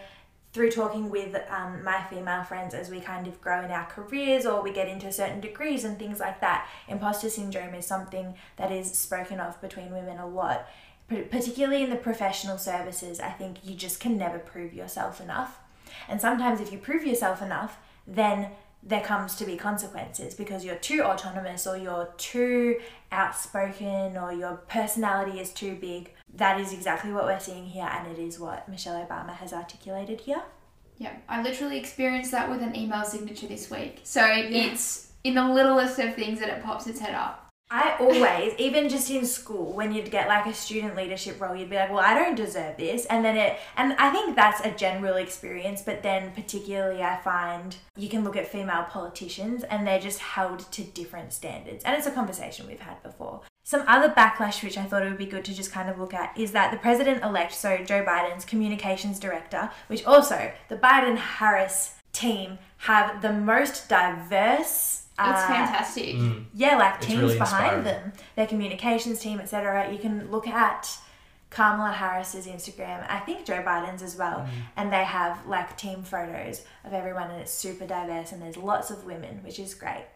through 0.54 0.70
talking 0.70 1.10
with 1.10 1.36
um, 1.50 1.82
my 1.82 2.00
female 2.04 2.44
friends 2.44 2.74
as 2.74 2.88
we 2.88 3.00
kind 3.00 3.26
of 3.26 3.40
grow 3.40 3.64
in 3.64 3.72
our 3.72 3.86
careers 3.86 4.46
or 4.46 4.62
we 4.62 4.72
get 4.72 4.88
into 4.88 5.12
certain 5.12 5.40
degrees 5.40 5.84
and 5.84 5.98
things 5.98 6.20
like 6.20 6.40
that, 6.40 6.68
imposter 6.88 7.28
syndrome 7.28 7.74
is 7.74 7.84
something 7.84 8.34
that 8.56 8.70
is 8.70 8.96
spoken 8.96 9.40
of 9.40 9.60
between 9.60 9.90
women 9.90 10.18
a 10.18 10.26
lot. 10.26 10.68
Particularly 11.08 11.82
in 11.82 11.90
the 11.90 11.96
professional 11.96 12.56
services, 12.56 13.18
I 13.18 13.30
think 13.30 13.58
you 13.64 13.74
just 13.74 13.98
can 13.98 14.16
never 14.16 14.38
prove 14.38 14.72
yourself 14.72 15.20
enough. 15.20 15.58
And 16.08 16.20
sometimes, 16.20 16.60
if 16.60 16.72
you 16.72 16.78
prove 16.78 17.04
yourself 17.04 17.42
enough, 17.42 17.76
then 18.06 18.52
there 18.86 19.00
comes 19.00 19.34
to 19.36 19.46
be 19.46 19.56
consequences 19.56 20.34
because 20.34 20.64
you're 20.64 20.76
too 20.76 21.02
autonomous 21.02 21.66
or 21.66 21.76
you're 21.76 22.12
too 22.18 22.78
outspoken 23.10 24.16
or 24.16 24.32
your 24.32 24.56
personality 24.68 25.40
is 25.40 25.50
too 25.50 25.74
big. 25.76 26.12
That 26.34 26.60
is 26.60 26.72
exactly 26.72 27.12
what 27.12 27.24
we're 27.24 27.40
seeing 27.40 27.66
here, 27.66 27.88
and 27.90 28.10
it 28.10 28.20
is 28.20 28.38
what 28.38 28.68
Michelle 28.68 29.02
Obama 29.04 29.34
has 29.36 29.52
articulated 29.52 30.20
here. 30.22 30.42
Yeah, 30.98 31.16
I 31.28 31.42
literally 31.42 31.78
experienced 31.78 32.30
that 32.32 32.50
with 32.50 32.62
an 32.62 32.76
email 32.76 33.04
signature 33.04 33.46
this 33.46 33.70
week. 33.70 34.00
So 34.04 34.24
yeah. 34.24 34.66
it's 34.66 35.12
in 35.22 35.34
the 35.34 35.48
littlest 35.48 35.98
of 35.98 36.14
things 36.14 36.40
that 36.40 36.48
it 36.48 36.62
pops 36.62 36.86
its 36.86 37.00
head 37.00 37.14
up. 37.14 37.43
I 37.70 37.96
always, 37.98 38.54
even 38.58 38.88
just 38.88 39.10
in 39.10 39.26
school, 39.26 39.72
when 39.72 39.92
you'd 39.92 40.10
get 40.10 40.28
like 40.28 40.46
a 40.46 40.54
student 40.54 40.94
leadership 40.96 41.40
role, 41.40 41.56
you'd 41.56 41.70
be 41.70 41.76
like, 41.76 41.90
well, 41.90 42.00
I 42.00 42.14
don't 42.14 42.34
deserve 42.34 42.76
this. 42.76 43.06
And 43.06 43.24
then 43.24 43.36
it, 43.36 43.58
and 43.76 43.94
I 43.94 44.10
think 44.10 44.36
that's 44.36 44.60
a 44.60 44.70
general 44.70 45.16
experience, 45.16 45.82
but 45.82 46.02
then 46.02 46.30
particularly 46.32 47.02
I 47.02 47.16
find 47.16 47.74
you 47.96 48.08
can 48.08 48.22
look 48.22 48.36
at 48.36 48.46
female 48.46 48.84
politicians 48.84 49.64
and 49.64 49.86
they're 49.86 49.98
just 49.98 50.20
held 50.20 50.70
to 50.72 50.84
different 50.84 51.32
standards. 51.32 51.84
And 51.84 51.96
it's 51.96 52.06
a 52.06 52.12
conversation 52.12 52.66
we've 52.66 52.80
had 52.80 53.02
before. 53.02 53.40
Some 53.64 53.84
other 53.88 54.10
backlash, 54.10 54.62
which 54.62 54.76
I 54.76 54.84
thought 54.84 55.02
it 55.02 55.08
would 55.08 55.18
be 55.18 55.24
good 55.24 55.44
to 55.46 55.54
just 55.54 55.72
kind 55.72 55.88
of 55.88 55.98
look 55.98 56.12
at, 56.12 56.38
is 56.38 56.52
that 56.52 56.70
the 56.70 56.76
president 56.76 57.24
elect, 57.24 57.54
so 57.54 57.78
Joe 57.78 58.04
Biden's 58.04 58.44
communications 58.44 59.18
director, 59.18 59.70
which 59.86 60.04
also 60.04 60.52
the 60.68 60.76
Biden 60.76 61.16
Harris 61.16 61.94
team 62.12 62.58
have 62.78 63.22
the 63.22 63.32
most 63.32 63.88
diverse 63.88 65.03
it's 65.18 65.42
uh, 65.42 65.46
fantastic. 65.46 66.16
Mm. 66.16 66.44
Yeah, 66.54 66.76
like 66.76 66.96
it's 66.96 67.06
teams 67.06 67.22
really 67.22 67.38
behind 67.38 67.86
them, 67.86 68.12
their 68.36 68.46
communications 68.46 69.20
team, 69.20 69.38
etc. 69.38 69.92
You 69.92 69.98
can 69.98 70.30
look 70.30 70.48
at 70.48 70.98
Kamala 71.54 71.92
Harris's 71.92 72.48
Instagram, 72.48 73.06
I 73.08 73.20
think 73.20 73.46
Joe 73.46 73.62
Biden's 73.62 74.02
as 74.02 74.16
well, 74.16 74.40
mm. 74.40 74.48
and 74.76 74.92
they 74.92 75.04
have 75.04 75.46
like 75.46 75.76
team 75.76 76.02
photos 76.02 76.62
of 76.84 76.92
everyone, 76.92 77.30
and 77.30 77.40
it's 77.40 77.52
super 77.52 77.86
diverse, 77.86 78.32
and 78.32 78.42
there's 78.42 78.56
lots 78.56 78.90
of 78.90 79.04
women, 79.04 79.40
which 79.44 79.60
is 79.60 79.72
great. 79.72 80.06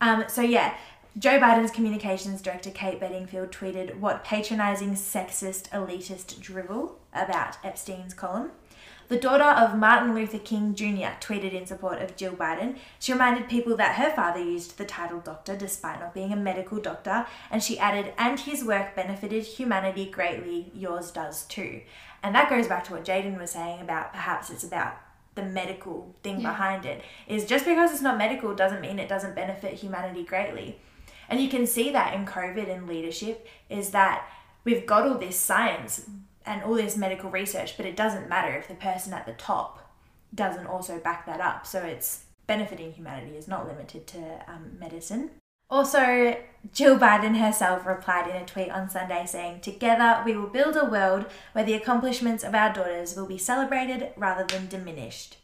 Um, 0.00 0.24
so 0.28 0.40
yeah, 0.40 0.74
Joe 1.18 1.40
Biden's 1.40 1.72
communications 1.72 2.40
director 2.40 2.70
Kate 2.70 3.00
Bedingfield 3.00 3.50
tweeted 3.50 3.98
what 3.98 4.22
patronizing, 4.22 4.94
sexist, 4.94 5.68
elitist 5.70 6.40
drivel 6.40 7.00
about 7.12 7.56
Epstein's 7.64 8.14
column. 8.14 8.52
The 9.08 9.16
daughter 9.16 9.42
of 9.42 9.78
Martin 9.78 10.14
Luther 10.14 10.38
King 10.38 10.74
Jr. 10.74 11.16
tweeted 11.18 11.54
in 11.54 11.64
support 11.64 12.02
of 12.02 12.14
Jill 12.14 12.34
Biden. 12.34 12.76
She 12.98 13.12
reminded 13.12 13.48
people 13.48 13.74
that 13.78 13.96
her 13.96 14.10
father 14.10 14.40
used 14.40 14.76
the 14.76 14.84
title 14.84 15.20
doctor 15.20 15.56
despite 15.56 15.98
not 15.98 16.12
being 16.12 16.30
a 16.30 16.36
medical 16.36 16.78
doctor, 16.78 17.26
and 17.50 17.62
she 17.62 17.78
added, 17.78 18.12
and 18.18 18.38
his 18.38 18.62
work 18.62 18.94
benefited 18.94 19.44
humanity 19.44 20.10
greatly, 20.10 20.70
yours 20.74 21.10
does 21.10 21.44
too. 21.44 21.80
And 22.22 22.34
that 22.34 22.50
goes 22.50 22.66
back 22.66 22.84
to 22.84 22.92
what 22.92 23.04
Jaden 23.06 23.40
was 23.40 23.52
saying 23.52 23.80
about 23.80 24.12
perhaps 24.12 24.50
it's 24.50 24.64
about 24.64 24.96
the 25.36 25.42
medical 25.42 26.14
thing 26.22 26.40
yeah. 26.40 26.50
behind 26.50 26.84
it. 26.84 27.02
Is 27.26 27.46
just 27.46 27.64
because 27.64 27.92
it's 27.92 28.02
not 28.02 28.18
medical 28.18 28.54
doesn't 28.54 28.82
mean 28.82 28.98
it 28.98 29.08
doesn't 29.08 29.34
benefit 29.34 29.74
humanity 29.74 30.22
greatly. 30.22 30.80
And 31.30 31.40
you 31.40 31.48
can 31.48 31.66
see 31.66 31.90
that 31.92 32.12
in 32.12 32.26
COVID 32.26 32.68
and 32.68 32.86
leadership 32.86 33.46
is 33.70 33.90
that 33.90 34.28
we've 34.64 34.84
got 34.84 35.06
all 35.06 35.16
this 35.16 35.38
science, 35.38 36.10
and 36.48 36.62
all 36.62 36.74
this 36.74 36.96
medical 36.96 37.30
research, 37.30 37.76
but 37.76 37.86
it 37.86 37.94
doesn't 37.94 38.28
matter 38.28 38.56
if 38.56 38.66
the 38.66 38.74
person 38.74 39.12
at 39.12 39.26
the 39.26 39.34
top 39.34 39.92
doesn't 40.34 40.66
also 40.66 40.98
back 40.98 41.26
that 41.26 41.40
up. 41.40 41.66
So 41.66 41.80
it's 41.80 42.24
benefiting 42.46 42.92
humanity 42.92 43.36
is 43.36 43.46
not 43.46 43.68
limited 43.68 44.06
to 44.08 44.40
um, 44.48 44.76
medicine. 44.78 45.30
Also, 45.70 46.34
Jill 46.72 46.98
Biden 46.98 47.38
herself 47.38 47.84
replied 47.84 48.28
in 48.28 48.36
a 48.36 48.46
tweet 48.46 48.70
on 48.70 48.88
Sunday 48.88 49.26
saying, 49.26 49.60
Together 49.60 50.22
we 50.24 50.34
will 50.34 50.46
build 50.46 50.76
a 50.76 50.86
world 50.86 51.26
where 51.52 51.64
the 51.64 51.74
accomplishments 51.74 52.42
of 52.42 52.54
our 52.54 52.72
daughters 52.72 53.14
will 53.14 53.26
be 53.26 53.36
celebrated 53.36 54.12
rather 54.16 54.44
than 54.44 54.68
diminished. 54.68 55.36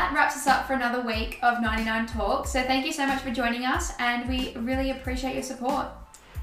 That 0.00 0.14
wraps 0.14 0.34
us 0.34 0.46
up 0.46 0.66
for 0.66 0.72
another 0.72 1.02
week 1.02 1.38
of 1.42 1.60
99 1.60 2.06
Talks. 2.06 2.52
So 2.52 2.62
thank 2.62 2.86
you 2.86 2.92
so 2.92 3.06
much 3.06 3.20
for 3.20 3.30
joining 3.30 3.66
us, 3.66 3.92
and 3.98 4.26
we 4.30 4.54
really 4.54 4.92
appreciate 4.92 5.34
your 5.34 5.42
support. 5.42 5.88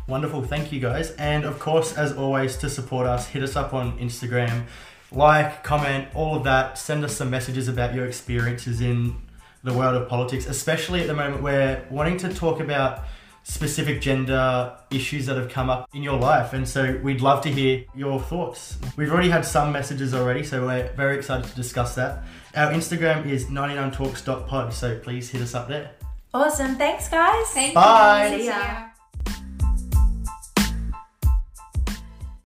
Wonderful, 0.06 0.44
thank 0.44 0.72
you 0.72 0.80
guys. 0.80 1.10
And 1.14 1.44
of 1.44 1.58
course, 1.58 1.98
as 1.98 2.14
always, 2.14 2.56
to 2.58 2.70
support 2.70 3.08
us, 3.08 3.26
hit 3.26 3.42
us 3.42 3.56
up 3.56 3.74
on 3.74 3.98
Instagram, 3.98 4.66
like, 5.12 5.64
comment, 5.64 6.08
all 6.14 6.36
of 6.36 6.44
that. 6.44 6.78
Send 6.78 7.04
us 7.04 7.16
some 7.16 7.32
messages 7.32 7.68
about 7.68 7.96
your 7.96 8.06
experiences 8.06 8.80
in 8.80 9.16
the 9.64 9.74
world 9.74 10.00
of 10.00 10.08
politics, 10.08 10.46
especially 10.46 11.02
at 11.02 11.08
the 11.08 11.16
moment 11.16 11.42
we're 11.42 11.84
wanting 11.90 12.18
to 12.18 12.32
talk 12.32 12.60
about 12.60 13.06
specific 13.42 14.02
gender 14.02 14.78
issues 14.92 15.26
that 15.26 15.38
have 15.38 15.50
come 15.50 15.70
up 15.70 15.90
in 15.94 16.04
your 16.04 16.20
life. 16.20 16.52
And 16.52 16.68
so 16.68 17.00
we'd 17.02 17.22
love 17.22 17.42
to 17.44 17.50
hear 17.50 17.86
your 17.96 18.20
thoughts. 18.20 18.78
We've 18.98 19.10
already 19.10 19.30
had 19.30 19.46
some 19.46 19.72
messages 19.72 20.14
already, 20.14 20.44
so 20.44 20.66
we're 20.66 20.92
very 20.94 21.18
excited 21.18 21.50
to 21.50 21.56
discuss 21.56 21.96
that. 21.96 22.24
Our 22.58 22.72
Instagram 22.72 23.28
is 23.28 23.46
99talks.pod, 23.46 24.74
so 24.74 24.98
please 24.98 25.30
hit 25.30 25.44
us 25.44 25.54
up 25.54 25.68
there. 25.68 25.92
Awesome. 26.34 26.76
Thanks, 26.76 27.08
guys. 27.08 27.46
Thank 27.50 27.76
Bye. 27.76 28.30
you. 28.32 28.40
See 28.40 28.46
ya. 28.48 28.88